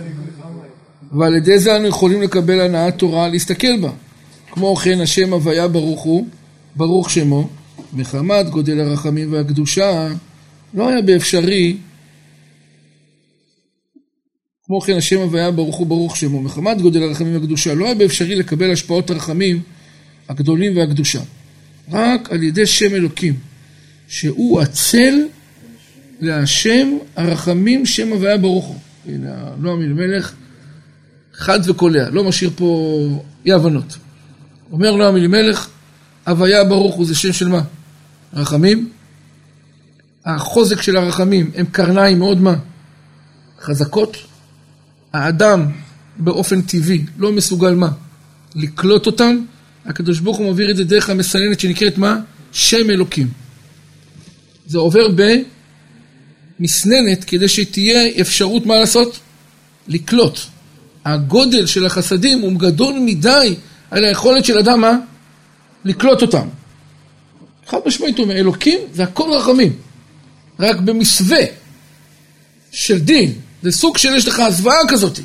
ועל 1.12 1.36
ידי 1.36 1.60
זה 1.60 1.76
אנו 1.78 1.88
יכולים 1.88 2.22
לקבל 2.22 2.62
הנעת 2.62 2.98
תורה 2.98 3.28
להסתכל 3.28 3.80
בה. 3.82 3.92
כמו 4.52 4.76
כן 4.76 5.02
השם 5.02 5.34
הוויה 5.34 5.68
ברוך 5.68 6.02
הוא, 6.02 6.28
ברוך 6.76 7.10
שמו, 7.10 7.50
מחמת 7.94 8.50
גודל 8.50 8.80
הרחמים 8.80 9.34
והקדושה, 9.34 10.08
לא 10.74 10.90
היה 10.90 11.02
באפשרי, 11.02 11.78
כמו 14.66 14.82
כן 14.82 14.98
השם 14.98 15.20
הוויה 15.20 15.52
ברוך 15.52 15.76
הוא 15.76 15.88
ברוך 15.88 16.18
שמו, 16.18 16.42
מחמת 16.42 16.82
גודל 16.82 17.04
הרחמים 17.04 17.34
והקדושה, 17.34 17.74
לא 17.74 17.86
היה 17.86 17.96
באפשרי 17.96 18.36
לקבל 18.36 18.72
השפעות 18.72 19.10
הרחמים 19.10 19.62
הגדולים 20.30 20.78
והקדושה. 20.78 21.22
רק 21.92 22.32
על 22.32 22.44
ידי 22.44 22.66
שם 22.66 22.96
אלוקים, 22.96 23.34
שהוא 24.08 24.62
הצל 24.62 25.14
להשם 26.22 26.98
הרחמים 27.16 27.86
שם 27.86 28.08
הוויה 28.12 28.38
ברוך 28.38 28.66
הוא. 28.66 28.80
הנה, 29.06 29.50
נועם 29.58 29.82
אלימלך, 29.82 30.34
חד 31.34 31.60
וקולע, 31.70 32.10
לא 32.10 32.24
משאיר 32.24 32.52
פה 32.56 33.24
אי 33.46 33.54
הבנות. 33.54 33.98
אומר 34.72 34.96
נועם 34.96 35.16
אלימלך, 35.16 35.68
הוויה 36.28 36.64
ברוך 36.64 36.96
הוא 36.96 37.06
זה 37.06 37.16
שם 37.16 37.34
של 37.34 37.48
מה? 37.48 37.62
רחמים? 38.34 38.90
החוזק 40.26 40.82
של 40.82 40.98
הרחמים 40.98 41.52
הם 41.56 41.66
קרניים 41.66 42.20
מאוד 42.20 42.42
מה? 42.42 42.56
חזקות. 43.62 44.18
האדם 45.14 45.66
באופן 46.18 46.62
טבעי 46.62 47.06
לא 47.18 47.32
מסוגל 47.32 47.76
מה? 47.76 47.90
לקלוט 48.56 49.06
אותם. 49.06 49.38
הקדוש 49.86 50.20
ברוך 50.20 50.38
הוא 50.38 50.48
מעביר 50.48 50.72
את 50.72 50.78
זה 50.78 50.84
דרך 50.84 51.10
המסננת 51.10 51.60
שנקראת 51.60 51.98
מה? 51.98 52.20
שם 52.52 52.90
אלוקים. 52.90 53.28
זה 54.68 54.78
עובר 54.78 55.12
במסננת 56.60 57.24
כדי 57.24 57.48
שתהיה 57.48 58.10
אפשרות 58.22 58.66
מה 58.66 58.76
לעשות? 58.76 59.20
לקלוט. 59.88 60.40
הגודל 61.06 61.66
של 61.66 61.86
החסדים 61.86 62.40
הוא 62.42 62.54
גדול 62.54 63.00
מדי 63.00 63.56
על 63.92 64.06
היכולת 64.06 64.46
של 64.46 64.58
אדם 64.58 64.82
מה? 64.82 64.98
לקלוט 65.86 66.22
אותם. 66.22 66.48
חד 67.68 67.78
משמעית 67.86 68.18
הוא 68.18 68.24
אומר, 68.24 68.36
אלוקים 68.36 68.80
זה 68.94 69.04
הכל 69.04 69.30
רחמים. 69.32 69.74
רק 70.60 70.80
במסווה 70.80 71.46
של 72.72 73.00
דין, 73.00 73.34
זה 73.64 73.72
סוג 73.72 73.98
של 73.98 74.16
יש 74.16 74.28
לך 74.28 74.40
הזוועה 74.40 74.78
כזאת. 74.88 75.20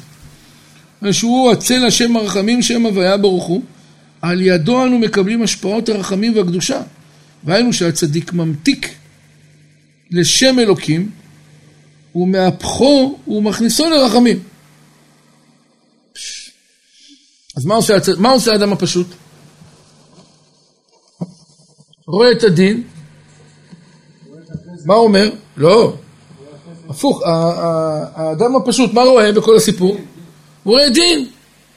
שהוא 1.12 1.53
הצל 1.53 1.87
השם 1.87 2.16
הרחמים 2.16 2.62
שם 2.62 2.87
הוויה 2.87 3.16
ברוך 3.16 3.45
הוא, 3.45 3.62
על 4.22 4.41
ידו 4.41 4.85
אנו 4.85 4.99
מקבלים 4.99 5.43
השפעות 5.43 5.89
הרחמים 5.89 6.37
והקדושה. 6.37 6.81
והיינו 7.45 7.72
שהצדיק 7.72 8.33
ממתיק 8.33 8.89
לשם 10.11 10.59
אלוקים, 10.59 11.11
ומהפכו 12.23 13.19
ומכניסו 13.29 13.91
לרחמים. 13.91 14.43
אז 17.57 17.64
מה 17.64 17.75
עושה, 17.75 17.95
מה 18.19 18.31
עושה 18.31 18.53
האדם 18.53 18.73
הפשוט? 18.73 19.07
רואה 22.07 22.33
את 22.33 22.45
הדין, 22.45 22.83
מה 24.85 24.95
הוא 24.95 25.05
אומר? 25.05 25.31
לא, 25.57 25.97
הפוך, 26.89 27.23
האדם 28.14 28.57
הפשוט, 28.57 28.93
מה 28.93 29.03
רואה 29.03 29.33
בכל 29.33 29.57
הסיפור? 29.57 29.97
הוא 30.62 30.75
רואה 30.75 30.91
דין. 30.91 31.29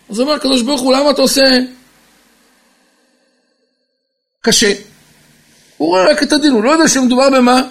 אז 0.09 0.19
הוא 0.19 0.25
אומר, 0.25 0.35
הקדוש 0.35 0.61
ברוך 0.61 0.81
הוא, 0.81 0.93
למה 0.93 1.11
אתה 1.11 1.21
עושה 1.21 1.41
קשה? 4.41 4.73
הוא 5.77 5.87
רואה 5.87 6.11
רק 6.11 6.23
את 6.23 6.33
הדין, 6.33 6.51
הוא 6.51 6.63
לא 6.63 6.71
יודע 6.71 6.87
שמדובר 6.87 7.29
במה? 7.29 7.61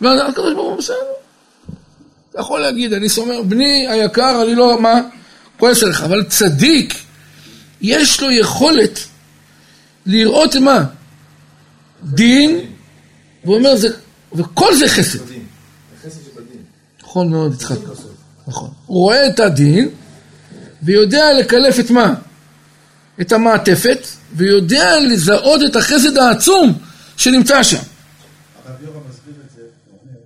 והקדוש 0.00 0.54
ברוך 0.54 0.68
הוא 0.68 0.78
בסדר. 0.78 1.13
אתה 2.34 2.42
יכול 2.42 2.60
להגיד, 2.60 2.92
אני 2.92 3.08
סומר, 3.08 3.42
בני 3.42 3.86
היקר, 3.88 4.42
אני 4.42 4.54
לא, 4.54 4.80
מה? 4.80 5.00
כועס 5.58 5.82
עליך, 5.82 6.02
אבל 6.02 6.24
צדיק, 6.24 6.94
יש 7.80 8.20
לו 8.20 8.30
יכולת 8.30 8.98
לראות 10.06 10.56
מה? 10.56 10.84
דין, 12.02 12.60
והוא 13.44 13.56
אומר, 13.56 13.76
זה, 13.76 13.88
וכל 14.32 14.74
זה 14.76 14.88
חסד. 14.88 15.18
נכון 17.02 17.30
מאוד, 17.30 17.54
יצחק. 17.54 17.76
נכון. 18.46 18.70
הוא 18.86 18.98
רואה 18.98 19.26
את 19.26 19.40
הדין, 19.40 19.88
ויודע 20.82 21.24
לקלף 21.40 21.80
את 21.80 21.90
מה? 21.90 22.14
את 23.20 23.32
המעטפת, 23.32 24.06
ויודע 24.32 25.00
לזהות 25.00 25.60
את 25.66 25.76
החסד 25.76 26.18
העצום 26.18 26.78
שנמצא 27.16 27.62
שם. 27.62 27.76
הרב 27.76 28.76
יורם 28.82 29.00
מסביר 29.10 29.34
את 29.46 29.50
זה, 29.56 29.62
הוא 29.90 29.98
אומר, 30.02 30.18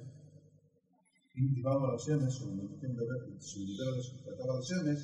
אם 1.39 1.58
דיברנו 1.69 1.87
על 1.87 1.95
השמש, 1.95 2.43
כשהוא 3.41 3.67
דיבר 3.67 3.85
על 4.53 4.59
השמש, 4.59 4.99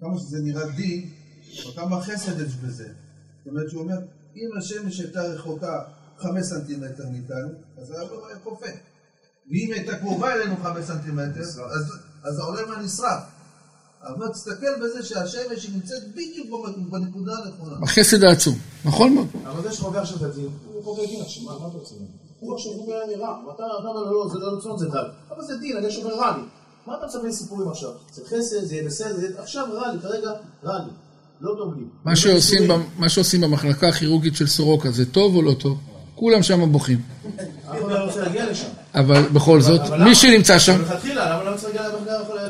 כמה 0.00 0.18
שזה 0.18 0.38
נראה 0.42 0.66
דין, 0.76 1.10
או 1.66 1.72
כמה 1.72 2.00
חסד 2.00 2.40
יש 2.40 2.54
בזה. 2.54 2.88
זאת 2.88 3.46
אומרת 3.46 3.70
שהוא 3.70 3.82
אומר, 3.82 3.96
אם 4.36 4.48
השמש 4.58 5.00
הייתה 5.00 5.22
רחוקה 5.22 5.82
חמש 6.18 6.46
סנטימטר 6.46 7.04
מאיתנו, 7.12 7.48
אז 7.78 7.90
העולם 7.90 8.26
היה 8.28 8.38
קופא. 8.38 8.70
ואם 9.50 9.72
הייתה 9.72 9.98
קרובה 9.98 10.34
אלינו 10.34 10.56
חמש 10.56 10.84
סנטימטר, 10.84 11.40
אז, 11.40 11.92
אז 12.22 12.38
העולם 12.38 12.70
היה 12.70 12.82
נשרף. 12.82 13.22
אבל 14.02 14.28
תסתכל 14.28 14.80
בזה 14.82 15.02
שהשמש 15.02 15.64
היא 15.64 15.74
נמצאת 15.74 16.02
בדיוק 16.10 16.66
בנקודה 16.90 17.32
הנכונה. 17.44 17.76
החסד 17.82 18.24
העצום, 18.24 18.54
נכון 18.84 19.14
מאוד. 19.14 19.26
אבל 19.44 19.62
זה 19.62 19.72
שחובר 19.72 20.02
את 20.16 20.22
הדין, 20.22 20.48
הוא 20.72 20.84
חובר 20.84 21.06
דין 21.06 21.20
עכשיו, 21.20 21.44
מה 21.44 21.56
אתה 21.56 21.64
רוצה? 21.64 21.94
הוא 22.46 22.56
עכשיו 22.56 22.72
הוא 22.72 22.86
אומר 22.86 23.16
נראה, 23.16 23.30
ואתה 23.46 23.62
אומר 23.78 23.92
לו 23.92 24.24
לא, 24.24 24.30
זה 24.32 24.38
לא 24.38 24.56
רצון, 24.56 24.78
זה 24.78 24.88
דל. 24.88 25.04
אבל 25.30 25.44
זה 25.44 25.56
דין, 25.56 25.76
אני 25.76 25.86
עכשיו 25.86 26.02
רע 26.18 26.36
לי. 26.36 26.42
מה 26.86 26.94
אתה 26.98 27.06
מצפה 27.06 27.32
סיפורים 27.32 27.68
עכשיו? 27.68 27.90
זה 28.12 28.22
חסד, 28.26 28.64
זה 28.64 28.74
יהיה 28.74 28.86
בסדר, 28.86 29.28
עכשיו 29.38 29.64
רע 29.72 29.92
לי, 29.92 29.98
כרגע 30.02 30.30
רע 30.64 30.78
לי. 30.78 30.90
לא 31.40 31.54
טוב 31.58 31.74
לי. 31.76 31.82
מה 32.04 32.16
שעושים, 32.16 32.70
מה 32.98 33.08
שעושים 33.08 33.40
במחלקה 33.40 33.88
הכירורגית 33.88 34.36
של 34.36 34.46
סורוקה, 34.46 34.90
זה 34.90 35.06
טוב 35.06 35.36
או 35.36 35.42
לא 35.42 35.52
טוב? 35.52 35.78
כולם 36.14 36.42
שם 36.42 36.72
בוכים. 36.72 37.00
לא. 37.88 38.08
אבל 38.94 39.22
בכל 39.22 39.60
זאת, 39.60 39.80
מי 40.04 40.14
שנמצא 40.14 40.58
שם, 40.58 40.82
לא? 41.14 41.22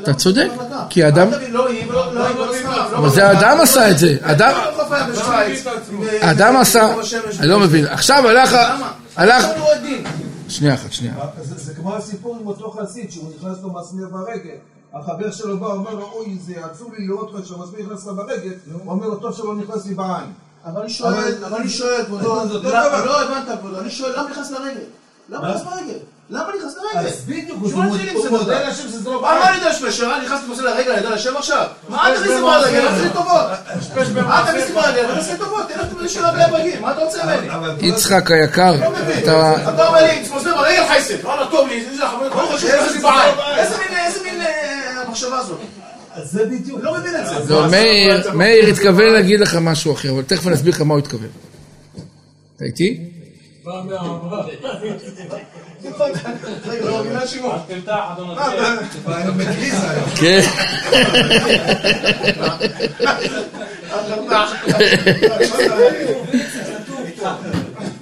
אתה 0.03 0.13
צודק, 0.13 0.47
כי 0.89 1.07
אדם, 1.07 1.27
לא. 1.49 1.67
אבל 2.95 3.09
זה 3.09 3.27
האדם 3.27 3.61
עשה 3.61 3.91
את 3.91 3.97
זה, 3.97 4.17
אדם, 4.21 4.51
לא 6.53 6.61
עשה, 6.61 6.93
אני 7.39 7.47
לא 7.47 7.59
מבין, 7.59 7.85
עכשיו 7.85 8.27
הלך, 8.27 8.57
הלך. 9.17 9.45
שנייה 10.49 10.73
אחת, 10.73 10.91
שנייה, 10.91 11.13
זה, 11.41 11.73
כמו 11.75 11.95
הסיפור 11.95 12.37
עם 12.41 12.47
אותו 12.47 12.71
חסיד, 12.71 13.11
שהוא 13.11 13.29
נכנס 13.37 13.57
לו 13.63 13.73
מסמר 13.73 14.09
ברגל, 14.09 14.55
החבר 14.93 15.31
שלו 15.31 15.57
בא, 15.59 15.67
אומר 15.67 15.93
לו, 15.93 16.05
אוי, 16.11 16.37
זה 16.45 16.65
עצוב 16.65 16.93
לי 16.93 17.07
לראות 17.07 17.33
אותך 17.33 17.47
שהמסמר 17.47 17.79
נכנס 17.79 18.05
לך 18.07 18.13
ברגל, 18.15 18.53
הוא 18.73 18.91
אומר 18.91 19.07
לו, 19.07 19.15
טוב 19.15 19.35
שלא 19.35 19.55
נכנס 19.55 19.85
לי 19.85 19.93
בעין. 19.93 20.33
אבל 20.65 20.81
אני 20.81 20.89
שואל, 20.89 21.13
אבל- 21.45 21.55
אני 21.55 21.69
שואל, 21.69 22.03
כבודו, 22.05 22.41
אותו 22.41 22.53
למה- 22.69 22.87
דבר. 22.89 23.05
לא 23.05 23.21
הבנת, 23.21 23.59
כבודו, 23.59 23.79
אני 23.79 23.89
שואל, 23.89 24.19
למה 24.19 24.29
נכנס 24.29 24.51
לרגל? 24.51 24.83
למה 25.29 25.49
נכנס 25.49 25.61
לרגל? 25.65 25.97
למה 26.29 26.47
נכנס 26.59 26.75
לרגל? 26.77 27.07
אז 27.07 27.21
בדיוק, 27.25 27.59
הוא 27.61 28.29
מודה. 28.29 28.59
להשם 28.59 28.89
שזה 28.89 29.09
לא 29.09 29.21
מה. 29.21 29.49
אני 29.49 29.57
יודע 29.57 29.73
שפשרה? 29.73 30.23
נכנסתי 30.23 30.47
ועושה 30.47 30.63
לרגל, 30.63 30.91
אני 30.91 30.97
יודע 30.97 31.15
לשם 31.15 31.37
עכשיו? 31.37 31.67
מה 31.89 32.11
אתה 32.11 32.19
תכניס 32.19 32.31
לי 32.31 32.41
ברגל? 32.41 32.77
אל 32.77 32.87
תעשה 32.87 33.09
טובות. 33.09 34.25
מה 34.27 34.41
אתה 34.41 34.47
תכניס 34.47 34.67
לי 34.67 34.73
ברגל? 34.73 35.05
אל 35.05 35.15
תעשה 35.15 35.37
טובות, 35.37 35.67
תן 35.67 36.03
לי 36.03 36.09
של 36.09 36.25
הבלי 36.25 36.43
הבגים, 36.43 36.81
מה 36.81 36.91
אתה 36.91 37.01
רוצה 37.01 37.19
ממני? 37.25 37.87
יצחק 37.87 38.31
היקר, 38.31 38.75
אתה, 39.23 39.53
אתה 39.73 39.87
אומר 39.87 40.03
לי, 40.03 40.21
תסמוס 40.23 40.43
ברגל 40.43 40.87
חייסת, 40.87 41.19
וואלה 41.23 41.47
טוב 41.51 41.67
לי, 41.67 41.85
זה 41.97 42.07
חמור, 42.07 42.29
ברוך 42.29 42.53
השם, 42.53 42.67
נכנס 42.67 42.91
לי 42.95 43.01
בעין. 43.01 43.35
איזה 43.57 43.75
מין, 44.23 44.33
מין 44.33 44.41
אה, 44.41 45.09
מחשבה 45.09 45.43
זאת? 45.43 45.59
אז 46.13 46.31
זה 46.31 46.45
בדיוק. 46.45 46.79
לא 46.83 46.97
מבין 46.97 47.15
את 47.15 47.25
זה. 47.27 47.53
לא, 47.53 47.67
מאיר, 47.71 48.31
מאיר 48.33 48.67
התכוון 48.67 49.13
להגיד 49.13 49.39
לך 49.39 49.57
משהו 49.61 49.93
אחר, 49.93 50.11
אבל 50.11 50.21
תכף 50.21 50.47
אני 50.47 50.55
אסביר 50.55 50.73
לך 50.73 50.81
מה 50.81 50.93
הוא 50.93 50.99
התכוון. 50.99 51.29
אתה 52.55 52.65
איתי? 52.65 53.16
רגע, 56.67 56.85
לא 56.85 56.99
מבין 56.99 57.13
מה 57.13 57.27
שמעון. 57.27 57.59
אני 59.07 59.31
מקריס 59.35 59.73
היום. 59.83 60.09
כן. 60.15 60.41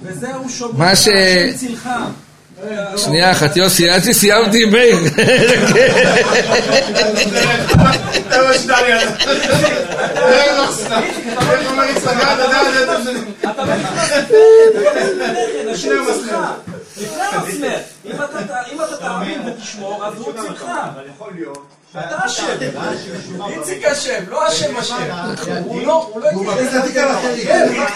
וזהו 0.02 0.48
שומר 0.48 0.78
מה 0.78 0.96
ש- 0.96 1.08
השם 1.08 1.56
צילך. 1.56 1.88
שנייה 2.96 3.32
אחת, 3.32 3.56
יוסי, 3.56 3.90
עד 3.90 4.02
שסיימתי 4.04 4.62
עם 4.62 4.72
מאיר. 4.72 4.96
אתה 13.56 13.64
לא 13.64 13.76
נכנס 13.76 14.12
לפני, 14.12 15.70
השם 15.70 15.88
צילך. 16.04 16.36
לפני 16.96 17.22
המסמר. 17.22 17.76
אם 18.04 18.12
אתה- 18.80 18.96
תאמין 18.98 19.40
ותשמור, 19.48 20.06
אז 20.06 20.14
הוא 20.18 20.32
צילך. 20.40 20.64
אתה 21.98 22.26
אשם. 22.26 22.44
איציק 23.48 23.84
אשם, 23.84 24.24
לא 24.28 24.48
אשם 24.48 24.76
אשם. 24.76 24.94
הוא 25.64 25.86
לא, 25.86 26.10
הוא 26.12 26.20
לא. 26.20 26.28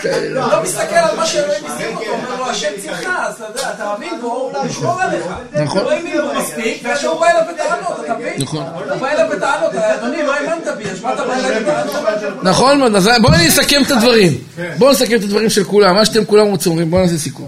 כן, 0.03 0.37
הוא 0.37 0.53
לא 0.53 0.63
מסתכל 0.63 0.95
על 0.95 1.17
מה 1.17 1.27
שאלוהים 1.27 1.65
הזים 1.67 1.97
אותו, 1.97 2.07
הוא 2.07 2.17
אומר 2.17 2.37
לו, 2.39 2.51
השם 2.51 2.69
צילך, 2.81 3.09
אז 3.19 3.35
אתה 3.35 3.45
יודע, 3.49 3.71
אתה 3.75 3.85
מאמין 3.85 4.21
בו, 4.21 4.27
הוא 4.27 4.67
ישמור 4.67 5.03
עליך. 5.03 5.25
נכון. 5.53 5.85
לא 5.85 5.91
האמין 5.91 6.21
בו 6.21 6.41
מספיק, 6.41 6.81
ועכשיו 6.85 7.11
הוא 7.11 7.21
בא 7.21 7.27
אליו 7.27 7.43
בטענות, 7.55 8.05
אתה 8.05 8.15
מבין? 8.15 8.35
נכון. 8.39 8.67
הוא 8.91 8.97
בא 8.97 9.09
אליו 9.09 9.27
בטענות, 9.37 9.75
אדוני, 9.75 10.23
לא 10.23 10.35
האמנת 10.35 10.69
בי, 10.77 10.91
אז 10.91 11.03
מה 11.03 11.15
אתה 11.15 11.25
בא 11.25 11.35
אליי 11.35 11.61
בטענות? 11.61 11.95
נכון 12.43 12.79
מאוד, 12.79 12.95
אז 12.95 13.11
בואו 13.23 13.33
נסכם 13.47 13.83
את 13.87 13.91
הדברים. 13.91 14.39
בואו 14.79 14.91
נסכם 14.93 15.17
את 15.17 15.23
הדברים 15.23 15.51
של 15.51 15.65
כולם, 15.65 15.95
מה 15.95 16.05
שאתם 16.05 16.25
כולם 16.25 16.47
רוצים, 16.47 16.73
אומרים, 16.73 16.91
בואו 16.91 17.03
נעשה 17.03 17.19
סיכום. 17.19 17.47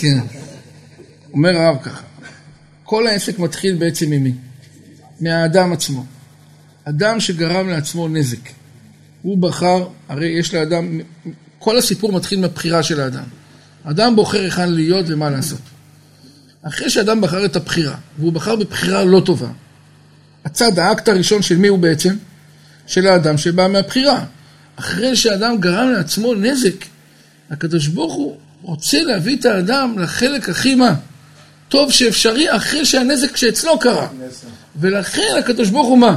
כן. 0.00 0.18
אומר 1.38 1.56
הרב 1.56 1.76
ככה, 1.82 2.02
כל 2.84 3.06
העסק 3.06 3.38
מתחיל 3.38 3.76
בעצם 3.76 4.10
ממי? 4.10 4.32
מהאדם 5.20 5.72
עצמו. 5.72 6.04
אדם 6.84 7.20
שגרם 7.20 7.68
לעצמו 7.68 8.08
נזק. 8.08 8.48
הוא 9.22 9.38
בחר, 9.38 9.88
הרי 10.08 10.26
יש 10.26 10.54
לאדם, 10.54 11.00
כל 11.58 11.78
הסיפור 11.78 12.12
מתחיל 12.12 12.40
מהבחירה 12.40 12.82
של 12.82 13.00
האדם. 13.00 13.24
אדם 13.84 14.16
בוחר 14.16 14.40
היכן 14.40 14.72
להיות 14.72 15.06
ומה 15.08 15.30
לעשות. 15.30 15.60
אחרי 16.62 16.90
שאדם 16.90 17.20
בחר 17.20 17.44
את 17.44 17.56
הבחירה, 17.56 17.96
והוא 18.18 18.32
בחר 18.32 18.56
בבחירה 18.56 19.04
לא 19.04 19.22
טובה, 19.24 19.48
הצד, 20.44 20.78
האקט 20.78 21.08
הראשון 21.08 21.42
של 21.42 21.56
מי 21.56 21.68
הוא 21.68 21.78
בעצם? 21.78 22.16
של 22.86 23.06
האדם 23.06 23.38
שבא 23.38 23.68
מהבחירה. 23.68 24.24
אחרי 24.76 25.16
שאדם 25.16 25.60
גרם 25.60 25.90
לעצמו 25.90 26.34
נזק, 26.34 26.84
הקדוש 27.50 27.86
ברוך 27.86 28.14
הוא 28.14 28.36
רוצה 28.62 29.02
להביא 29.02 29.36
את 29.36 29.44
האדם 29.44 29.98
לחלק 29.98 30.48
הכי 30.48 30.74
מה? 30.74 30.94
טוב 31.68 31.92
שאפשרי 31.92 32.56
אחרי 32.56 32.84
שהנזק 32.84 33.36
שאצלו 33.36 33.78
קרה. 33.78 34.08
ולכן 34.76 35.34
הקדוש 35.38 35.68
ברוך 35.68 35.88
הוא 35.88 35.98
מה? 35.98 36.16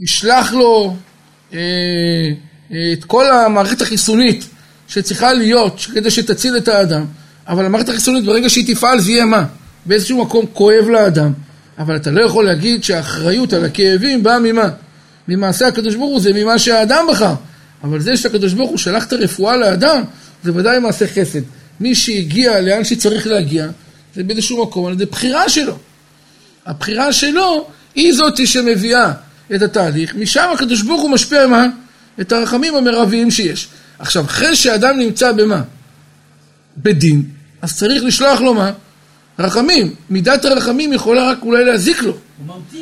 ישלח 0.00 0.52
לו 0.52 0.96
אה, 1.52 1.58
אה, 2.72 2.92
את 2.92 3.04
כל 3.04 3.30
המערכת 3.30 3.80
החיסונית 3.80 4.44
שצריכה 4.88 5.32
להיות 5.32 5.86
כדי 5.94 6.10
שתציל 6.10 6.56
את 6.56 6.68
האדם, 6.68 7.04
אבל 7.48 7.64
המערכת 7.64 7.88
החיסונית 7.88 8.24
ברגע 8.24 8.50
שהיא 8.50 8.74
תפעל 8.74 9.00
זה 9.00 9.10
יהיה 9.10 9.24
מה? 9.24 9.44
באיזשהו 9.86 10.24
מקום 10.24 10.46
כואב 10.52 10.88
לאדם, 10.88 11.32
אבל 11.78 11.96
אתה 11.96 12.10
לא 12.10 12.24
יכול 12.24 12.44
להגיד 12.44 12.84
שהאחריות 12.84 13.52
על 13.52 13.64
הכאבים 13.64 14.22
באה 14.22 14.38
ממה? 14.38 14.68
ממעשה 15.28 15.66
הקדוש 15.66 15.94
ברוך 15.94 16.10
הוא 16.10 16.20
זה 16.20 16.32
ממה 16.32 16.58
שהאדם 16.58 17.04
בחר, 17.10 17.34
אבל 17.84 18.00
זה 18.00 18.16
שהקדוש 18.16 18.52
ברוך 18.52 18.70
הוא 18.70 18.78
שלח 18.78 19.06
את 19.06 19.12
הרפואה 19.12 19.56
לאדם 19.56 20.02
זה 20.44 20.52
ודאי 20.54 20.78
מעשה 20.78 21.06
חסד. 21.06 21.40
מי 21.80 21.94
שהגיע 21.94 22.60
לאן 22.60 22.84
שצריך 22.84 23.26
להגיע 23.26 23.68
זה 24.14 24.22
באיזשהו 24.22 24.62
מקום 24.62 24.86
על 24.86 24.92
ידי 24.92 25.06
בחירה 25.06 25.48
שלו. 25.48 25.78
הבחירה 26.66 27.12
שלו 27.12 27.66
היא 27.94 28.14
זאת 28.14 28.46
שמביאה 28.46 29.12
את 29.54 29.62
התהליך, 29.62 30.14
משם 30.14 30.48
הקדוש 30.54 30.82
ברוך 30.82 31.02
הוא 31.02 31.10
משפיע 31.10 31.46
מה? 31.46 31.66
את 32.20 32.32
הרחמים 32.32 32.74
המרביים 32.74 33.30
שיש. 33.30 33.68
עכשיו, 33.98 34.24
אחרי 34.24 34.56
שאדם 34.56 34.98
נמצא 34.98 35.32
במה? 35.32 35.62
בדין, 36.76 37.22
אז 37.62 37.76
צריך 37.76 38.04
לשלוח 38.04 38.40
לו 38.40 38.54
מה? 38.54 38.72
רחמים. 39.38 39.94
מידת 40.10 40.44
הרחמים 40.44 40.92
יכולה 40.92 41.30
רק 41.30 41.38
אולי 41.42 41.64
להזיק 41.64 42.02
לו. 42.02 42.16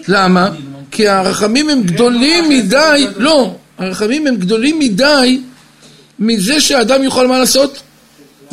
למה? 0.09 0.51
כי 0.91 1.09
הרחמים 1.09 1.69
הם 1.69 1.83
גדולים 1.83 2.49
מדי, 2.49 3.07
לא, 3.17 3.57
הרחמים 3.79 4.27
הם 4.27 4.37
גדולים 4.37 4.79
מדי 4.79 5.41
מזה 6.19 6.61
שהאדם 6.61 7.03
יוכל 7.03 7.27
מה 7.27 7.39
לעשות? 7.39 7.83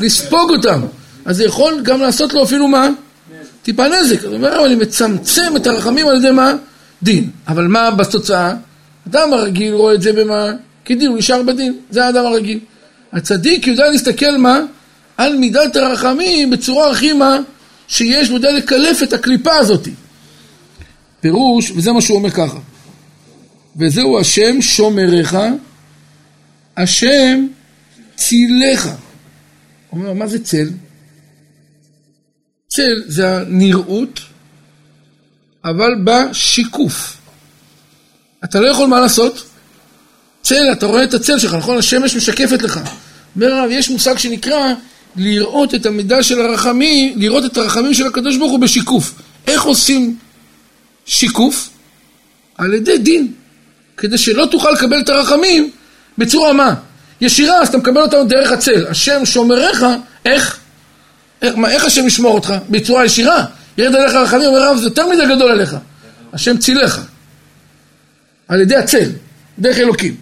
לספוג 0.02 0.50
אותם. 0.50 0.82
אז 1.26 1.38
זה 1.38 1.46
יכול 1.46 1.82
גם 1.84 2.02
לעשות 2.02 2.34
לו 2.34 2.44
אפילו 2.44 2.68
מה? 2.68 2.90
טיפה 3.64 3.88
נזק. 3.88 4.24
הוא 4.24 4.34
אומר, 4.34 4.66
אני 4.66 4.76
מצמצם 4.76 5.56
את 5.56 5.68
הרחמים 5.68 6.08
על 6.08 6.18
ידי 6.18 6.32
מה? 6.32 6.54
דין. 7.04 7.30
אבל 7.48 7.68
מה 7.68 7.92
בתוצאה? 7.92 8.54
אדם 9.08 9.34
הרגיל 9.34 9.74
רואה 9.74 9.94
את 9.94 10.02
זה 10.02 10.14
במה? 10.14 10.52
כדין, 10.86 11.10
הוא 11.10 11.18
נשאר 11.18 11.44
בדין. 11.44 11.78
זה 11.90 12.06
האדם 12.06 12.26
הרגיל. 12.26 12.60
הצדיק 13.14 13.68
יודע 13.68 13.90
להסתכל 13.90 14.38
מה? 14.38 14.60
על 15.18 15.38
מידת 15.38 15.76
הרחמים 15.76 16.50
בצורה 16.50 16.92
הכי 16.92 17.14
מה? 17.14 17.40
שיש, 17.88 18.28
הוא 18.28 18.38
יודע 18.38 18.52
לקלף 18.52 19.04
את 19.04 19.14
הקליפה 19.14 19.56
הזאת. 19.56 19.88
פירוש, 21.22 21.72
וזה 21.76 21.92
מה 21.92 22.02
שהוא 22.02 22.18
אומר 22.18 22.32
ככה. 22.32 22.58
וזהו 23.78 24.20
השם 24.20 24.62
שומריך, 24.62 25.38
השם 26.78 27.48
צילך. 28.16 28.90
אומר, 29.92 30.14
מה 30.14 30.28
זה 30.28 30.44
צל? 30.44 30.70
צל 32.68 33.04
זה 33.06 33.38
הנראות, 33.38 34.20
אבל 35.66 35.92
בשיקוף. 36.04 37.18
אתה 38.44 38.60
לא 38.60 38.68
יכול 38.68 38.88
מה 38.88 39.00
לעשות? 39.00 39.44
צל, 40.42 40.72
אתה 40.72 40.86
רואה 40.86 41.04
את 41.04 41.14
הצל 41.14 41.40
שלך, 41.40 41.54
נכון? 41.54 41.78
השמש 41.78 42.16
משקפת 42.16 42.62
לך. 42.62 42.80
אומר 43.36 43.54
הרב, 43.54 43.70
יש 43.72 43.90
מושג 43.90 44.18
שנקרא 44.18 44.74
לראות 45.16 45.76
את 45.76 45.86
המידה 45.86 46.24
של 46.24 46.42
הרחמים, 46.42 47.20
לראות 47.20 47.46
את 47.46 47.58
הרחמים 47.58 47.94
של 47.94 48.08
הקדוש 48.08 48.38
ברוך 48.38 48.52
הוא 48.52 48.60
בשיקוף. 48.60 49.14
איך 49.48 49.64
עושים 49.64 50.18
שיקוף? 51.06 51.70
על 52.58 52.74
ידי 52.74 52.98
דין. 52.98 53.34
כדי 53.98 54.18
שלא 54.18 54.46
תוכל 54.52 54.72
לקבל 54.72 55.00
את 55.00 55.10
הרחמים 55.10 55.72
בצורה 56.18 56.54
מה? 56.54 56.76
ישירה, 57.22 57.62
אז 57.62 57.68
אתה 57.68 57.78
מקבל 57.78 58.02
אותם 58.02 58.18
דרך 58.28 58.52
הצל. 58.52 58.88
השם 58.88 59.26
שומריך, 59.26 59.86
איך? 60.26 60.60
איך, 61.42 61.56
מה, 61.56 61.72
איך 61.72 61.86
השם 61.86 62.08
ישמור 62.08 62.36
אותך? 62.36 62.54
בצורה 62.70 63.06
ישירה. 63.06 63.46
ירד 63.78 63.96
עליך 63.96 64.14
רחמים, 64.14 64.46
אומר 64.46 64.60
הרב, 64.60 64.78
זה 64.78 64.86
יותר 64.86 65.08
מדי 65.10 65.36
גדול 65.36 65.52
עליך. 65.52 65.76
השם 66.34 66.58
צילך. 66.58 67.02
על 68.48 68.62
ידי 68.62 68.76
הצל, 68.76 69.10
דרך 69.60 69.78
אלוקים. 69.78 70.16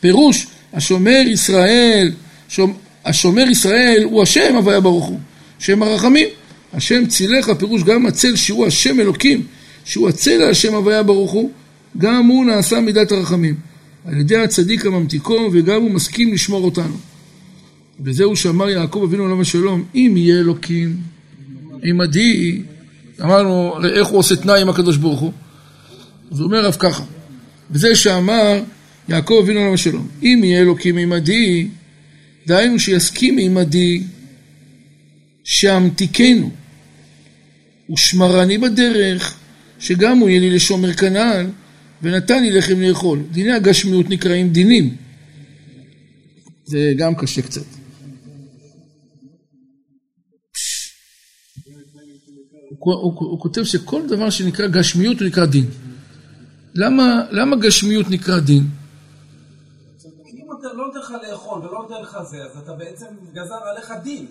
פירוש, 0.00 0.46
השומר 0.72 1.22
ישראל, 1.26 2.12
שומ... 2.48 2.72
השומר 3.04 3.42
ישראל 3.50 4.02
הוא 4.04 4.22
השם 4.22 4.56
הוויה 4.56 4.80
ברוך 4.80 5.04
הוא, 5.04 5.18
שם 5.58 5.82
הרחמים. 5.82 6.28
השם 6.74 7.06
צילך, 7.06 7.50
פירוש 7.58 7.82
גם 7.82 8.06
הצל 8.06 8.36
שהוא 8.36 8.66
השם 8.66 9.00
אלוקים, 9.00 9.46
שהוא 9.84 10.08
הצל 10.08 10.42
השם 10.50 10.74
הוויה 10.74 11.02
ברוך 11.02 11.30
הוא, 11.30 11.50
גם 11.98 12.26
הוא 12.26 12.44
נעשה 12.46 12.80
מידת 12.80 13.12
הרחמים. 13.12 13.54
על 14.04 14.20
ידי 14.20 14.36
הצדיק 14.36 14.86
הממתיקו, 14.86 15.50
וגם 15.52 15.82
הוא 15.82 15.90
מסכים 15.90 16.32
לשמור 16.32 16.64
אותנו. 16.64 16.96
וזהו 18.00 18.36
שאמר 18.36 18.70
יעקב 18.70 19.02
אבינו 19.08 19.24
עליו 19.24 19.40
השלום, 19.40 19.84
אם 19.94 20.14
יהיה 20.16 20.40
אלוקים 20.40 20.96
עמדי, 21.82 22.62
אמרנו, 23.20 23.74
איך 23.94 24.08
הוא 24.08 24.18
עושה 24.18 24.36
תנאי 24.36 24.60
עם 24.60 24.68
הקדוש 24.68 24.96
ברוך 24.96 25.20
הוא? 25.20 25.32
אז 26.32 26.40
הוא 26.40 26.46
אומר 26.46 26.64
רב 26.64 26.76
ככה, 26.78 27.04
וזה 27.70 27.96
שאמר 27.96 28.62
יעקב 29.08 29.40
אבינו 29.42 29.60
עליו 29.60 29.74
השלום, 29.74 30.08
אם 30.22 30.40
יהיה 30.44 30.60
אלוקים 30.60 30.98
עמדי, 30.98 31.68
דהיינו 32.46 32.78
שיסכים 32.78 33.38
עמדי, 33.38 34.02
שאמתיקנו, 35.44 36.50
ושמרני 37.92 38.58
בדרך, 38.58 39.34
שגם 39.78 40.18
הוא 40.18 40.28
יהיה 40.28 40.40
לי 40.40 40.50
לשומר 40.50 40.92
כנען, 40.92 41.50
ונתן 42.04 42.42
לי 42.42 42.50
לחם 42.50 42.80
לאכול. 42.80 43.22
דיני 43.32 43.52
הגשמיות 43.52 44.08
נקראים 44.08 44.48
דינים. 44.48 44.96
זה 46.64 46.92
גם 46.96 47.14
קשה 47.14 47.42
קצת. 47.42 47.64
הוא, 52.78 52.94
הוא, 52.94 53.14
הוא 53.18 53.40
כותב 53.40 53.64
שכל 53.64 54.06
דבר 54.08 54.30
שנקרא 54.30 54.66
גשמיות 54.66 55.20
הוא 55.20 55.28
נקרא 55.28 55.46
דין. 55.46 55.64
למה, 56.74 57.26
למה 57.30 57.56
גשמיות 57.56 58.06
נקרא 58.10 58.38
דין? 58.38 58.62
אם 60.26 60.46
אתה 60.60 60.72
לא 60.72 60.86
נותן 60.86 60.98
לך 60.98 61.12
לאכול 61.30 61.58
ולא 61.58 61.82
נותן 61.82 62.02
לך 62.02 62.18
זה, 62.30 62.36
אז 62.44 62.58
אתה 62.58 62.72
בעצם 62.72 63.06
גזר 63.32 63.54
עליך 63.54 63.92
דין. 64.04 64.26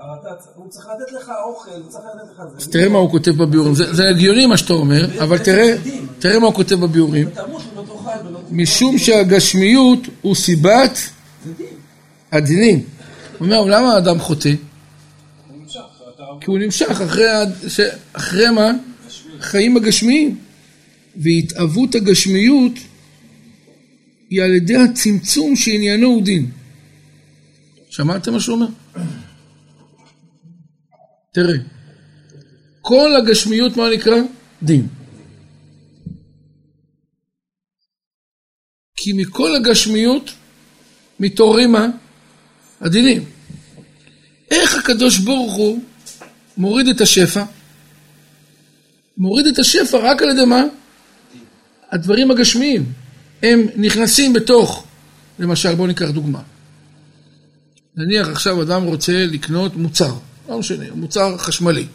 אתה- 0.00 0.28
הוא 0.54 0.68
צריך 0.70 0.86
לתת 0.86 1.12
לך 1.12 1.32
אוכל, 1.46 1.70
הוא 1.70 1.90
צריך 1.90 2.04
לתת 2.14 2.30
לך 2.34 2.42
זה. 2.52 2.56
אז 2.58 2.68
תראה 2.68 2.88
מה 2.88 2.98
הוא 2.98 3.10
כותב 3.10 3.30
בביאורים. 3.30 3.74
זה, 3.74 4.02
הגיוני 4.10 4.46
מה 4.46 4.56
שאתה 4.56 4.72
אומר, 4.72 5.22
אבל 5.22 5.38
תראה, 6.18 6.38
מה 6.38 6.46
הוא 6.46 6.54
כותב 6.54 6.74
בביאורים. 6.74 7.28
ולא 7.28 7.34
תאכל. 7.86 8.38
משום 8.50 8.98
שהגשמיות 8.98 9.98
הוא 10.22 10.34
סיבת. 10.34 10.98
הדינים. 12.32 12.78
הוא 12.78 12.84
אומר, 13.46 13.60
למה 13.64 13.94
האדם 13.94 14.18
חוטא? 14.18 14.50
כי 16.40 16.46
הוא 16.46 16.58
נמשך. 16.58 17.00
אחרי 18.12 18.50
מה? 18.50 18.70
חיים 19.40 19.76
הגשמיים. 19.76 20.38
והתאוות 21.16 21.94
הגשמיות 21.94 22.72
היא 24.30 24.42
על 24.42 24.50
ידי 24.54 24.76
הצמצום 24.76 25.56
שעניינו 25.56 26.06
הוא 26.08 26.22
דין. 26.22 26.50
שמעתם 27.90 28.32
מה 28.32 28.40
שהוא 28.40 28.54
אומר? 28.54 28.66
תראה, 31.32 31.56
כל 32.80 33.10
הגשמיות 33.16 33.76
מה 33.76 33.90
נקרא? 33.90 34.16
דין. 34.62 34.88
כי 38.96 39.12
מכל 39.12 39.56
הגשמיות 39.56 40.30
מתעוררים 41.20 41.72
מה? 41.72 41.86
הדינים. 42.80 43.24
איך 44.50 44.74
הקדוש 44.74 45.18
ברוך 45.18 45.52
הוא 45.52 45.82
מוריד 46.56 46.88
את 46.88 47.00
השפע? 47.00 47.44
מוריד 49.16 49.46
את 49.46 49.58
השפע 49.58 49.98
רק 49.98 50.22
על 50.22 50.28
ידי 50.30 50.44
מה? 50.44 50.62
הדברים 51.90 52.30
הגשמיים. 52.30 52.92
הם 53.42 53.66
נכנסים 53.76 54.32
בתוך, 54.32 54.84
למשל 55.38 55.74
בואו 55.74 55.86
ניקח 55.86 56.10
דוגמה. 56.10 56.42
נניח 57.96 58.28
עכשיו 58.28 58.62
אדם 58.62 58.82
רוצה 58.82 59.26
לקנות 59.26 59.76
מוצר, 59.76 60.14
לא 60.50 60.58
משנה, 60.58 60.84
מוצר 60.94 61.38
חשמלי. 61.38 61.86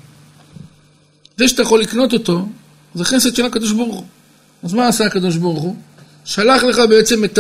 זה 1.38 1.48
שאתה 1.48 1.62
יכול 1.62 1.82
לקנות 1.82 2.14
אותו, 2.14 2.48
זה 2.96 3.06
חסד 3.06 3.36
של 3.36 3.46
הקדוש 3.46 3.72
ברוך 3.72 3.96
הוא. 3.96 4.06
אז 4.64 4.74
מה 4.74 4.88
עשה 4.88 5.06
הקדוש 5.06 5.36
ברוך 5.36 5.64
הוא? 5.64 5.76
שלח 6.26 6.64
לך 6.64 6.80
בעצם 6.90 7.24
את 7.24 7.40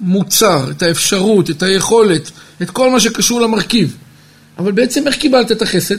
המוצר, 0.00 0.70
את 0.70 0.82
האפשרות, 0.82 1.50
את 1.50 1.62
היכולת, 1.62 2.30
את 2.62 2.70
כל 2.70 2.90
מה 2.90 3.00
שקשור 3.00 3.40
למרכיב. 3.40 3.96
אבל 4.58 4.72
בעצם 4.72 5.06
איך 5.06 5.16
קיבלת 5.16 5.52
את 5.52 5.62
החסד? 5.62 5.96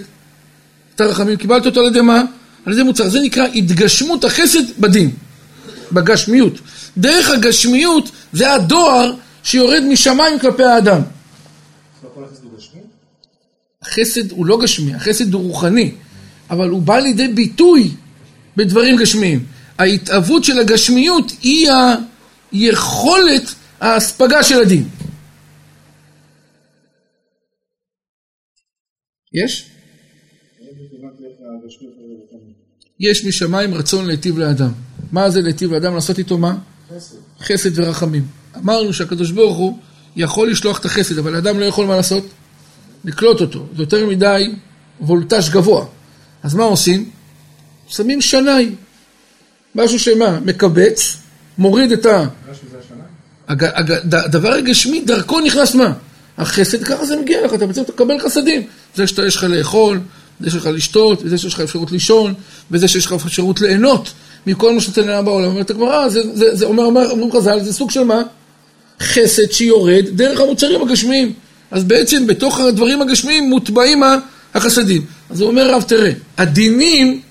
את 0.96 1.02
הרחמים, 1.02 1.36
קיבלת 1.36 1.66
אותו 1.66 1.80
על 1.80 1.88
ידי 1.88 2.02
מה? 2.02 2.24
על 2.66 2.74
ידי 2.74 2.84
מוצר. 2.84 3.10
זה 3.10 3.20
נקרא 3.20 3.46
התגשמות 3.56 4.24
החסד 4.24 4.80
בדין, 4.80 5.12
בגשמיות. 5.92 6.54
דרך 6.98 7.30
הגשמיות 7.30 8.10
זה 8.34 8.54
הדואר 8.54 9.14
שיורד 9.44 9.84
משמיים 9.84 10.40
כלפי 10.40 10.64
האדם. 10.64 11.02
החסד 13.82 14.32
הוא 14.32 14.46
לא 14.46 14.60
גשמי, 14.62 14.94
החסד 14.94 15.34
הוא 15.34 15.44
רוחני, 15.44 15.92
אבל 16.50 16.70
הוא 16.70 16.82
בא 16.82 17.00
לידי 17.00 17.28
ביטוי 17.28 17.92
בדברים 18.58 18.98
גשמיים. 18.98 19.46
ההתאבות 19.78 20.44
של 20.44 20.60
הגשמיות 20.60 21.32
היא 21.42 21.70
היכולת 22.52 23.56
ההספגה 23.80 24.44
של 24.44 24.60
הדין. 24.60 24.90
יש? 29.34 29.70
יש 33.00 33.26
משמיים 33.26 33.74
רצון 33.74 34.08
להיטיב 34.08 34.38
לאדם. 34.38 34.72
מה 35.12 35.30
זה 35.30 35.42
להיטיב 35.42 35.72
לאדם? 35.74 35.96
לעשות 35.96 36.20
איתו 36.20 36.38
מה? 36.38 36.58
חסד 37.40 37.80
ורחמים. 37.80 38.28
אמרנו 38.58 38.94
שהקדוש 38.94 39.32
ברוך 39.32 39.58
הוא 39.58 39.78
יכול 40.16 40.52
לשלוח 40.52 40.80
את 40.80 40.86
החסד, 40.86 41.18
אבל 41.18 41.36
האדם 41.36 41.60
לא 41.60 41.66
יכול 41.66 41.86
מה 41.86 41.96
לעשות? 41.96 42.24
לקלוט 43.06 43.42
אותו. 43.42 43.66
זה 43.76 43.84
יותר 43.84 44.06
מדי 44.08 44.44
וולטאז' 45.02 45.50
גבוה. 45.50 45.86
אז 46.44 46.54
מה 46.56 46.64
עושים? 46.64 47.10
שמים 47.88 48.22
שנאי. 48.22 48.70
משהו 49.76 50.00
שמה? 50.00 50.40
מקבץ, 50.46 51.18
מוריד 51.58 51.92
את 51.92 52.06
ה... 52.06 52.26
הג- 53.48 53.64
הג- 53.74 54.00
ד- 54.10 54.16
הדבר 54.16 54.54
הגשמי, 54.54 55.02
דרכו 55.06 55.40
נכנס 55.40 55.76
מה? 55.76 55.94
החסד, 56.38 56.84
ככה 56.84 57.06
זה 57.06 57.16
מגיע 57.18 57.46
לך, 57.46 57.54
אתה 57.54 57.68
בעצם 57.68 57.84
תקבל 57.84 58.20
חסדים. 58.20 58.62
זה 58.96 59.08
שאתה 59.08 59.26
יש 59.26 59.36
לך 59.36 59.44
לאכול, 59.44 60.00
זה 60.40 60.50
שיש 60.50 60.62
לך 60.62 60.70
לשתות, 60.74 61.20
וזה 61.24 61.38
שיש 61.38 61.54
לך 61.54 61.60
אפשרות 61.60 61.92
לישון, 61.92 62.34
וזה 62.72 62.88
שיש 62.88 63.06
לך 63.06 63.14
אפשרות 63.14 63.62
ליהנות 63.62 64.12
מכל 64.48 64.74
מה 64.74 64.82
שאתה 64.82 65.02
נהנה 65.02 65.22
בעולם. 65.22 65.48
אומרת 65.50 65.70
הגמרא, 65.70 66.10
זה, 66.10 66.22
זה, 66.34 66.56
זה 66.56 66.66
אומר, 66.66 66.84
אומר, 66.84 67.12
אומרים 67.12 67.32
חז"ל, 67.32 67.60
זה 67.64 67.74
סוג 67.74 67.92
של 67.92 68.04
מה? 68.04 68.22
חסד 69.02 69.52
שיורד 69.52 70.06
דרך 70.16 70.40
המוצרים 70.40 70.82
הגשמיים. 70.82 71.34
אז 71.72 71.84
בעצם 71.84 72.28
בתוך 72.28 72.60
הדברים 72.60 73.02
הגשמיים 73.02 73.50
מוטבעים 73.50 74.04
החסדים. 74.54 75.02
אז 75.30 75.42
הוא 75.42 75.50
אומר 75.50 75.74
רב, 75.74 75.82
תראה, 75.82 76.12
הדינים 76.38 77.22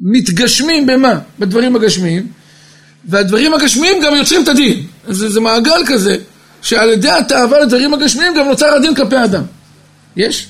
מתגשמים 0.00 0.86
במה? 0.86 1.20
בדברים 1.38 1.76
הגשמיים, 1.76 2.32
והדברים 3.04 3.54
הגשמיים 3.54 4.02
גם 4.02 4.14
יוצרים 4.14 4.42
את 4.42 4.48
הדין. 4.48 4.86
אז 5.06 5.16
זה, 5.16 5.30
זה 5.30 5.40
מעגל 5.40 5.82
כזה, 5.86 6.16
שעל 6.62 6.88
ידי 6.88 7.10
התאווה 7.10 7.60
לדברים 7.60 7.94
הגשמיים 7.94 8.34
גם 8.34 8.48
נוצר 8.48 8.74
הדין 8.74 8.94
כלפי 8.94 9.16
האדם. 9.16 9.42
יש? 10.16 10.48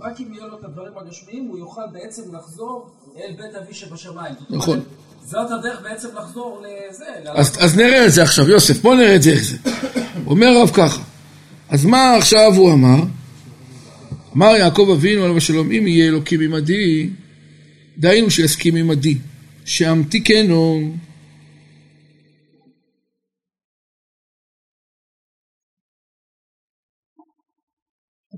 רק 0.00 0.20
אם 0.20 0.34
יהיו 0.34 0.48
לו 0.48 0.58
את 0.58 0.64
הדברים 0.64 0.92
הגשמיים, 0.98 1.46
הוא 1.46 1.58
יוכל 1.58 1.82
בעצם 1.92 2.22
לחזור 2.34 2.90
אל 3.16 3.32
בית 3.38 3.54
אבי 3.54 3.74
שבשמיים. 3.74 4.34
נכון. 4.50 4.80
זאת 5.30 5.50
הדרך 5.50 5.80
בעצם 5.82 6.08
לחזור 6.16 6.62
לזה. 6.62 7.04
אז, 7.34 7.56
אז 7.64 7.76
נראה 7.76 8.06
את 8.06 8.12
זה 8.12 8.22
עכשיו, 8.22 8.48
יוסף, 8.48 8.82
בוא 8.82 8.94
נראה 8.94 9.16
את 9.16 9.22
זה 9.22 9.30
איך 9.30 9.42
זה. 9.44 9.56
אומר 10.26 10.46
הרב 10.46 10.70
ככה, 10.74 11.02
אז 11.68 11.84
מה 11.84 12.16
עכשיו 12.16 12.52
הוא 12.56 12.72
אמר? 12.72 13.02
אמר 14.36 14.46
יעקב 14.46 14.90
אבינו 14.96 15.24
עליו 15.24 15.36
השלום, 15.36 15.70
אם 15.70 15.86
יהיה 15.86 16.08
אלוקים 16.08 16.40
עמדי, 16.40 17.10
דהיינו 17.98 18.30
שיסכים 18.30 18.76
עמדי, 18.76 19.18
שאמתיקנו. 19.64 20.92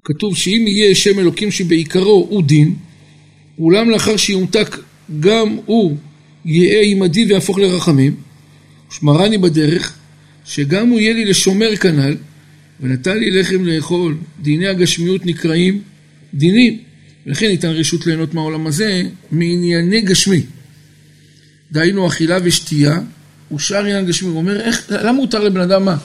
כתוב 0.04 0.36
שאם 0.36 0.64
יהיה 0.66 0.94
שם 0.94 1.18
אלוקים 1.18 1.50
שבעיקרו 1.50 2.26
הוא 2.30 2.42
דין, 2.42 2.76
אולם 3.58 3.90
לאחר 3.90 4.16
שיומתק 4.16 4.76
גם 5.20 5.58
הוא 5.66 5.96
יהיה 6.44 6.82
עמדי 6.82 7.24
ויהפוך 7.24 7.58
לרחמים, 7.58 8.14
ושמרני 8.90 9.38
בדרך, 9.38 9.92
שגם 10.44 10.88
הוא 10.88 11.00
יהיה 11.00 11.12
לי 11.12 11.24
לשומר 11.24 11.76
כנ"ל, 11.76 12.16
ונתן 12.80 13.18
לי 13.18 13.30
לחם 13.30 13.64
לאכול, 13.64 14.16
דיני 14.42 14.66
הגשמיות 14.66 15.26
נקראים 15.26 15.82
דינים, 16.34 16.78
ולכן 17.26 17.46
ניתן 17.46 17.68
רשות 17.68 18.06
ליהנות 18.06 18.34
מהעולם 18.34 18.66
הזה 18.66 19.02
מענייני 19.30 20.00
גשמי. 20.00 20.42
דהיינו 21.72 22.06
אכילה 22.06 22.38
ושתייה, 22.42 23.00
ושאר 23.54 23.80
עניין 23.80 24.06
גשמי. 24.06 24.28
הוא 24.28 24.36
אומר, 24.36 24.60
איך, 24.60 24.86
למה 24.90 25.12
מותר 25.12 25.44
לבן 25.44 25.60
אדם 25.60 25.84
מה? 25.84 25.96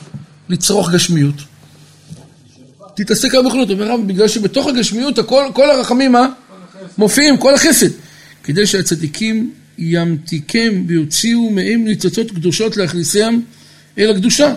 לצרוך 0.49 0.91
גשמיות. 0.91 1.35
תתעסק 2.95 3.35
רק 3.35 3.45
בחולות. 3.45 3.69
הוא 3.69 3.79
אומר, 3.79 3.91
רב, 3.91 4.07
בגלל 4.07 4.27
שבתוך 4.27 4.67
הגשמיות 4.67 5.17
הכל, 5.17 5.43
כל 5.53 5.69
הרחמים, 5.69 6.11
מה? 6.11 6.29
מופיעים, 6.97 7.37
כל 7.37 7.55
החסד. 7.55 7.89
כדי 8.43 8.65
שהצדיקים 8.65 9.51
ימתיקם 9.77 10.83
ויוציאו 10.87 11.49
מהם 11.49 11.85
ניצוצות 11.85 12.31
קדושות 12.31 12.77
להכניסם 12.77 13.39
אל 13.97 14.09
הקדושה. 14.09 14.53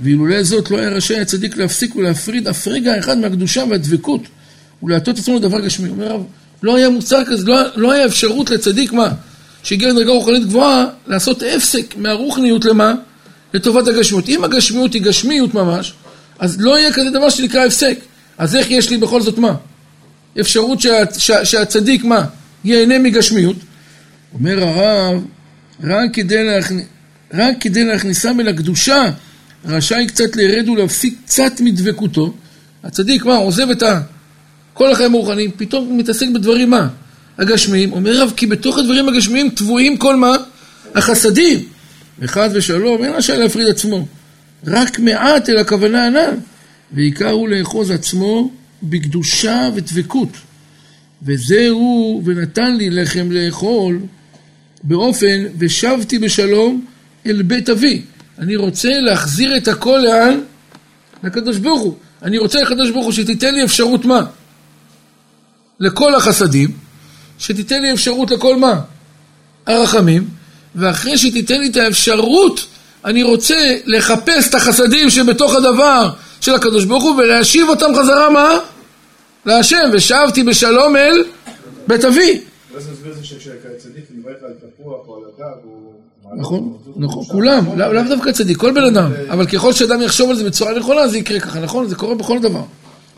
ואילולא 0.00 0.42
זאת 0.42 0.70
לא 0.70 0.78
היה 0.78 0.88
רשאי 0.88 1.20
הצדיק 1.20 1.56
להפסיק 1.56 1.96
ולהפריד 1.96 2.48
אף 2.48 2.68
רגע 2.68 2.98
אחד 2.98 3.18
מהקדושה 3.18 3.64
והדבקות 3.70 4.22
ולהטות 4.82 5.18
עצמו 5.18 5.36
לדבר 5.36 5.60
גשמי. 5.60 5.88
אומר 5.88 6.12
הרב, 6.12 6.22
לא 6.62 6.76
היה 6.76 6.88
מוצר 6.88 7.24
כזה, 7.24 7.46
לא, 7.46 7.56
לא 7.76 7.92
היה 7.92 8.06
אפשרות 8.06 8.50
לצדיק 8.50 8.92
מה? 8.92 9.08
שהגיע 9.62 9.88
לדרגה 9.88 10.10
רוחנית 10.10 10.44
גבוהה, 10.44 10.86
לעשות 11.06 11.42
הפסק 11.56 11.96
מהרוחניות 11.96 12.64
למה? 12.64 12.94
לטובת 13.54 13.88
הגשמיות. 13.88 14.28
אם 14.28 14.44
הגשמיות 14.44 14.92
היא 14.92 15.02
גשמיות 15.02 15.54
ממש, 15.54 15.94
אז 16.38 16.60
לא 16.60 16.78
יהיה 16.78 16.92
כזה 16.92 17.10
דבר 17.10 17.30
שנקרא 17.30 17.66
הפסק. 17.66 17.98
אז 18.38 18.56
איך 18.56 18.70
יש 18.70 18.90
לי 18.90 18.96
בכל 18.96 19.20
זאת 19.20 19.38
מה? 19.38 19.54
אפשרות 20.40 20.80
שה, 20.80 20.98
שה, 21.18 21.44
שהצדיק 21.44 22.04
מה? 22.04 22.24
ייהנה 22.64 22.98
מגשמיות. 22.98 23.56
אומר 24.34 24.64
הרב, 24.64 25.24
רק 25.82 26.10
כדי, 26.12 26.44
להכנ... 26.44 26.78
רק 27.34 27.56
כדי 27.60 27.84
להכניסם 27.84 28.40
אל 28.40 28.48
הקדושה, 28.48 29.10
רשאי 29.64 30.06
קצת 30.06 30.36
לרד 30.36 30.68
ולהפסיק 30.68 31.14
קצת 31.24 31.60
מדבקותו. 31.60 32.34
הצדיק, 32.84 33.24
מה, 33.24 33.36
עוזב 33.36 33.70
את 33.70 33.82
ה... 33.82 34.00
כל 34.74 34.92
החיים 34.92 35.14
הרוחניים, 35.14 35.50
פתאום 35.56 35.98
מתעסק 35.98 36.26
בדברים 36.34 36.70
מה? 36.70 36.88
הגשמיים. 37.38 37.92
אומר 37.92 38.22
רב, 38.22 38.32
כי 38.36 38.46
בתוך 38.46 38.78
הדברים 38.78 39.08
הגשמיים 39.08 39.50
טבועים 39.50 39.96
כל 39.96 40.16
מה? 40.16 40.36
החסדים. 40.94 41.58
וחד 42.18 42.48
ושלום, 42.52 43.04
אין 43.04 43.12
רשאי 43.12 43.38
להפריד 43.38 43.68
עצמו. 43.68 44.06
רק 44.66 44.98
מעט 44.98 45.48
אל 45.48 45.58
הכוונה 45.58 46.06
הנ"ל. 46.06 46.36
ועיקר 46.92 47.30
הוא 47.30 47.48
לאחוז 47.48 47.90
עצמו 47.90 48.50
בקדושה 48.82 49.68
ודבקות. 49.74 50.28
וזהו, 51.22 52.22
ונתן 52.24 52.76
לי 52.76 52.90
לחם 52.90 53.28
לאכול, 53.30 53.98
באופן, 54.84 55.44
ושבתי 55.58 56.18
בשלום 56.18 56.84
אל 57.26 57.42
בית 57.42 57.70
אבי. 57.70 58.02
אני 58.38 58.56
רוצה 58.56 58.88
להחזיר 58.98 59.56
את 59.56 59.68
הכל 59.68 59.98
לאן? 60.04 60.40
לקדוש 61.24 61.56
ברוך 61.56 61.82
הוא. 61.82 61.96
אני 62.22 62.38
רוצה 62.38 62.60
לקדוש 62.60 62.90
ברוך 62.90 63.04
הוא 63.04 63.12
שתיתן 63.12 63.54
לי 63.54 63.64
אפשרות 63.64 64.04
מה? 64.04 64.20
לכל 65.80 66.14
החסדים, 66.14 66.70
שתיתן 67.38 67.82
לי 67.82 67.92
אפשרות 67.92 68.30
לכל 68.30 68.56
מה? 68.56 68.80
הרחמים, 69.66 70.28
ואחרי 70.74 71.18
שתיתן 71.18 71.60
לי 71.60 71.68
את 71.68 71.76
האפשרות, 71.76 72.66
אני 73.04 73.22
רוצה 73.22 73.76
לחפש 73.86 74.48
את 74.48 74.54
החסדים 74.54 75.10
שבתוך 75.10 75.54
הדבר 75.54 76.10
של 76.40 76.54
הקדוש 76.54 76.84
ברוך 76.84 77.04
הוא 77.04 77.16
ולהשיב 77.16 77.68
אותם 77.68 77.94
חזרה 77.98 78.30
מה? 78.30 78.58
להשם, 79.46 79.90
ושבתי 79.92 80.42
בשלום 80.42 80.96
אל 80.96 81.24
בית 81.86 82.04
אבי. 82.04 82.40
נכון, 86.36 86.76
נכון, 86.96 87.24
כולם, 87.24 87.78
לאו 87.78 88.02
דווקא 88.08 88.32
צדיק, 88.32 88.56
כל 88.56 88.72
בן 88.72 88.84
אדם, 88.84 89.12
אבל 89.30 89.46
ככל 89.46 89.72
שאדם 89.72 90.02
יחשוב 90.02 90.30
על 90.30 90.36
זה 90.36 90.44
בצורה 90.44 90.78
נכונה 90.78 91.08
זה 91.08 91.18
יקרה 91.18 91.40
ככה, 91.40 91.60
נכון? 91.60 91.88
זה 91.88 91.94
קורה 91.94 92.14
בכל 92.14 92.38
דבר. 92.38 92.62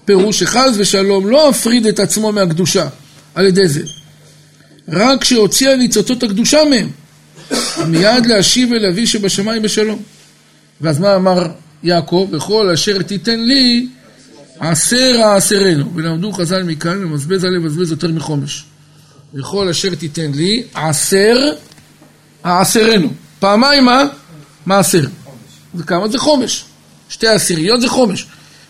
פירוש 0.04 0.38
שחס 0.38 0.74
ושלום 0.78 1.26
לא 1.26 1.50
אפריד 1.50 1.86
את 1.86 2.00
עצמו 2.00 2.32
מהקדושה 2.32 2.88
על 3.34 3.46
ידי 3.46 3.68
זה, 3.68 3.82
רק 4.88 5.24
שהוציאה 5.24 5.76
ניצוצות 5.76 6.22
הקדושה 6.22 6.58
מהם, 6.70 6.88
מיד 7.86 8.26
להשיב 8.26 8.72
אל 8.72 8.86
אבי 8.86 9.06
שבשמיים 9.06 9.62
בשלום. 9.62 10.02
ואז 10.80 10.98
מה 10.98 11.16
אמר 11.16 11.46
יעקב? 11.82 12.28
וכל 12.32 12.70
אשר 12.70 13.02
תיתן 13.02 13.40
לי 13.40 13.88
עשר 14.60 15.20
העשרנו. 15.24 15.92
ולמדו 15.94 16.32
חז"ל 16.32 16.62
מכאן, 16.62 17.00
למזבז 17.00 17.44
על 17.44 17.50
לבזבז 17.50 17.90
יותר 17.90 18.08
מחומש. 18.08 18.64
וכל 19.34 19.68
אשר 19.68 19.94
תיתן 19.94 20.30
לי 20.34 20.62
עשר 20.74 21.36
העשרנו. 22.44 23.08
פעמיים 23.38 23.84
מה? 23.84 24.04
מעשר. 24.66 25.04
וכמה 25.74 26.08
זה 26.08 26.18
חומש. 26.18 26.64
שתי 27.08 27.26
עשיריות 27.26 27.80
זה 27.80 27.88
חומש. 27.88 28.26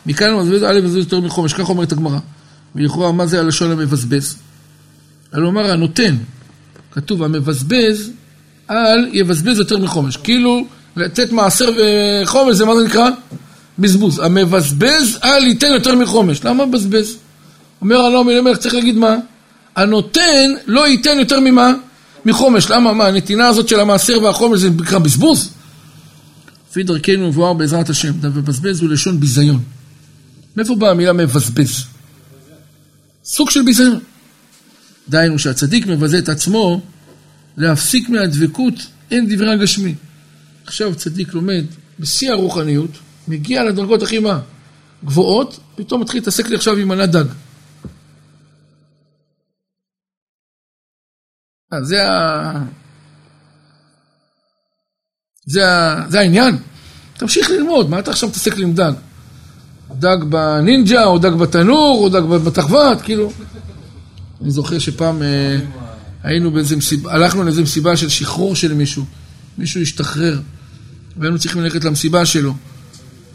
מכאן 0.06 0.30
למזבז 0.30 0.62
על 0.62 0.76
לבזבז 0.76 0.96
יותר 0.96 1.20
מחומש, 1.20 1.52
כך 1.52 1.68
אומרת 1.68 1.92
הגמרא. 1.92 2.18
ולכאורה 2.74 3.12
מה 3.12 3.26
זה 3.26 3.40
הלשון 3.40 3.70
המבזבז? 3.70 4.36
הלוא 5.32 5.50
אמר 5.50 5.70
הנותן, 5.70 6.16
כתוב 6.92 7.22
המבזבז 7.22 8.10
על 8.68 9.08
יבזבז 9.12 9.58
יותר 9.58 9.78
מחומש. 9.78 10.16
כאילו 10.16 10.66
לתת 10.96 11.32
מעשר 11.32 11.70
וחומש 12.22 12.56
זה 12.56 12.64
מה 12.64 12.76
זה 12.76 12.84
נקרא? 12.84 13.08
בזבוז. 13.78 14.18
המבזבז 14.18 15.18
אל 15.24 15.46
ייתן 15.46 15.66
יותר 15.66 15.94
מחומש. 15.94 16.44
למה 16.44 16.66
מבזבז? 16.66 17.16
אומר 17.80 18.00
הנועם 18.00 18.28
אלימלך, 18.28 18.58
צריך 18.58 18.74
להגיד 18.74 18.96
מה? 18.96 19.16
הנותן 19.76 20.50
לא 20.66 20.88
ייתן 20.88 21.18
יותר 21.18 21.40
ממה? 21.40 21.72
מחומש. 22.24 22.70
למה? 22.70 22.92
מה? 22.92 23.06
הנתינה 23.06 23.46
הזאת 23.46 23.68
של 23.68 23.80
המעשר 23.80 24.22
והחומש 24.22 24.60
זה 24.60 24.70
נקרא 24.70 24.98
בזבוז? 24.98 25.50
לפי 26.70 26.82
דרכנו 26.82 27.28
מבואר 27.28 27.52
בעזרת 27.52 27.90
השם, 27.90 28.12
מבזבז 28.22 28.80
הוא 28.80 28.90
לשון 28.90 29.20
ביזיון. 29.20 29.62
מאיפה 30.56 30.74
באה 30.74 30.90
המילה 30.90 31.12
מבזבז? 31.12 31.84
סוג 33.24 33.50
של 33.50 33.62
ביזיון. 33.62 33.98
דהיינו 35.08 35.38
שהצדיק 35.38 35.86
מבזה 35.86 36.18
את 36.18 36.28
עצמו 36.28 36.80
להפסיק 37.56 38.08
מהדבקות 38.08 38.74
אין 39.10 39.26
דברי 39.28 39.52
הגשמי. 39.52 39.94
עכשיו 40.66 40.94
צדיק 40.94 41.34
לומד 41.34 41.64
בשיא 42.00 42.30
הרוחניות, 42.30 42.90
מגיע 43.28 43.64
לדרגות 43.64 44.02
הכי 44.02 44.18
מה? 44.18 44.40
גבוהות, 45.04 45.60
פתאום 45.76 46.00
מתחיל 46.00 46.20
להתעסק 46.20 46.48
לי 46.48 46.56
עכשיו 46.56 46.76
עם 46.76 46.88
מנת 46.88 47.10
דג. 47.10 47.24
אז 51.72 51.86
זה 51.86 52.10
ה... 52.10 52.52
זה. 55.46 55.62
זה 56.08 56.20
העניין. 56.20 56.56
תמשיך 57.16 57.50
ללמוד, 57.50 57.90
מה 57.90 57.98
אתה 57.98 58.10
עכשיו 58.10 58.28
מתעסק 58.28 58.56
לי 58.56 58.64
עם 58.64 58.72
דג? 58.72 58.92
דג 59.98 60.16
בנינג'ה, 60.28 61.04
או 61.04 61.18
דג 61.18 61.30
בתנור, 61.30 62.00
או 62.04 62.08
דג 62.08 62.20
בתחבת, 62.20 63.02
כאילו. 63.02 63.32
אני 64.42 64.50
זוכר 64.50 64.78
שפעם 64.78 65.22
אה, 65.22 65.58
היינו 66.22 66.50
באיזה 66.50 66.76
מסיבה, 66.76 67.12
הלכנו 67.12 67.42
לאיזה 67.44 67.62
מסיבה 67.62 67.96
של 67.96 68.08
שחרור 68.08 68.56
של 68.56 68.74
מישהו. 68.74 69.04
מישהו 69.58 69.80
השתחרר, 69.80 70.40
והיינו 71.16 71.38
צריכים 71.38 71.62
ללכת 71.62 71.84
למסיבה 71.84 72.26
שלו. 72.26 72.54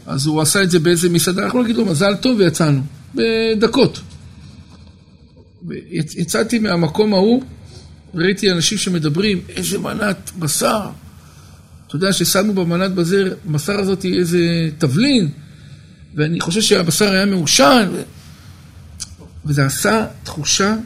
אז 0.06 0.26
הוא 0.26 0.40
עשה 0.40 0.62
את 0.62 0.70
זה 0.70 0.78
באיזה 0.78 1.08
מסעדה, 1.08 1.44
אנחנו 1.44 1.62
נגיד 1.62 1.76
לו 1.76 1.84
מזל 1.84 2.16
טוב 2.16 2.38
ויצאנו, 2.38 2.82
בדקות. 3.14 4.00
יצאתי 5.90 6.58
מהמקום 6.58 7.14
ההוא, 7.14 7.42
וראיתי 8.14 8.50
אנשים 8.50 8.78
שמדברים, 8.78 9.40
איזה 9.48 9.78
מנת 9.78 10.30
בשר. 10.38 10.90
אתה 11.86 11.96
יודע 11.96 12.12
ששמו 12.12 12.52
במנת 12.52 12.90
בזר, 12.90 13.34
בשר 13.46 13.80
הזאת 13.80 14.04
איזה 14.04 14.68
תבלין, 14.78 15.28
ואני 16.14 16.40
חושב 16.40 16.60
שהבשר 16.60 17.12
היה 17.12 17.26
מעושן, 17.26 17.88
ו... 17.92 18.02
וזה 19.44 19.66
עשה 19.66 20.06
תחושה, 20.22 20.76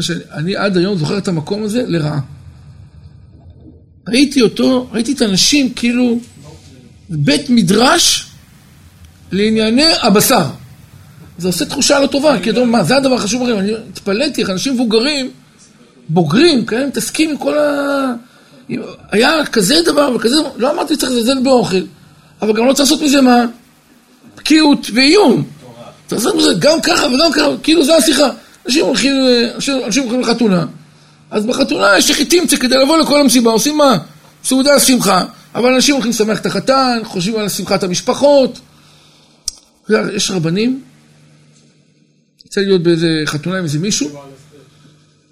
שאני 0.00 0.56
עד 0.56 0.76
היום 0.76 0.98
זוכר 0.98 1.18
את 1.18 1.28
המקום 1.28 1.62
הזה 1.62 1.82
לרעה. 1.86 2.20
ראיתי 4.08 4.42
אותו, 4.42 4.88
ראיתי 4.92 5.12
את 5.12 5.22
האנשים 5.22 5.74
כאילו 5.74 6.20
בית 7.08 7.50
מדרש 7.50 8.26
לענייני 9.32 9.92
הבשר. 10.02 10.46
זה 11.38 11.48
עושה 11.48 11.64
תחושה 11.64 12.00
לא 12.00 12.06
טובה, 12.06 12.42
כי 12.42 12.50
אתה 12.50 12.60
אומר, 12.60 12.78
מה, 12.78 12.84
זה 12.84 12.96
הדבר 12.96 13.14
החשוב 13.14 13.42
לכם, 13.42 13.58
אני 13.58 13.72
התפלאתי 13.74 14.40
איך 14.40 14.50
אנשים 14.50 14.74
מבוגרים, 14.74 15.30
בוגרים, 16.12 16.66
כן, 16.66 16.86
מתעסקים 16.86 17.30
עם 17.30 17.36
כל 17.36 17.58
ה... 17.58 18.14
היה 19.10 19.46
כזה 19.46 19.74
דבר 19.84 20.12
וכזה 20.16 20.36
דבר, 20.40 20.50
לא 20.56 20.72
אמרתי 20.72 20.94
שצריך 20.94 21.12
לזלזל 21.12 21.42
באוכל, 21.42 21.82
אבל 22.42 22.52
גם 22.52 22.66
לא 22.66 22.72
צריך 22.72 22.90
לעשות 22.90 23.02
מזה 23.06 23.20
מה? 23.20 23.44
בקיאות 24.36 24.86
ואיום. 24.94 25.44
צריך 26.06 26.24
לעשות 26.24 26.34
מזה 26.38 26.52
גם 26.58 26.80
ככה 26.80 27.06
וגם 27.06 27.32
ככה, 27.32 27.46
כאילו 27.62 27.84
זה 27.84 27.96
השיחה. 27.96 28.28
אנשים 28.66 28.84
הולכים, 28.84 29.12
אנשים 29.86 30.02
הולכים 30.02 30.20
לחתונה, 30.20 30.66
אז 31.30 31.46
בחתונה 31.46 31.98
יש 31.98 32.10
לחיטימציה 32.10 32.58
כדי 32.58 32.74
לבוא 32.82 32.98
לכל 32.98 33.20
המסיבה, 33.20 33.50
עושים 33.50 33.76
מה? 33.76 33.98
סעודה 34.44 34.80
שמחה, 34.80 35.24
אבל 35.54 35.74
אנשים 35.74 35.94
הולכים 35.94 36.10
לשמח 36.10 36.40
את 36.40 36.46
החתן, 36.46 36.98
חושבים 37.04 37.36
על 37.36 37.48
שמחת 37.48 37.82
המשפחות. 37.82 38.60
יש 40.14 40.30
רבנים, 40.30 40.80
יצא 42.46 42.60
להיות 42.60 42.82
באיזה 42.82 43.22
חתונה 43.26 43.58
עם 43.58 43.64
איזה 43.64 43.78
מישהו, 43.78 44.10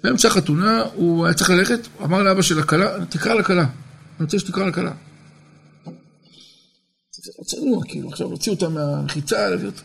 באמצע 0.03 0.27
החתונה 0.27 0.83
הוא 0.95 1.25
היה 1.25 1.33
צריך 1.33 1.49
ללכת, 1.49 1.79
אמר 2.03 2.23
לאבא 2.23 2.41
של 2.41 2.59
הכלה, 2.59 3.05
תקרא 3.05 3.33
לכלה, 3.33 3.61
אני 3.63 4.25
רוצה 4.25 4.39
שתקרא 4.39 4.65
לכלה. 4.65 4.91
זה 7.11 7.31
צנוע, 7.45 7.83
כאילו, 7.87 8.09
עכשיו 8.09 8.27
להוציא 8.27 8.51
אותה 8.51 8.69
מהמחיצה, 8.69 9.49
להביא 9.49 9.65
אותה. 9.65 9.81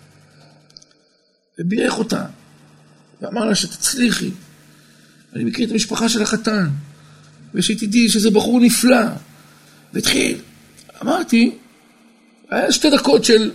ובירך 1.58 1.98
אותה, 1.98 2.24
ואמר 3.22 3.44
לה 3.44 3.54
שתצליחי. 3.54 4.30
אני 5.34 5.44
מכיר 5.44 5.66
את 5.66 5.72
המשפחה 5.72 6.08
של 6.08 6.22
החתן, 6.22 6.68
ושתדעי 7.54 8.08
שזה 8.08 8.30
בחור 8.30 8.60
נפלא. 8.60 9.06
והתחיל. 9.92 10.38
אמרתי, 11.02 11.58
היה 12.50 12.72
שתי 12.72 12.90
דקות 12.90 13.24
של 13.24 13.50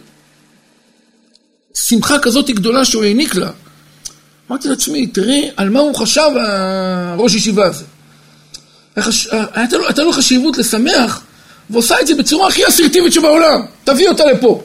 שמחה 1.74 2.20
כזאת 2.22 2.50
גדולה 2.50 2.86
שהוא 2.86 3.04
העניק 3.04 3.36
לה. 3.36 3.52
אמרתי 4.50 4.68
לעצמי, 4.68 5.08
תראי 5.08 5.50
על 5.58 5.70
מה 5.70 5.80
הוא 5.80 5.96
חשב 5.96 6.30
הראש 6.36 7.36
ישיבה 7.36 7.66
הזה. 7.66 7.84
הייתה 9.54 9.78
לו, 9.78 10.06
לו 10.06 10.14
חשיבות 10.14 10.58
לשמח, 10.58 11.22
ועושה 11.70 11.96
את 12.02 12.08
זה 12.08 12.16
בצורה 12.16 12.48
הכי 12.48 12.68
אסרטיבית 12.68 13.14
שבעולם. 13.14 13.62
תביא 13.84 14.10
אותה 14.10 14.24
לפה. 14.26 14.62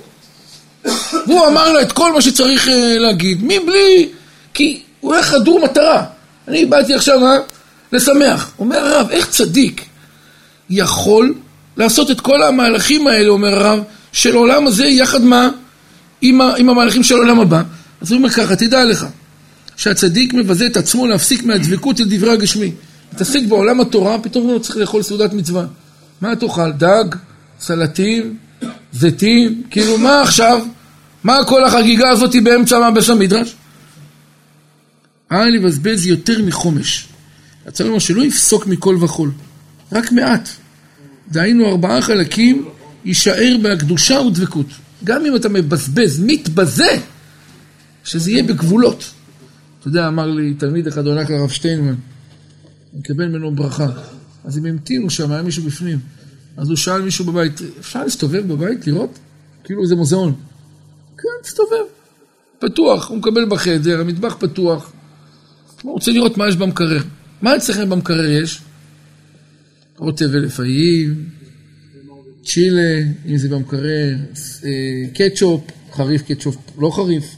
והוא 1.27 1.47
אמר 1.47 1.73
לה 1.73 1.83
את 1.83 1.93
כל 1.93 2.13
מה 2.13 2.23
שצריך 2.23 2.69
אה, 2.69 2.99
להגיד, 2.99 3.39
מבלי, 3.43 4.09
כי 4.55 4.83
הוא 5.01 5.15
היה 5.15 5.23
חדור 5.23 5.65
מטרה. 5.65 6.05
אני 6.49 6.65
באתי 6.65 6.95
עכשיו 6.95 7.21
מה? 7.21 7.37
לשמח. 7.93 8.51
אומר 8.59 8.79
הרב, 8.79 9.11
איך 9.11 9.29
צדיק 9.29 9.85
יכול 10.71 11.35
לעשות 11.77 12.11
את 12.11 12.21
כל 12.21 12.43
המהלכים 12.43 13.07
האלה, 13.07 13.29
אומר 13.29 13.49
הרב, 13.49 13.81
של 14.13 14.35
עולם 14.35 14.67
הזה 14.67 14.87
יחד 14.87 15.23
מה? 15.23 15.49
עם, 16.21 16.41
עם 16.41 16.69
המהלכים 16.69 17.03
של 17.03 17.15
עולם 17.15 17.41
הבא. 17.41 17.63
אז 18.01 18.11
הוא 18.11 18.19
אומר 18.19 18.31
ככה, 18.31 18.57
תדע 18.57 18.85
לך, 18.85 19.07
שהצדיק 19.77 20.35
מבזה 20.35 20.67
את 20.67 20.77
עצמו 20.77 21.07
להפסיק 21.07 21.45
מהדבקות 21.45 22.01
אל 22.01 22.07
דברי 22.09 22.33
הגשמי. 22.33 22.73
מתעסק 23.13 23.41
בעולם 23.49 23.81
התורה, 23.81 24.19
פתאום 24.19 24.47
הוא 24.47 24.59
צריך 24.59 24.77
לאכול 24.77 25.03
סעודת 25.03 25.33
מצווה. 25.33 25.67
מה 26.21 26.37
תאכל? 26.37 26.73
דג? 26.73 27.05
סלטים? 27.61 28.37
זיתים? 28.93 29.63
כאילו, 29.71 29.99
מה 29.99 30.23
עכשיו? 30.23 30.67
מה 31.25 31.39
כל 31.47 31.65
החגיגה 31.65 32.09
הזאת 32.09 32.31
באמצע 32.45 32.91
בית 32.91 33.09
המדרש? 33.09 33.55
אל 35.33 35.55
יבזבז 35.55 36.07
יותר 36.07 36.43
מחומש. 36.43 37.09
רצה 37.67 37.85
לומר 37.85 37.99
שלא 37.99 38.23
יפסוק 38.23 38.67
מכל 38.67 38.97
וכול, 39.01 39.31
רק 39.93 40.13
מעט. 40.13 40.49
דהיינו 41.31 41.69
ארבעה 41.69 42.03
חלקים, 42.03 42.69
יישאר 43.05 43.57
בהקדושה 43.63 44.21
ודבקות. 44.21 44.67
גם 45.05 45.27
אם 45.27 45.37
אתה 45.37 45.49
מבזבז, 45.49 46.21
מתבזה, 46.21 46.99
שזה 48.05 48.31
יהיה 48.31 48.43
בגבולות. 48.43 49.11
אתה 49.85 49.91
יודע, 49.91 50.09
אמר 50.09 50.27
לי 50.27 50.55
תלמיד 50.55 50.87
אחד 50.87 51.07
עונק 51.07 51.31
לרב 51.31 51.49
שטיינמן, 51.51 51.89
אני 51.89 53.01
מקבל 53.01 53.29
ממנו 53.29 53.55
ברכה. 53.55 53.87
אז 54.45 54.57
הם 54.57 54.67
המתינו 54.67 55.11
שם, 55.11 55.33
היה 55.33 55.43
מישהו 55.43 55.63
בפנים. 55.63 55.99
אז 56.57 56.69
הוא 56.69 56.77
שאל 56.77 57.03
מישהו 57.03 57.25
בבית, 57.25 57.61
אפשר 57.81 58.05
להסתובב 58.05 58.53
בבית, 58.53 58.87
לראות? 58.87 59.19
כאילו 59.65 59.87
זה 59.87 59.97
מוזיאון. 59.97 60.35
כן, 61.19 61.29
תסתובב. 61.43 61.85
פתוח, 62.59 63.09
הוא 63.09 63.19
מקבל 63.19 63.49
בחדר, 63.49 64.01
המטבח 64.01 64.37
פתוח. 64.41 64.93
הוא 65.83 65.93
רוצה 65.93 66.11
לראות 66.11 66.37
מה 66.37 66.49
יש 66.49 66.57
במקרר. 66.57 67.03
מה 67.43 67.57
אצלכם 67.57 67.91
במקרר 67.91 68.25
יש? 68.25 68.61
רוטב 69.97 70.29
ולפאים, 70.33 71.25
צ'ילה, 72.45 73.01
אם 73.27 73.37
זה 73.37 73.49
במקרר, 73.49 74.15
אה, 74.65 74.71
קטשופ, 75.15 75.65
חריף 75.93 76.23
קטשופ, 76.23 76.57
לא 76.79 76.91
חריף. 76.91 77.37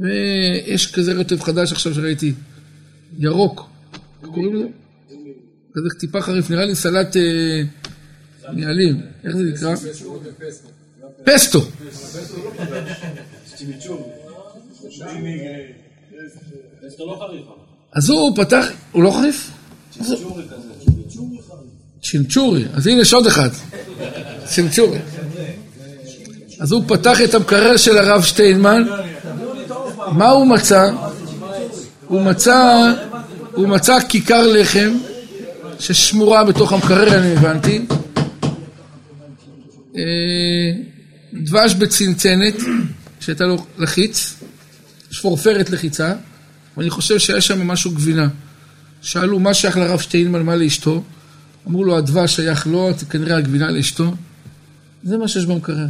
ויש 0.00 0.92
כזה 0.92 1.16
רוטב 1.16 1.40
חדש 1.40 1.72
עכשיו 1.72 1.94
שראיתי, 1.94 2.32
ירוק, 3.18 3.70
איך 4.22 4.30
קוראים 4.30 4.54
לזה? 4.54 4.66
כזה 5.74 5.88
טיפה 6.00 6.20
חריף, 6.20 6.50
נראה 6.50 6.64
לי 6.64 6.74
סלט 6.74 7.16
אה, 7.16 7.62
נעלים, 8.52 9.00
איך 9.24 9.36
זה 9.36 9.42
נקרא? 9.42 9.74
פסטו. 11.24 11.60
אז 17.92 18.10
הוא 18.10 18.36
פתח, 18.36 18.66
הוא 18.92 19.02
לא 19.02 19.10
חריף? 19.10 19.50
צ'ינצ'ורי, 22.02 22.64
אז 22.74 22.86
הנה 22.86 23.00
יש 23.00 23.12
עוד 23.12 23.26
אחד, 23.26 23.48
צ'ינצ'ורי. 24.44 24.98
אז 26.60 26.72
הוא 26.72 26.82
פתח 26.88 27.20
את 27.24 27.34
המקרר 27.34 27.76
של 27.76 27.98
הרב 27.98 28.22
שטיינמן, 28.22 28.82
מה 30.12 30.28
הוא 30.28 30.46
מצא? 30.46 30.90
הוא 32.06 32.22
מצא, 32.22 32.92
הוא 33.52 33.68
מצא 33.68 33.98
כיכר 34.08 34.46
לחם 34.46 34.92
ששמורה 35.78 36.44
בתוך 36.44 36.72
המקרר, 36.72 37.18
אני 37.18 37.32
הבנתי. 37.32 37.86
אה, 39.96 40.72
דבש 41.32 41.74
בצנצנת, 41.74 42.54
שהייתה 43.20 43.44
לו 43.44 43.66
לחיץ, 43.78 44.34
שפורפרת 45.10 45.70
לחיצה, 45.70 46.14
ואני 46.76 46.90
חושב 46.90 47.18
שהיה 47.18 47.40
שם 47.40 47.66
משהו 47.66 47.90
גבינה. 47.90 48.28
שאלו 49.02 49.38
מה 49.38 49.54
שייך 49.54 49.76
לרב 49.76 50.00
שטיינמן, 50.00 50.42
מה 50.42 50.56
לאשתו? 50.56 51.02
אמרו 51.68 51.84
לו, 51.84 51.98
הדבש 51.98 52.36
שייך 52.36 52.66
לו, 52.66 52.90
כנראה 53.10 53.36
הגבינה 53.36 53.70
לאשתו. 53.70 54.14
זה 55.02 55.16
מה 55.18 55.28
שיש 55.28 55.46
במקרר. 55.46 55.86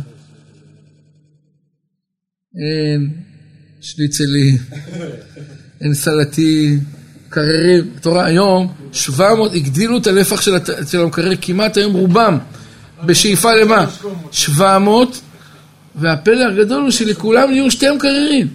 שניצלי, 3.80 4.58
אין 5.80 5.94
סלטי, 5.94 6.78
קררים. 7.28 7.90
אתה 8.00 8.08
רואה, 8.08 8.24
היום 8.24 8.72
700, 8.92 9.54
הגדילו 9.54 9.98
את 9.98 10.06
הלפח 10.06 10.40
של, 10.40 10.54
הת... 10.54 10.70
של 10.90 11.00
המקרר, 11.00 11.32
כמעט 11.40 11.76
היום 11.76 11.92
רובם, 11.92 12.38
בשאיפה 13.04 13.54
למה? 13.54 13.86
700, 14.32 15.20
והפלא 15.94 16.44
הגדול 16.44 16.82
הוא 16.82 16.90
שלכולם 16.90 17.50
נהיו 17.50 17.70
שתי 17.70 17.90
מקררים. 17.90 18.48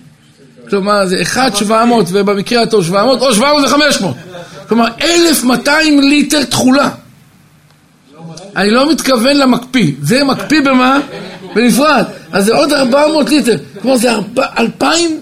כלומר, 0.70 1.06
זה 1.06 1.22
1 1.22 1.56
700, 1.56 2.06
ובמקרה 2.12 2.62
הטוב 2.62 2.86
700, 2.86 3.22
או 3.22 3.34
700 3.34 3.62
זה 3.62 3.68
500. 3.68 4.16
כלומר, 4.68 4.88
1,200 5.02 6.00
ליטר 6.00 6.44
תכולה. 6.44 6.90
אני 8.56 8.72
לא 8.72 8.92
מתכוון 8.92 9.38
למקפיא, 9.38 9.92
זה 10.02 10.24
מקפיא 10.24 10.62
במה? 10.62 11.00
בנפרד. 11.56 12.06
אז 12.32 12.46
זה 12.46 12.54
עוד 12.54 12.74
400 12.74 13.30
ליטר. 13.30 13.56
כלומר, 13.82 13.98
זה 13.98 14.10
2,000 14.58 15.22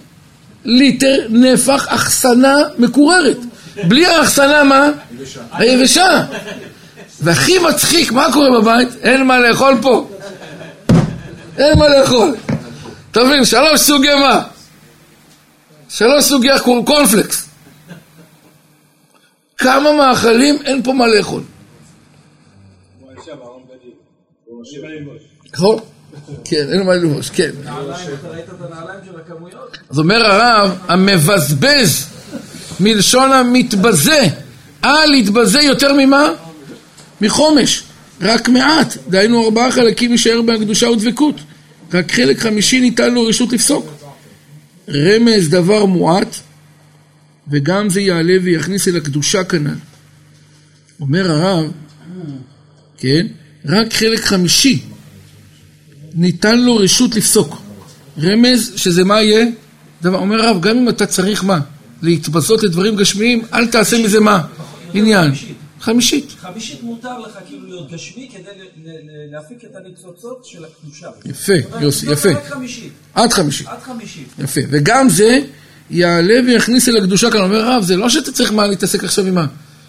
ליטר 0.65 1.27
נפח 1.29 1.85
אחסנה 1.87 2.55
מקוררת. 2.77 3.37
בלי 3.87 4.05
האחסנה 4.05 4.63
מה? 4.63 4.89
היבשה. 5.51 6.25
והכי 7.21 7.59
מצחיק, 7.59 8.11
מה 8.11 8.27
קורה 8.33 8.61
בבית? 8.61 8.89
אין 9.01 9.23
מה 9.23 9.39
לאכול 9.39 9.77
פה. 9.81 10.09
אין 11.57 11.79
מה 11.79 11.87
לאכול. 11.89 12.35
אתה 13.11 13.23
מבין, 13.23 13.45
שלוש 13.45 13.81
סוגי 13.81 14.15
מה? 14.15 14.43
שלוש 15.89 16.23
סוגי 16.23 16.49
קורנפלקס. 16.85 17.47
כמה 19.57 19.91
מאכלים, 19.91 20.57
אין 20.65 20.83
פה 20.83 20.93
מה 20.93 21.07
לאכול. 21.07 21.43
נכון? 25.53 25.79
כן, 26.45 26.65
אין 26.71 26.83
מה 26.83 26.93
ללבוש, 26.93 27.29
כן. 27.29 27.51
אז 29.89 29.99
אומר 29.99 30.25
הרב, 30.25 30.77
המבזבז, 30.87 32.07
מלשון 32.79 33.31
המתבזה, 33.31 34.27
אל 34.83 35.13
יתבזה 35.13 35.59
יותר 35.61 35.93
ממה? 35.93 36.29
מחומש, 37.21 37.83
רק 38.21 38.49
מעט, 38.49 38.97
דהיינו 39.09 39.45
ארבעה 39.45 39.71
חלקים 39.71 40.11
יישאר 40.11 40.41
בהקדושה 40.41 40.89
ודבקות, 40.89 41.35
רק 41.93 42.11
חלק 42.11 42.39
חמישי 42.39 42.79
ניתן 42.79 43.13
לו 43.13 43.25
רשות 43.25 43.53
לפסוק. 43.53 43.85
רמז 44.89 45.49
דבר 45.49 45.85
מועט, 45.85 46.35
וגם 47.51 47.89
זה 47.89 48.01
יעלה 48.01 48.33
ויכניס 48.43 48.87
אל 48.87 48.97
הקדושה 48.97 49.43
כנ"ל. 49.43 49.75
אומר 50.99 51.31
הרב, 51.31 51.71
כן, 52.97 53.27
רק 53.65 53.93
חלק 53.93 54.19
חמישי 54.19 54.83
ניתן 56.15 56.59
לו 56.59 56.75
רשות 56.75 57.15
לפסוק. 57.15 57.61
רמז 58.23 58.71
שזה 58.75 59.03
מה 59.03 59.21
יהיה? 59.21 59.45
דבר, 60.01 60.17
אומר 60.17 60.41
הרב, 60.41 60.61
גם 60.61 60.77
אם 60.77 60.89
אתה 60.89 61.05
צריך 61.05 61.43
מה? 61.43 61.59
להתבזות 62.01 62.63
לדברים 62.63 62.95
גשמיים, 62.95 63.41
אל 63.53 63.67
תעשה 63.67 64.03
מזה 64.03 64.19
מה? 64.19 64.41
עניין. 64.93 65.31
חמישית. 65.79 66.35
חמישית 66.41 66.83
מותר 66.83 67.19
לך 67.19 67.37
כאילו 67.47 67.67
להיות 67.67 67.91
גשמי 67.91 68.29
כדי 68.33 68.49
להפיק 69.31 69.57
את 69.65 69.75
הניצוצות 69.75 70.45
של 70.45 70.65
הקדושה. 70.65 71.07
יפה, 71.25 71.79
יוסי, 71.81 72.11
יפה. 72.11 72.29
עד 72.29 72.43
חמישית. 72.43 72.91
עד 73.13 73.33
חמישית. 73.33 73.67
עד 73.67 73.79
חמישית. 73.83 74.27
יפה. 74.39 74.61
וגם 74.69 75.09
זה 75.09 75.39
יעלה 75.89 76.39
ויכניס 76.45 76.89
אל 76.89 76.97
הקדושה 76.97 77.31
כאן. 77.31 77.41
אומר 77.41 77.61
הרב, 77.61 77.83
זה 77.83 77.97
לא 77.97 78.09
שאתה 78.09 78.31
צריך 78.31 78.51
מה 78.51 78.67
להתעסק 78.67 79.03
עכשיו 79.03 79.25
עם, 79.25 79.37
ה, 79.37 79.45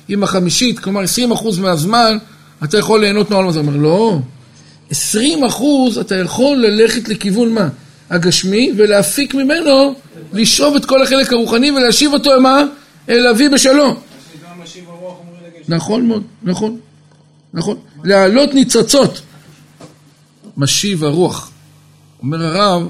עם 0.09 0.23
החמישית, 0.23 0.79
כלומר 0.79 1.01
20% 1.33 1.61
מהזמן 1.61 2.19
אתה 2.65 2.79
יכול 2.79 3.01
ליהנות 3.01 3.31
מהעולם 3.31 3.49
הזה. 3.49 3.59
אומר, 3.59 3.77
לא. 3.77 4.19
20 4.93 5.45
אחוז 5.45 5.99
אתה 5.99 6.17
יכול 6.17 6.57
ללכת 6.57 7.09
לכיוון 7.09 7.55
מה? 7.55 7.69
הגשמי, 8.11 8.73
ולהפיק 8.77 9.35
ממנו, 9.35 9.95
לשאוב 10.33 10.77
את 10.77 10.85
כל 10.85 11.03
החלק 11.03 11.33
הרוחני 11.33 11.71
ולהשיב 11.71 12.13
אותו 12.13 12.41
מה? 12.41 12.65
אל 13.09 13.27
אבי 13.27 13.49
בשלום. 13.49 13.97
נכון 15.69 16.07
מאוד, 16.07 16.23
נכון, 16.43 16.79
נכון. 17.55 17.77
להעלות 18.05 18.55
ניצוצות. 18.55 19.21
משיב 20.57 21.05
הרוח. 21.05 21.51
אומר 22.23 22.47
הרב, 22.47 22.89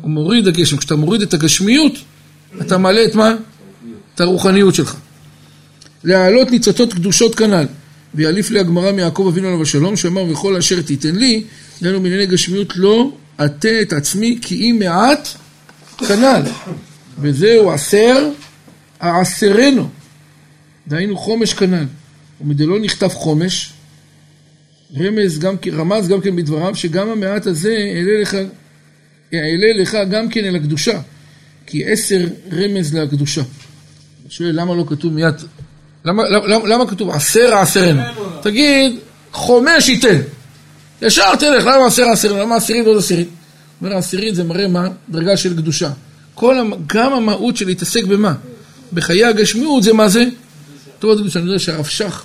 הוא 0.00 0.10
מוריד 0.10 0.48
הגשם. 0.48 0.76
כשאתה 0.76 0.96
מוריד 0.96 1.22
את 1.22 1.34
הגשמיות, 1.34 1.92
אתה 2.60 2.78
מעלה 2.78 3.04
את 3.04 3.14
מה? 3.14 3.34
את 4.14 4.20
הרוחניות 4.20 4.74
שלך. 4.74 4.96
להעלות 6.04 6.50
ניצוצות 6.50 6.92
קדושות 6.92 7.34
כנ"ל. 7.34 7.66
ויאליף 8.14 8.50
לי 8.50 8.60
הגמרא 8.60 8.92
מיעקב 8.92 9.26
אבינו 9.32 9.48
עליו 9.48 9.62
השלום, 9.62 9.96
שאמר 9.96 10.22
וכל 10.22 10.56
אשר 10.56 10.82
תיתן 10.82 11.16
לי, 11.16 11.44
דהיינו 11.82 12.02
בענייני 12.02 12.26
גשמיות 12.26 12.76
לא 12.76 13.12
אטה 13.44 13.82
את 13.82 13.92
עצמי 13.92 14.38
כי 14.42 14.54
אם 14.54 14.76
מעט 14.78 15.28
כנ"ל. 15.98 16.42
וזהו 17.18 17.70
עשר 17.70 18.30
העשרנו. 19.00 19.88
דהיינו 20.88 21.16
חומש 21.16 21.54
כנ"ל. 21.54 21.84
ומדלא 22.40 22.78
נכתב 22.80 23.08
חומש, 23.08 23.72
רמז 24.98 25.38
גם, 25.38 25.54
רמז 25.72 26.08
גם 26.08 26.20
כן 26.20 26.36
בדבריו, 26.36 26.76
שגם 26.76 27.08
המעט 27.08 27.46
הזה 27.46 27.76
אעלה 27.96 28.20
לך, 28.22 28.34
אעלה 29.34 29.82
לך 29.82 29.96
גם 30.10 30.28
כן 30.28 30.44
אל 30.44 30.56
הקדושה, 30.56 31.00
כי 31.66 31.84
עשר 31.84 32.26
רמז 32.52 32.94
להקדושה. 32.94 33.42
שואל 34.28 34.60
למה 34.60 34.74
לא 34.74 34.84
כתוב 34.88 35.12
מיד, 35.12 35.34
למה, 36.04 36.86
כתוב 36.88 37.10
עשר 37.10 37.54
העשרנו? 37.54 38.00
תגיד, 38.42 38.96
חומש 39.32 39.88
ייתן. 39.88 40.18
ישר 41.02 41.36
תלך, 41.36 41.64
למה 41.64 41.86
עשר 41.86 42.02
העשרנו? 42.02 42.38
למה 42.38 42.56
עשירית 42.56 42.86
ועוד 42.86 42.98
עשירית? 42.98 43.28
אומר 43.80 43.94
העשירית 43.94 44.34
זה 44.34 44.44
מראה 44.44 44.68
מה? 44.68 44.88
דרגה 45.08 45.36
של 45.36 45.56
קדושה. 45.56 45.90
כל, 46.34 46.56
גם 46.86 47.12
המהות 47.12 47.56
של 47.56 47.66
להתעסק 47.66 48.04
במה? 48.04 48.34
בחיי 48.92 49.24
הגשמיות 49.24 49.82
זה 49.82 49.92
מה 49.92 50.08
זה? 50.08 50.24
טוב, 50.98 51.18
אני 51.36 51.46
יודע 51.46 51.58
שהרב 51.58 51.84
שך, 51.86 52.24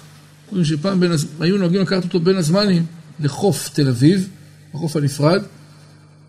שפעם 0.63 0.99
בין, 0.99 1.11
היו 1.39 1.57
נוהגים 1.57 1.81
לקחת 1.81 2.03
אותו 2.03 2.19
בין 2.19 2.37
הזמנים 2.37 2.85
לחוף 3.19 3.69
תל 3.73 3.87
אביב, 3.87 4.29
החוף 4.73 4.95
הנפרד, 4.95 5.41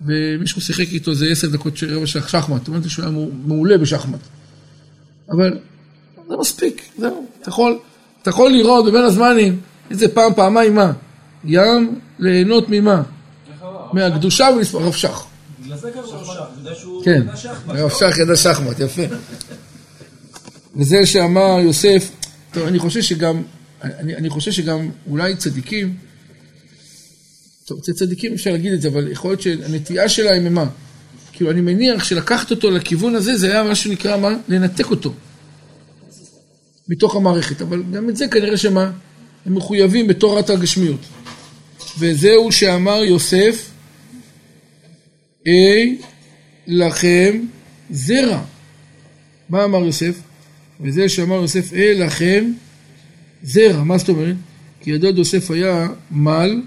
ומישהו 0.07 0.61
שיחק 0.61 0.93
איתו 0.93 1.11
איזה 1.11 1.27
עשר 1.27 1.49
דקות 1.49 1.77
של 1.77 1.97
רבע 1.97 2.07
שח 2.07 2.29
שחמט, 2.29 2.69
אמרתי 2.69 2.89
שהוא 2.89 3.03
היה 3.05 3.13
מעו- 3.13 3.31
מעולה 3.47 3.79
בשחמט. 3.79 4.21
אבל 5.31 5.59
זה 6.29 6.37
מספיק, 6.37 6.83
זהו. 6.99 7.27
אתה 7.43 7.49
יכול, 7.49 7.79
אתה 8.23 8.31
יכול 8.31 8.51
לראות 8.51 8.87
בבין 8.87 9.03
הזמנים 9.03 9.61
איזה 9.91 10.09
פעם, 10.09 10.35
פעמיים 10.35 10.75
מה? 10.75 10.93
ים 11.45 12.01
ליהנות 12.19 12.65
ממה? 12.69 13.03
מהקדושה 13.93 14.49
ולספור, 14.57 14.83
הרב 14.83 14.93
שך. 14.93 15.25
בגלל 15.61 15.79
זה 15.79 15.89
שח, 16.25 16.43
בגלל 16.61 16.75
שהוא 16.75 17.05
כן. 17.05 17.27
הרב 17.67 17.91
שך 17.91 18.19
ידע 18.19 18.37
שחמט, 18.37 18.81
יפה. 18.81 19.03
וזה 20.77 21.07
שאמר 21.07 21.61
יוסף, 21.61 22.11
טוב, 22.53 22.67
אני 22.67 22.79
חושב 22.79 23.03
שגם, 23.03 23.43
אני, 23.83 24.17
אני 24.17 24.31
חושב 24.31 24.53
שגם 24.53 24.91
אולי 25.11 25.37
צדיקים, 25.37 25.95
טוב, 27.65 27.79
אצל 27.79 27.93
צדיקים 27.93 28.33
אפשר 28.33 28.53
להגיד 28.53 28.73
את 28.73 28.83
זה, 28.83 28.89
אבל 28.89 29.13
יכול 29.13 29.31
להיות 29.31 29.41
שהנטייה 29.41 30.09
שלהם 30.09 30.43
היא 30.45 30.53
מה? 30.53 30.65
כאילו, 31.33 31.51
אני 31.51 31.61
מניח 31.61 32.05
שלקחת 32.05 32.51
אותו 32.51 32.71
לכיוון 32.71 33.15
הזה, 33.15 33.37
זה 33.37 33.51
היה 33.51 33.63
מה 33.63 33.75
שנקרא 33.75 34.17
מה? 34.17 34.35
לנתק 34.49 34.91
אותו. 34.91 35.13
מתוך 36.89 37.17
המערכת, 37.17 37.63
אבל 37.63 37.83
גם 37.93 38.09
את 38.09 38.17
זה 38.17 38.29
כנראה 38.29 38.57
שמה? 38.57 38.91
הם 39.47 39.55
מחויבים 39.55 40.07
בתורת 40.07 40.51
הגשמיות. 40.51 41.01
וזהו 41.99 42.53
שאמר 42.53 43.05
יוסף, 43.05 43.71
אי 45.47 45.99
לכם 46.67 47.41
זרע. 47.91 48.43
מה 49.49 49.65
אמר 49.65 49.79
יוסף? 49.79 50.21
וזה 50.81 51.09
שאמר 51.09 51.35
יוסף, 51.35 51.73
אי 51.73 51.95
לכם 51.95 52.53
זרע. 53.43 53.85
מה 53.85 53.99
זאת 53.99 54.09
אומרת? 54.09 54.37
כי 54.81 54.91
ידוד 54.91 55.19
יוסף 55.19 55.51
היה 55.51 55.89
מל, 56.11 56.63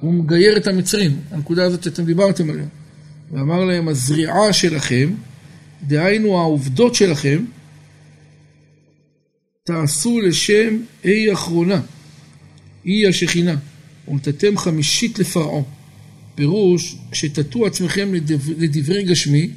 הוא 0.00 0.14
מגייר 0.14 0.56
את 0.56 0.66
המצרים. 0.66 1.16
הנקודה 1.30 1.64
הזאת 1.64 1.82
שאתם 1.82 2.04
דיברתם 2.04 2.50
עליה. 2.50 2.66
ואמר 3.32 3.64
להם, 3.64 3.88
הזריעה 3.88 4.52
שלכם, 4.52 5.10
דהיינו 5.86 6.38
העובדות 6.38 6.94
שלכם, 6.94 7.44
תעשו 9.70 10.20
לשם 10.20 10.76
אי 11.04 11.32
אחרונה, 11.32 11.80
אי 12.86 13.06
השכינה, 13.06 13.56
ונתתם 14.08 14.56
חמישית 14.56 15.18
לפרעה. 15.18 15.62
פירוש, 16.34 16.96
כשתטו 17.10 17.66
עצמכם 17.66 18.14
לדבר, 18.14 18.52
לדברי 18.58 19.02
גשמי, 19.02 19.50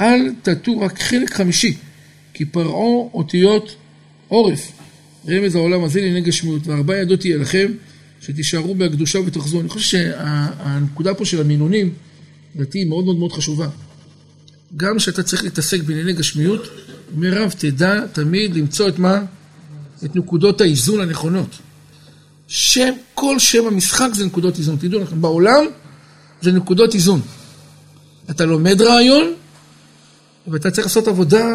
אל 0.00 0.32
תטו 0.42 0.80
רק 0.80 1.02
חלק 1.02 1.32
חמישי, 1.34 1.74
כי 2.34 2.44
פרעה 2.44 3.08
אותיות 3.14 3.76
עורף. 4.28 4.72
רמז 5.28 5.54
העולם 5.54 5.84
הזה 5.84 6.00
לענייני 6.00 6.20
גשמיות, 6.20 6.66
וארבע 6.66 6.96
ידות 6.96 7.20
תהיה 7.20 7.36
לכם, 7.36 7.72
שתישארו 8.20 8.74
בהקדושה 8.74 9.18
ותחזור. 9.18 9.60
אני 9.60 9.68
חושב 9.68 9.98
שהנקודה 9.98 11.14
פה 11.14 11.24
של 11.24 11.40
המינונים, 11.40 11.92
לדעתי 12.54 12.78
היא 12.78 12.86
מאוד 12.86 13.04
מאוד 13.04 13.16
מאוד 13.16 13.32
חשובה. 13.32 13.68
גם 14.76 14.98
כשאתה 14.98 15.22
צריך 15.22 15.44
להתעסק 15.44 15.80
בענייני 15.80 16.12
גשמיות, 16.12 16.68
מירב, 17.14 17.54
תדע 17.58 18.06
תמיד 18.06 18.54
למצוא 18.54 18.88
את 18.88 18.98
מה? 18.98 19.24
את 20.04 20.16
נקודות 20.16 20.60
האיזון 20.60 21.00
הנכונות. 21.00 21.58
שם, 22.48 22.92
כל 23.14 23.38
שם 23.38 23.66
המשחק 23.66 24.08
זה 24.12 24.26
נקודות 24.26 24.58
איזון. 24.58 24.76
תדעו 24.76 25.00
לכם, 25.00 25.22
בעולם 25.22 25.64
זה 26.42 26.52
נקודות 26.52 26.94
איזון. 26.94 27.20
אתה 28.30 28.44
לומד 28.44 28.82
רעיון, 28.82 29.34
ואתה 30.46 30.70
צריך 30.70 30.86
לעשות 30.86 31.08
עבודה, 31.08 31.46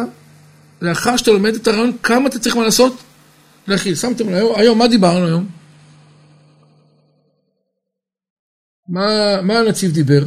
לאחר 0.82 1.16
שאתה 1.16 1.30
לומד 1.30 1.54
את 1.54 1.68
הרעיון, 1.68 1.92
כמה 2.02 2.28
אתה 2.28 2.38
צריך 2.38 2.56
מה 2.56 2.64
לעשות? 2.64 2.96
להכיל. 3.68 3.94
שמתם 3.94 4.28
לב, 4.28 4.34
היום, 4.34 4.52
היום, 4.56 4.78
מה 4.78 4.88
דיברנו 4.88 5.26
היום? 5.26 5.46
מה, 8.88 9.42
מה 9.42 9.58
הנציב 9.58 9.92
דיבר? 9.92 10.24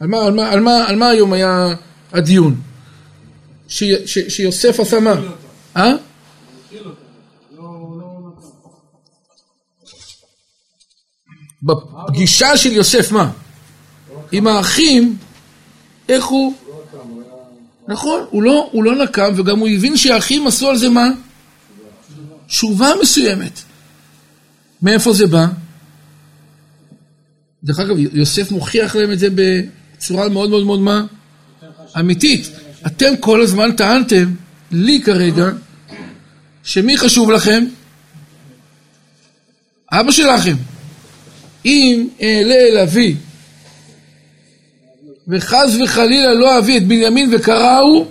על 0.00 0.08
מה, 0.08 0.18
על, 0.26 0.32
מה, 0.32 0.50
על, 0.50 0.60
מה, 0.60 0.84
על 0.88 0.96
מה 0.96 1.08
היום 1.08 1.32
היה 1.32 1.74
הדיון? 2.12 2.60
ש, 3.68 3.84
ש, 3.84 4.18
שיוסף 4.28 4.80
עשה 4.80 5.00
מה? 5.00 5.14
אה? 5.76 5.92
בפגישה 11.62 12.56
של 12.56 12.72
יוסף, 12.72 13.12
מה? 13.12 13.30
עם 14.32 14.46
האחים, 14.46 15.16
איך 16.08 16.24
הוא? 16.24 16.54
נכון, 17.88 18.24
הוא 18.30 18.42
לא, 18.42 18.68
הוא 18.72 18.84
לא 18.84 19.04
נקם, 19.04 19.32
וגם 19.36 19.58
הוא 19.58 19.68
הבין 19.68 19.96
שהאחים 19.96 20.46
עשו 20.46 20.68
על 20.68 20.76
זה 20.76 20.88
מה? 20.88 21.08
תשובה 22.46 22.88
מסוימת. 23.02 23.60
מאיפה 24.82 25.12
זה 25.12 25.26
בא? 25.26 25.46
דרך 27.64 27.78
אגב, 27.78 27.96
יוסף 27.98 28.50
מוכיח 28.50 28.96
להם 28.96 29.12
את 29.12 29.18
זה 29.18 29.28
בצורה 29.34 30.28
מאוד 30.28 30.50
מאוד 30.50 30.66
מאוד 30.66 30.80
מה? 30.80 31.04
אמיתית. 31.98 32.50
אתם 32.86 33.16
כל 33.20 33.42
הזמן 33.42 33.72
טענתם, 33.72 34.34
לי 34.70 35.02
כרגע, 35.02 35.50
שמי 36.64 36.98
חשוב 36.98 37.30
לכם? 37.30 37.64
אבא 39.92 40.10
שלכם. 40.10 40.56
אם 41.64 42.08
אעלה 42.22 42.54
אל 42.54 42.78
אבי, 42.78 43.16
וחס 45.28 45.76
וחלילה 45.84 46.34
לא 46.34 46.58
אביא 46.58 46.76
את 46.76 46.86
בנימין 46.86 47.34
וקראו, 47.34 48.06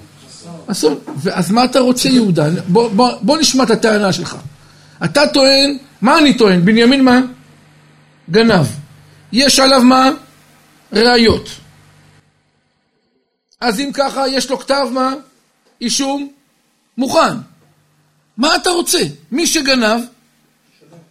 אסון. 0.67 0.99
אז 1.33 1.51
מה 1.51 1.65
אתה 1.65 1.79
רוצה 1.79 2.09
יהודה? 2.09 2.49
בוא, 2.67 2.89
בוא, 2.89 3.11
בוא 3.21 3.37
נשמע 3.37 3.63
את 3.63 3.69
הטענה 3.69 4.13
שלך. 4.13 4.35
אתה 5.05 5.27
טוען, 5.33 5.77
מה 6.01 6.17
אני 6.17 6.33
טוען? 6.33 6.65
בנימין 6.65 7.03
מה? 7.03 7.21
גנב. 8.31 8.65
יש 9.31 9.59
עליו 9.59 9.83
מה? 9.83 10.09
ראיות. 10.93 11.49
אז 13.61 13.79
אם 13.79 13.89
ככה, 13.93 14.27
יש 14.27 14.49
לו 14.49 14.59
כתב 14.59 14.87
מה? 14.91 15.13
אישום 15.81 16.31
מוכן. 16.97 17.35
מה 18.37 18.55
אתה 18.55 18.69
רוצה? 18.69 18.99
מי 19.31 19.47
שגנב, 19.47 20.01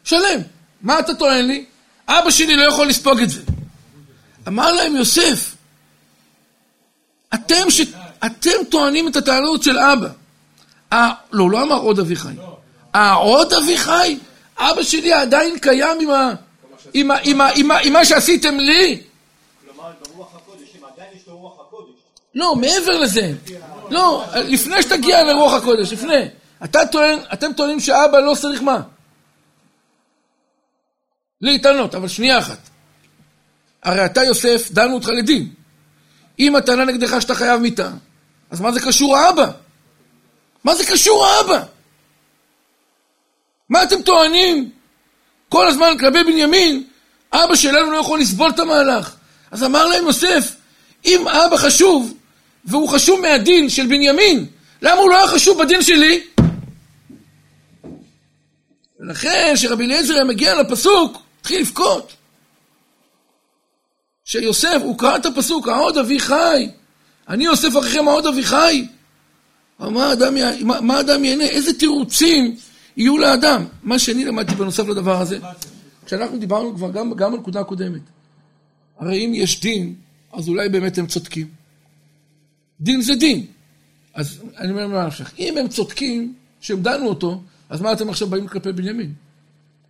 שלם. 0.05 0.41
מה 0.83 0.99
אתה 0.99 1.15
טוען 1.15 1.47
לי? 1.47 1.65
אבא 2.09 2.31
שלי 2.31 2.57
לא 2.57 2.63
יכול 2.63 2.89
לספוג 2.89 3.21
את 3.21 3.31
זה. 3.31 3.41
אמר 4.49 4.73
להם 4.73 4.97
יוסף, 4.97 5.55
אתם, 7.35 7.71
ש... 7.71 7.81
אתם 8.27 8.65
טוענים 8.69 9.09
את 9.09 9.17
הטענות 9.17 9.63
של 9.63 9.79
אבא. 9.79 10.09
ה... 10.93 10.97
לא, 11.33 11.51
לא 11.51 11.63
אמר 11.63 11.77
עוד 11.77 11.99
אביחי. 11.99 12.35
העוד 12.95 13.53
אביחי? 13.53 14.19
אבא 14.59 14.83
שלי 14.83 15.13
עדיין 15.13 15.59
קיים 15.59 15.99
עם, 16.01 16.11
ה... 16.11 16.35
עם, 16.95 17.11
ה... 17.11 17.17
עם. 17.25 17.41
עם. 17.57 17.71
עם 17.71 17.93
מה 17.93 18.05
שעשיתם 18.05 18.59
לי? 18.59 19.03
לא, 22.35 22.57
מעבר 22.57 22.99
לזה. 22.99 23.33
לא, 23.91 24.25
לפני 24.35 24.83
שתגיע 24.83 25.25
לרוח 25.25 25.53
הקודש, 25.55 25.93
לפני. 25.93 26.29
אתה 26.65 26.87
טוען, 26.87 27.19
אתם 27.33 27.53
טוענים 27.53 27.81
שאבא 27.81 28.19
לא 28.19 28.35
צריך 28.35 28.63
מה? 28.63 28.81
להתענות, 31.41 31.95
אבל 31.95 32.09
שנייה 32.09 32.39
אחת. 32.39 32.59
הרי 33.83 34.05
אתה, 34.05 34.25
יוסף, 34.25 34.71
דנו 34.71 34.95
אותך 34.95 35.09
לדין. 35.09 35.49
אם 36.39 36.57
הטענה 36.57 36.85
נגדך 36.85 37.23
שאתה 37.23 37.35
חייב 37.35 37.61
מיתה, 37.61 37.91
אז 38.51 38.61
מה 38.61 38.73
זה 38.73 38.81
קשור 38.81 39.17
האבא? 39.17 39.51
מה 40.65 40.75
זה 40.75 40.85
קשור 40.85 41.27
האבא? 41.27 41.65
מה 43.69 43.83
אתם 43.83 44.03
טוענים? 44.03 44.71
כל 45.49 45.69
הזמן 45.69 45.99
כלפי 45.99 46.25
בנימין, 46.25 46.85
אבא 47.33 47.57
שלנו 47.57 47.91
לא 47.91 47.97
יכול 47.97 48.21
לסבול 48.21 48.51
את 48.51 48.59
המהלך. 48.59 49.15
אז 49.51 49.65
אמר 49.65 49.87
להם 49.87 50.05
יוסף, 50.05 50.57
אם 51.05 51.29
אבא 51.29 51.57
חשוב, 51.57 52.15
והוא 52.65 52.89
חשוב 52.89 53.21
מהדין 53.21 53.69
של 53.69 53.87
בנימין, 53.87 54.47
למה 54.83 55.01
הוא 55.01 55.11
לא 55.11 55.17
היה 55.17 55.27
חשוב 55.27 55.63
בדין 55.63 55.83
שלי? 55.83 56.25
ולכן, 59.01 59.53
כשרבי 59.55 59.85
אליעזר 59.85 60.15
היה 60.15 60.25
מגיע 60.25 60.63
לפסוק, 60.63 61.23
התחיל 61.41 61.61
לבכות. 61.61 62.13
שיוסף, 64.25 64.81
הוא 64.85 64.99
קרא 64.99 65.17
את 65.17 65.27
הפסוק, 65.27 65.69
העוד 65.69 65.99
אבי 65.99 66.21
חי, 66.21 66.71
אני 67.29 67.45
יוסף 67.45 67.79
אחריכם 67.79 68.09
העוד 68.09 68.27
אבי 68.27 68.43
חי. 68.43 68.87
מה 69.79 70.13
אדם. 70.13 70.35
מה, 70.63 70.81
מה 70.81 71.01
אדם 71.01 71.25
ייהנה? 71.25 71.45
איזה 71.45 71.79
תירוצים 71.79 72.57
יהיו 72.97 73.19
לאדם? 73.19 73.65
מה 73.83 73.99
שאני 73.99 74.25
למדתי 74.25 74.55
בנוסף 74.55 74.89
לדבר 74.89 75.21
הזה, 75.21 75.39
כשאנחנו 76.07 76.39
דיברנו 76.39 76.75
כבר 76.75 76.91
גם, 76.91 77.15
גם 77.15 77.33
בנקודה 77.33 77.61
הקודמת, 77.61 78.01
הרי 78.99 79.25
אם 79.25 79.35
יש 79.35 79.61
דין, 79.61 79.95
אז 80.33 80.49
אולי 80.49 80.69
באמת 80.69 80.99
הם 80.99 81.07
צודקים. 81.07 81.47
דין 82.81 83.01
זה 83.01 83.15
דין. 83.15 83.47
אז 84.15 84.41
אני 84.57 84.71
אומר 84.71 85.07
נפשך, 85.07 85.33
אם 85.39 85.59
הם 85.59 85.69
צודקים, 85.69 86.35
שהם 86.61 86.83
דנו 86.83 87.09
אותו, 87.09 87.43
אז 87.71 87.81
מה 87.81 87.93
אתם 87.93 88.11
עכשיו 88.11 88.29
באים 88.29 88.47
כלפי 88.47 88.73
בנימין? 88.73 89.13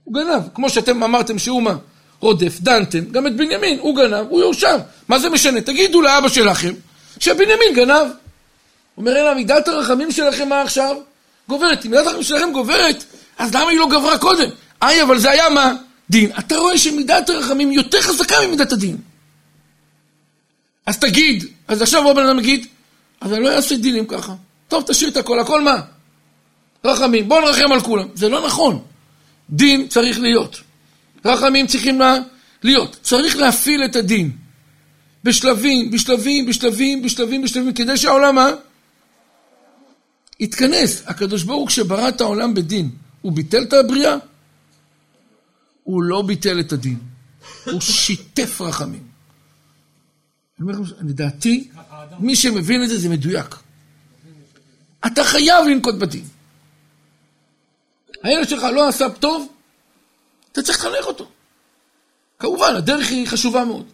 הוא 0.08 0.14
גנב, 0.14 0.42
כמו 0.54 0.70
שאתם 0.70 1.02
אמרתם 1.02 1.38
שהוא 1.38 1.62
מה? 1.62 1.76
רודף, 2.20 2.60
דנתם, 2.60 3.04
גם 3.04 3.26
את 3.26 3.36
בנימין, 3.36 3.78
הוא 3.78 3.96
גנב, 3.96 4.26
הוא 4.28 4.40
יורשם. 4.40 4.78
מה 5.08 5.18
זה 5.18 5.30
משנה? 5.30 5.60
תגידו 5.60 6.02
לאבא 6.02 6.28
שלכם 6.28 6.74
שבנימין 7.18 7.74
גנב. 7.74 8.06
אומר, 8.96 9.12
אלא 9.12 9.34
מידת 9.34 9.68
הרחמים 9.68 10.12
שלכם 10.12 10.48
מה 10.48 10.62
עכשיו? 10.62 10.96
גוברת. 11.48 11.86
אם 11.86 11.90
מידת 11.90 12.06
הרחמים 12.06 12.22
שלכם 12.22 12.52
גוברת, 12.52 13.04
אז 13.38 13.54
למה 13.54 13.70
היא 13.70 13.78
לא 13.78 13.88
גברה 13.88 14.18
קודם? 14.18 14.48
איי, 14.82 15.02
אבל 15.02 15.18
זה 15.18 15.30
היה 15.30 15.48
מה? 15.48 15.72
דין. 16.10 16.30
אתה 16.38 16.56
רואה 16.56 16.78
שמידת 16.78 17.30
הרחמים 17.30 17.72
יותר 17.72 18.00
חזקה 18.00 18.34
ממידת 18.46 18.72
הדין. 18.72 18.96
אז 20.86 20.98
תגיד, 20.98 21.44
אז 21.68 21.82
עכשיו 21.82 22.02
בוא 22.02 22.12
בן 22.12 22.26
אדם 22.26 22.38
יגיד, 22.38 22.66
אז 23.20 23.32
אני 23.32 23.44
לא 23.44 23.56
אעשה 23.56 23.76
דילים 23.76 24.06
ככה. 24.06 24.34
טוב, 24.68 24.84
תשאיר 24.86 25.10
את 25.10 25.16
הכל, 25.16 25.40
הכל 25.40 25.62
מה? 25.62 25.80
רחמים, 26.84 27.28
בוא 27.28 27.40
נרחם 27.40 27.72
על 27.72 27.80
כולם. 27.80 28.08
זה 28.14 28.28
לא 28.28 28.46
נכון. 28.46 28.82
דין 29.50 29.88
צריך 29.88 30.18
להיות. 30.20 30.60
רחמים 31.24 31.66
צריכים 31.66 31.98
לה, 31.98 32.16
להיות. 32.62 32.98
צריך 33.02 33.36
להפעיל 33.36 33.84
את 33.84 33.96
הדין. 33.96 34.32
בשלבים, 35.24 35.90
בשלבים, 35.90 36.46
בשלבים, 36.46 37.02
בשלבים, 37.02 37.42
בשלבים, 37.42 37.74
כדי 37.74 37.96
שהעולם 37.96 38.34
מה? 38.34 38.50
יתכנס. 40.40 41.02
הקדוש 41.06 41.42
ברוך 41.42 41.60
הוא 41.60 41.68
כשברא 41.68 42.08
את 42.08 42.20
העולם 42.20 42.54
בדין, 42.54 42.90
הוא 43.22 43.32
ביטל 43.32 43.62
את 43.62 43.72
הבריאה? 43.72 44.16
הוא 45.84 46.02
לא 46.02 46.22
ביטל 46.22 46.60
את 46.60 46.72
הדין. 46.72 46.98
הוא 47.64 47.80
שיתף 47.80 48.60
רחמים. 48.60 49.02
אני 50.60 50.68
אומר 50.68 50.80
לכם, 50.80 51.08
לדעתי, 51.08 51.68
מי 52.18 52.36
שמבין 52.36 52.82
את 52.82 52.88
זה, 52.88 52.98
זה 52.98 53.08
מדויק. 53.08 53.54
אתה 55.06 55.24
חייב 55.24 55.66
לנקוט 55.66 55.94
בדין. 55.94 56.24
הילד 58.22 58.48
שלך 58.48 58.62
לא 58.62 58.88
עשה 58.88 59.08
טוב, 59.08 59.52
אתה 60.52 60.62
צריך 60.62 60.78
לחנך 60.78 61.06
אותו. 61.06 61.28
כמובן, 62.38 62.74
הדרך 62.76 63.10
היא 63.10 63.26
חשובה 63.26 63.64
מאוד. 63.64 63.86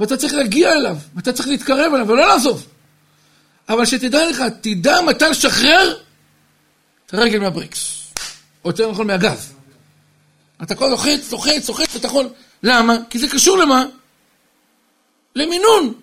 ואתה 0.00 0.16
צריך 0.16 0.34
להגיע 0.34 0.72
אליו, 0.72 0.96
ואתה 1.14 1.32
צריך 1.32 1.48
להתקרב 1.48 1.94
אליו, 1.94 2.08
ולא 2.08 2.26
לעזוב. 2.26 2.66
אבל 3.68 3.84
שתדע 3.84 4.30
לך, 4.30 4.42
תדע 4.60 5.00
מתי 5.00 5.24
לשחרר 5.30 5.96
את 7.06 7.14
הרגל 7.14 7.38
מהבריקס. 7.38 8.02
או 8.64 8.70
יותר 8.70 8.90
נכון 8.90 9.06
מהגז. 9.06 9.52
אתה 10.62 10.74
כל 10.74 10.88
לוחץ, 10.88 11.32
לוחץ, 11.32 11.68
לוחץ, 11.68 11.94
ואתה 11.94 12.06
יכול... 12.06 12.28
למה? 12.62 12.96
כי 13.10 13.18
זה 13.18 13.28
קשור 13.28 13.58
למה? 13.58 13.84
למינון. 15.36 15.94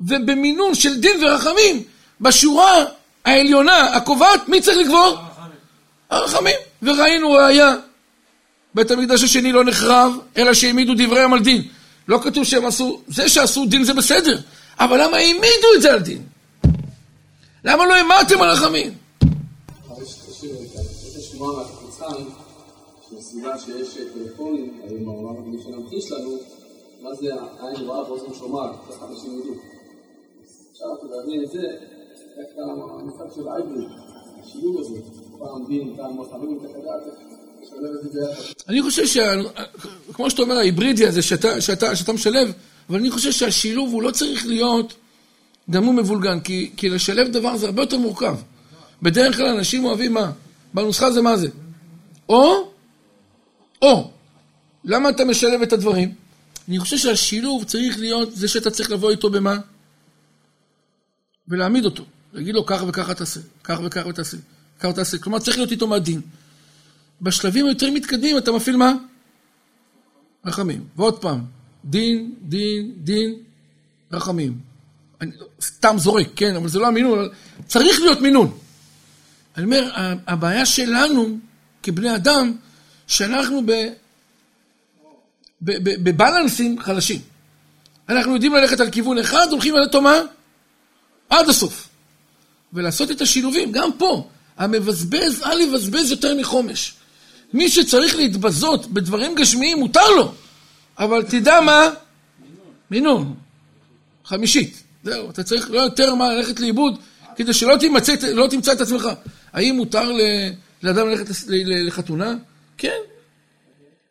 ובמינון 0.00 0.74
של 0.74 1.00
דין 1.00 1.24
ורחמים, 1.24 1.82
בשורה 2.20 2.84
העליונה 3.24 3.96
הקובעת, 3.96 4.48
מי 4.48 4.60
צריך 4.60 4.78
לגבור? 4.78 5.25
הרחמים. 6.10 6.56
וראינו 6.82 7.30
ראיה. 7.30 7.74
בית 8.74 8.90
המקדש 8.90 9.22
השני 9.22 9.52
לא 9.52 9.64
נחרב, 9.64 10.12
אלא 10.36 10.54
שהעמידו 10.54 10.92
דבריהם 10.94 11.32
על 11.32 11.40
דין. 11.40 11.62
לא 12.08 12.18
כתוב 12.22 12.44
שהם 12.44 12.66
עשו, 12.66 13.00
זה 13.06 13.28
שעשו 13.28 13.66
דין 13.66 13.84
זה 13.84 13.94
בסדר, 13.94 14.38
אבל 14.78 15.02
למה 15.02 15.16
העמידו 15.16 15.68
את 15.76 15.82
זה 15.82 15.92
על 15.92 15.98
דין? 15.98 16.22
למה 17.64 17.86
לא 17.86 17.94
העמדתם 17.94 18.42
על 18.42 18.50
רחמים? 18.50 18.94
מה 27.02 27.14
זה 27.14 27.34
העין 27.34 27.86
רואה 27.86 28.10
ואוזן 28.10 28.34
שומעת, 28.38 28.70
ככה 28.88 29.06
אנשים 29.06 29.40
ידעו. 29.40 29.54
עכשיו 30.70 30.88
אתה 30.98 31.06
להבין 31.06 31.44
את 31.44 31.50
זה, 31.50 31.60
איך 32.38 32.48
המושג 32.98 33.34
של 33.34 33.48
הייבריד, 33.48 33.88
השילוב 34.40 34.80
הזה, 34.80 34.98
אני 38.68 38.82
חושב 38.82 39.06
ש... 39.06 39.18
כמו 40.12 40.30
שאתה 40.30 40.42
אומר, 40.42 40.54
ההיברידי 40.54 41.06
הזה 41.06 41.22
שאתה, 41.22 41.60
שאתה, 41.60 41.96
שאתה 41.96 42.12
משלב, 42.12 42.52
אבל 42.88 42.98
אני 42.98 43.10
חושב 43.10 43.32
שהשילוב 43.32 43.92
הוא 43.92 44.02
לא 44.02 44.10
צריך 44.10 44.46
להיות 44.46 44.94
גם 45.70 45.84
הוא 45.84 45.94
מבולגן, 45.94 46.40
כי, 46.40 46.72
כי 46.76 46.88
לשלב 46.88 47.28
דבר 47.28 47.56
זה 47.56 47.66
הרבה 47.66 47.82
יותר 47.82 47.98
מורכב. 47.98 48.36
בדרך 49.02 49.36
כלל 49.36 49.46
אנשים 49.46 49.84
אוהבים 49.84 50.14
מה? 50.14 50.32
בנוסחה 50.74 51.10
זה 51.10 51.22
מה 51.22 51.36
זה? 51.36 51.48
או, 52.28 52.72
או. 53.82 54.10
למה 54.84 55.08
אתה 55.08 55.24
משלב 55.24 55.62
את 55.62 55.72
הדברים? 55.72 56.14
אני 56.68 56.78
חושב 56.78 56.96
שהשילוב 56.96 57.64
צריך 57.64 57.98
להיות 57.98 58.36
זה 58.36 58.48
שאתה 58.48 58.70
צריך 58.70 58.90
לבוא 58.90 59.10
איתו 59.10 59.30
במה? 59.30 59.56
ולהעמיד 61.48 61.84
אותו. 61.84 62.04
להגיד 62.32 62.54
לו 62.54 62.66
ככה 62.66 62.84
וככה 62.88 63.14
תעשה, 63.14 63.40
כך 63.64 63.80
וככה 63.84 64.12
תעשה, 64.12 64.36
ככה 64.80 64.92
תעשה. 64.92 65.18
כלומר, 65.18 65.38
צריך 65.38 65.56
להיות 65.56 65.70
איתו 65.70 65.86
מהדין. 65.86 66.20
בשלבים 67.22 67.66
היותר 67.66 67.90
מתקדמים 67.90 68.38
אתה 68.38 68.52
מפעיל 68.52 68.76
מה? 68.76 68.92
רחמים. 70.44 70.84
ועוד 70.96 71.20
פעם, 71.20 71.44
דין, 71.84 72.34
דין, 72.42 72.92
דין, 72.96 73.34
רחמים. 74.12 74.58
אני 75.20 75.30
סתם 75.60 75.96
זורק, 75.98 76.28
כן, 76.36 76.56
אבל 76.56 76.68
זה 76.68 76.78
לא 76.78 76.86
המינון, 76.86 77.18
אבל 77.18 77.30
צריך 77.66 78.00
להיות 78.00 78.20
מינון. 78.20 78.58
אני 79.56 79.64
אומר, 79.64 79.90
הבעיה 80.26 80.66
שלנו 80.66 81.38
כבני 81.82 82.14
אדם, 82.14 82.52
שאנחנו 83.06 83.62
ב... 83.66 83.72
בבלנסים 85.62 86.80
חלשים. 86.80 87.20
אנחנו 88.08 88.34
יודעים 88.34 88.54
ללכת 88.54 88.80
על 88.80 88.90
כיוון 88.90 89.18
אחד, 89.18 89.46
הולכים 89.50 89.74
על 89.74 89.82
אותו 89.82 90.02
מה? 90.02 90.16
עד 91.30 91.48
הסוף. 91.48 91.88
ולעשות 92.72 93.10
את 93.10 93.20
השילובים, 93.20 93.72
גם 93.72 93.90
פה. 93.98 94.28
המבזבז, 94.58 95.42
אל 95.42 95.60
יבזבז 95.60 96.10
יותר 96.10 96.34
מחומש. 96.34 96.94
מי 97.52 97.68
שצריך 97.68 98.16
להתבזות 98.16 98.86
בדברים 98.86 99.34
גשמיים, 99.34 99.78
מותר 99.78 100.10
לו. 100.16 100.32
אבל 100.98 101.22
תדע 101.22 101.60
מה? 101.60 101.90
מינון. 102.90 103.34
חמישית. 104.24 104.82
זהו, 105.04 105.30
אתה 105.30 105.42
צריך 105.42 105.70
לא 105.70 105.80
יותר 105.80 106.14
מה 106.14 106.34
ללכת 106.34 106.60
לאיבוד, 106.60 106.98
כדי 107.36 107.52
שלא 107.52 107.76
תמצא, 107.80 108.14
לא 108.32 108.46
תמצא 108.50 108.72
את 108.72 108.80
עצמך. 108.80 109.08
האם 109.52 109.76
מותר 109.76 110.10
לאדם 110.82 111.08
ללכת 111.08 111.34
לחתונה? 111.86 112.34
כן. 112.78 112.98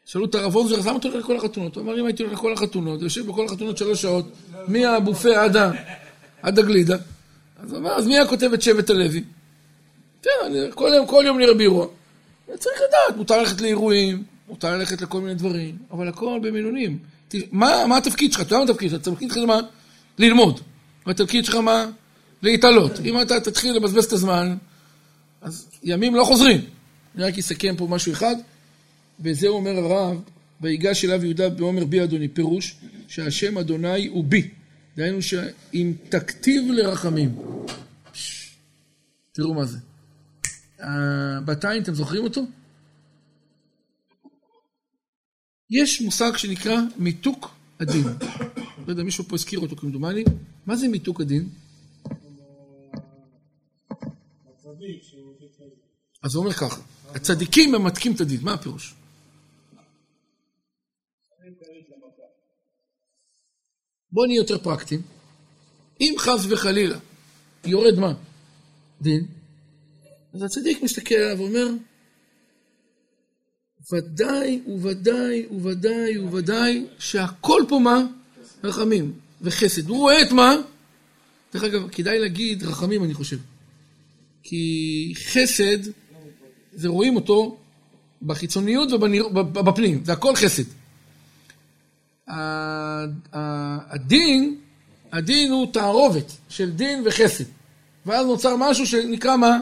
שאלו 0.05 0.25
את 0.25 0.35
הרב 0.35 0.55
עוזר, 0.55 0.79
אז 0.79 0.87
למה 0.87 0.97
אתה 0.97 1.07
הולך 1.07 1.23
לכל 1.23 1.37
החתונות? 1.37 1.75
הוא 1.75 1.83
אמר, 1.83 1.99
אם 1.99 2.05
הייתי 2.05 2.23
הולך 2.23 2.33
לכל 2.33 2.53
החתונות, 2.53 3.01
יושב 3.01 3.27
בכל 3.27 3.45
החתונות 3.45 3.77
שלוש 3.77 4.01
שעות, 4.01 4.31
מהבופה 4.67 5.43
עד, 5.43 5.57
עד 6.41 6.59
הגלידה, 6.59 6.97
אז 7.63 7.73
אמר, 7.73 7.91
אז 7.91 8.07
מי 8.07 8.19
הכותב 8.19 8.53
את 8.53 8.61
שבט 8.61 8.89
הלוי? 8.89 9.23
תראה, 10.25 10.71
כל 10.71 10.91
יום, 10.95 11.07
כל 11.07 11.23
יום 11.25 11.37
נראה 11.39 11.53
באירוע. 11.53 11.87
צריך 12.57 12.75
לדעת, 12.77 13.17
מותר 13.17 13.37
ללכת 13.37 13.61
לאירועים, 13.61 14.23
מותר 14.47 14.77
ללכת 14.77 15.01
לכל 15.01 15.21
מיני 15.21 15.35
דברים, 15.35 15.77
אבל 15.91 16.07
הכל 16.07 16.39
במינונים. 16.43 16.99
מה, 17.51 17.85
מה 17.87 17.97
התפקיד 17.97 18.31
שלך? 18.33 18.41
אתה 18.41 18.55
יודע 18.55 18.65
מה 18.65 18.71
התפקיד 18.71 18.89
שלך? 18.89 19.07
התפקיד 19.07 19.29
שלך 19.29 19.39
זה 19.39 19.45
מה? 19.45 19.59
ללמוד. 20.17 20.59
והתפקיד 21.05 21.45
שלך 21.45 21.55
מה? 21.55 21.89
להתעלות. 22.41 22.91
אם 23.05 23.21
אתה 23.21 23.39
תתחיל 23.39 23.75
לבזבז 23.75 24.05
את 24.05 24.13
הזמן, 24.13 24.55
אז 25.41 25.67
ימים 25.83 26.15
לא 26.15 26.23
חוזרים. 26.23 26.61
אני 27.15 27.23
רק 27.23 27.37
אסכם 27.37 27.75
פה 27.77 27.87
משהו 27.89 28.11
אחד, 28.11 28.35
וזה 29.19 29.47
אומר 29.47 29.77
הרב, 29.77 30.21
ויגש 30.61 31.05
אליו 31.05 31.25
יהודה 31.25 31.47
ואומר 31.57 31.85
בי 31.85 32.03
אדוני, 32.03 32.27
פירוש 32.27 32.75
שהשם 33.07 33.57
אדוני 33.57 34.07
הוא 34.07 34.23
בי. 34.23 34.49
דהיינו 34.97 35.21
שאם 35.21 35.93
תכתיב 36.09 36.63
לרחמים. 36.71 37.35
תראו 39.31 39.53
מה 39.53 39.65
זה. 39.65 39.77
בתיים, 41.45 41.83
אתם 41.83 41.93
זוכרים 41.93 42.23
אותו? 42.23 42.41
יש 45.69 46.01
מושג 46.01 46.31
שנקרא 46.37 46.75
מיתוק 46.97 47.49
הדין. 47.79 48.03
לא 48.87 48.91
יודע, 48.91 49.03
מישהו 49.03 49.23
פה 49.23 49.35
הזכיר 49.35 49.59
אותו 49.59 49.75
כמדומני. 49.75 50.23
מה 50.65 50.75
זה 50.75 50.87
מיתוק 50.87 51.21
הדין? 51.21 51.49
אז 56.23 56.35
הוא 56.35 56.43
אומר 56.43 56.53
ככה, 56.53 56.81
הצדיקים 57.15 57.71
ממתקים 57.71 58.15
את 58.15 58.21
הדין, 58.21 58.39
מה 58.41 58.53
הפירוש? 58.53 58.95
בואו 64.11 64.25
נהיה 64.25 64.37
יותר 64.37 64.57
פרקטיים. 64.57 65.01
אם 66.01 66.15
חס 66.17 66.45
וחלילה 66.49 66.97
יורד 67.65 67.99
מה? 67.99 68.13
דין. 69.01 69.27
אז 70.35 70.43
הצדיק 70.43 70.83
מסתכל 70.83 71.15
עליו 71.15 71.37
ואומר, 71.37 71.67
ודאי 73.93 74.61
וודאי 74.67 75.45
וודאי 75.51 76.17
וודאי 76.17 76.85
שהכל 76.99 77.63
פה 77.67 77.79
מה? 77.79 78.03
רחמים 78.63 79.13
וחסד. 79.41 79.89
הוא 79.89 79.97
רואה 79.97 80.21
את 80.21 80.31
מה? 80.31 80.55
דרך 81.53 81.63
אגב, 81.63 81.89
כדאי 81.89 82.19
להגיד 82.19 82.63
רחמים, 82.63 83.03
אני 83.03 83.13
חושב. 83.13 83.37
כי 84.43 85.13
חסד, 85.15 85.77
זה 86.73 86.87
רואים 86.87 87.15
אותו 87.15 87.57
בחיצוניות 88.21 88.91
ובפנים, 88.91 90.03
זה 90.05 90.13
הכל 90.13 90.35
חסד. 90.35 90.63
הדין, 93.91 94.57
הדין 95.11 95.51
הוא 95.51 95.73
תערובת 95.73 96.31
של 96.49 96.71
דין 96.71 97.03
וחסד. 97.05 97.45
ואז 98.05 98.27
נוצר 98.27 98.55
משהו 98.55 98.87
שנקרא 98.87 99.37
מה? 99.37 99.59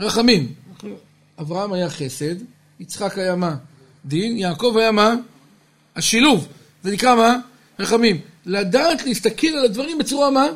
רחמים. 0.00 0.52
אברהם 1.40 1.72
היה 1.72 1.90
חסד, 1.90 2.34
יצחק 2.80 3.18
היה 3.18 3.36
מה? 3.36 3.56
דין, 4.04 4.36
יעקב 4.36 4.76
היה 4.78 4.92
מה? 4.92 5.14
השילוב. 5.96 6.48
זה 6.82 6.92
נקרא 6.92 7.14
מה? 7.14 7.38
רחמים. 7.78 8.20
לדעת 8.46 9.02
להסתכל 9.04 9.46
על 9.46 9.64
הדברים 9.64 9.98
בצורה 9.98 10.30
מה? 10.30 10.46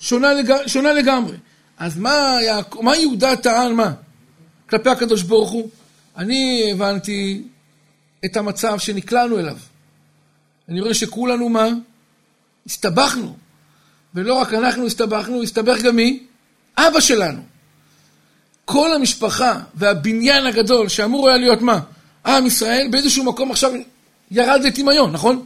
שונה, 0.00 0.34
לג... 0.34 0.66
שונה 0.66 0.92
לגמרי. 0.92 1.36
אז 1.78 1.98
מה, 1.98 2.38
יעק... 2.42 2.76
מה 2.76 2.96
יהודה 2.96 3.36
טען 3.36 3.72
מה? 3.72 3.92
כלפי 4.68 4.90
הקדוש 4.90 5.22
ברוך 5.22 5.50
הוא? 5.50 5.68
אני 6.16 6.68
הבנתי 6.72 7.42
את 8.24 8.36
המצב 8.36 8.78
שנקלענו 8.78 9.38
אליו. 9.38 9.56
אני 10.68 10.80
רואה 10.80 10.94
שכולנו 10.94 11.48
מה? 11.48 11.68
הסתבכנו. 12.66 13.36
ולא 14.14 14.34
רק 14.34 14.54
אנחנו 14.54 14.86
הסתבכנו, 14.86 15.42
הסתבך 15.42 15.82
גם 15.82 15.96
מי? 15.96 16.26
אבא 16.78 17.00
שלנו. 17.00 17.42
כל 18.64 18.92
המשפחה 18.92 19.58
והבניין 19.74 20.46
הגדול 20.46 20.88
שאמור 20.88 21.28
היה 21.28 21.36
להיות 21.36 21.60
מה? 21.60 21.80
עם 22.26 22.46
ישראל 22.46 22.88
באיזשהו 22.90 23.24
מקום 23.24 23.50
עכשיו 23.50 23.72
ירד 24.30 24.60
לטמיון, 24.64 25.12
נכון? 25.12 25.44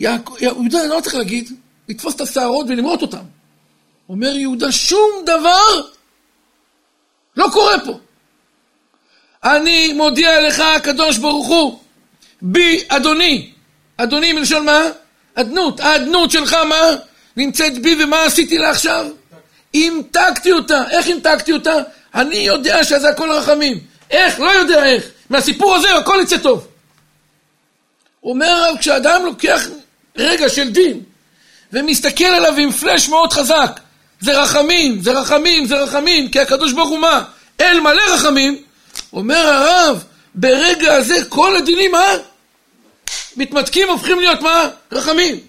יהודה 0.00 0.86
לא 0.86 1.00
צריך 1.00 1.14
להגיד, 1.14 1.50
לתפוס 1.88 2.14
את 2.14 2.20
השערות 2.20 2.66
ולמרוט 2.68 3.02
אותם. 3.02 3.24
אומר 4.08 4.28
יהודה, 4.36 4.72
שום 4.72 5.10
דבר 5.26 5.80
לא 7.36 7.46
קורה 7.52 7.74
פה. 7.84 7.98
אני 9.44 9.92
מודיע 9.92 10.48
לך, 10.48 10.60
הקדוש 10.60 11.18
ברוך 11.18 11.46
הוא, 11.46 11.78
בי 12.42 12.80
אדוני. 12.88 13.50
אדוני 13.96 14.32
מלשון 14.32 14.66
מה? 14.66 14.80
אדנות. 15.34 15.80
האדנות 15.80 16.30
שלך 16.30 16.54
מה? 16.54 16.80
נמצאת 17.36 17.82
בי, 17.82 18.04
ומה 18.04 18.24
עשיתי 18.24 18.58
לה 18.58 18.70
עכשיו? 18.70 19.06
המתקתי 19.74 20.52
אותה. 20.52 20.82
איך 20.90 21.08
המתקתי 21.08 21.52
אותה? 21.52 21.74
אני 22.14 22.36
יודע 22.36 22.84
שזה 22.84 23.08
הכל 23.08 23.30
רחמים. 23.30 23.80
איך? 24.10 24.40
לא 24.40 24.50
יודע 24.50 24.84
איך. 24.84 25.04
מהסיפור 25.30 25.74
הזה 25.74 25.94
הכל 25.94 26.18
יצא 26.22 26.36
טוב. 26.36 26.66
אומר 28.22 28.46
הרב, 28.46 28.76
כשאדם 28.78 29.24
לוקח 29.24 29.68
רגע 30.16 30.48
של 30.48 30.70
דין 30.70 31.00
ומסתכל 31.72 32.24
עליו 32.24 32.54
עם 32.56 32.70
פלאש 32.70 33.08
מאוד 33.08 33.32
חזק, 33.32 33.80
זה 34.20 34.42
רחמים, 34.42 35.02
זה 35.02 35.12
רחמים, 35.12 35.66
זה 35.66 35.74
רחמים, 35.82 36.28
כי 36.28 36.40
הקדוש 36.40 36.72
ברוך 36.72 36.88
הוא 36.88 36.98
מה? 36.98 37.24
אל 37.60 37.80
מלא 37.80 38.02
רחמים. 38.14 38.62
אומר 39.12 39.46
הרב, 39.46 40.04
ברגע 40.34 40.94
הזה 40.94 41.24
כל 41.28 41.56
הדינים, 41.56 41.92
מה? 41.92 42.04
מתמתקים, 43.36 43.88
הופכים 43.88 44.20
להיות 44.20 44.40
מה? 44.40 44.68
רחמים. 44.92 45.40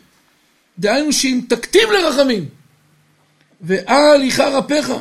דהיינו 0.80 1.14
שאם 1.14 1.42
תקטיב 1.50 1.92
לרחמים, 1.92 2.46
ואל 3.62 4.24
ייחר 4.24 4.60
אפיך, 4.60 4.92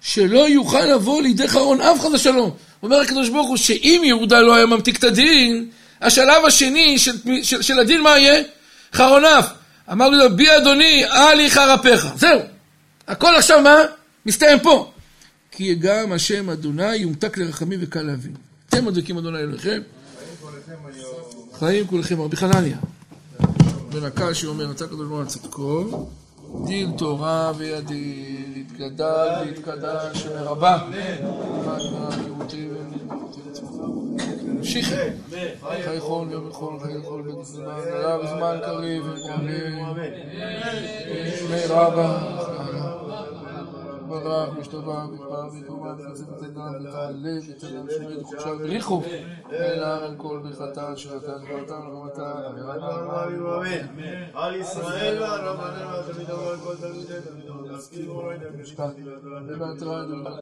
שלא 0.00 0.48
יוכל 0.48 0.84
לבוא 0.84 1.22
לידי 1.22 1.48
חרון 1.48 1.80
אף 1.80 2.00
חס 2.00 2.12
ושלום. 2.12 2.50
אומר 2.82 3.00
הקדוש 3.00 3.28
ברוך 3.28 3.48
הוא 3.48 3.56
שאם 3.56 4.02
יהודה 4.04 4.40
לא 4.40 4.54
היה 4.54 4.66
ממתיק 4.66 4.98
את 4.98 5.04
הדין, 5.04 5.68
השלב 6.00 6.44
השני 6.46 6.98
של, 6.98 7.12
של, 7.42 7.62
של 7.62 7.78
הדין 7.78 8.00
מה 8.00 8.18
יהיה? 8.18 8.42
חרון 8.92 9.24
אף. 9.24 9.52
אמר 9.92 10.08
לו, 10.08 10.36
בי 10.36 10.56
אדוני, 10.56 11.04
אל 11.04 11.40
ייחר 11.40 11.74
אפיך. 11.74 12.06
זהו. 12.16 12.40
הכל 13.08 13.34
עכשיו 13.34 13.60
מה? 13.60 13.76
מסתיים 14.26 14.58
פה. 14.60 14.92
כי 15.50 15.74
גם 15.74 16.12
השם 16.12 16.50
אדוני 16.50 16.96
יומתק 16.96 17.38
לרחמים 17.38 17.78
וקל 17.82 18.02
להבין. 18.02 18.34
אתם 18.68 18.84
מדליקים 18.84 19.18
אדוני 19.18 19.38
אלוהיכם. 19.38 19.80
חיים 21.58 21.86
כולכם, 21.86 22.20
רבי 22.20 22.36
חנניה. 22.36 22.76
בן 23.92 24.04
הקש 24.04 24.40
שאומר, 24.40 24.64
רצה 24.64 24.84
הקדוש 24.84 25.08
ברוך 25.08 25.20
הוא 25.20 25.24
צדקו, 25.24 26.06
דין 26.64 26.92
תורה 26.96 27.52
וידין, 27.56 28.52
יתגדל 28.56 29.28
ויתקדש 29.44 30.26
מרבה. 30.26 30.78
נמשיך. 34.44 34.94
חי 35.84 36.00
חול 36.00 36.28
ויום 36.28 36.52
חול, 36.52 36.80
חי 36.80 37.02
חול 37.04 37.22
בן 37.22 37.42
זמן, 37.42 37.80
עליו 37.92 38.20
זמן 38.28 38.58
קריב, 38.64 39.04
אמן. 39.34 40.10
שמי 41.38 41.66
רבה. 41.68 42.18
ברח, 44.08 44.48
משתבח, 44.58 45.04
מתפעל, 45.12 45.50
מתרומה, 45.52 45.94
וחסד 45.98 46.28
ותדע, 46.32 46.60
ותעלה, 46.80 47.38
ותדע, 47.48 47.94
שמי 47.96 48.16
וחופשה, 48.20 48.54
בריחו, 48.54 49.02
אלא 49.52 49.86
על 49.86 50.14
כל 50.16 50.40
ברכתה, 50.42 50.96
שירתה, 50.96 51.38
גבלתה, 51.38 51.74
ורמתה, 51.74 52.32
על 54.34 54.54
ישראל 54.54 55.22
והרבנים 55.22 55.86
והתלמידים 55.86 56.34
ועל 56.38 56.56
כל 56.56 56.76
תלמידי 56.76 57.20
תלמידו, 57.28 57.54
להשכיל 57.64 58.08
מורה, 58.08 58.34
ובהתראה, 59.48 60.02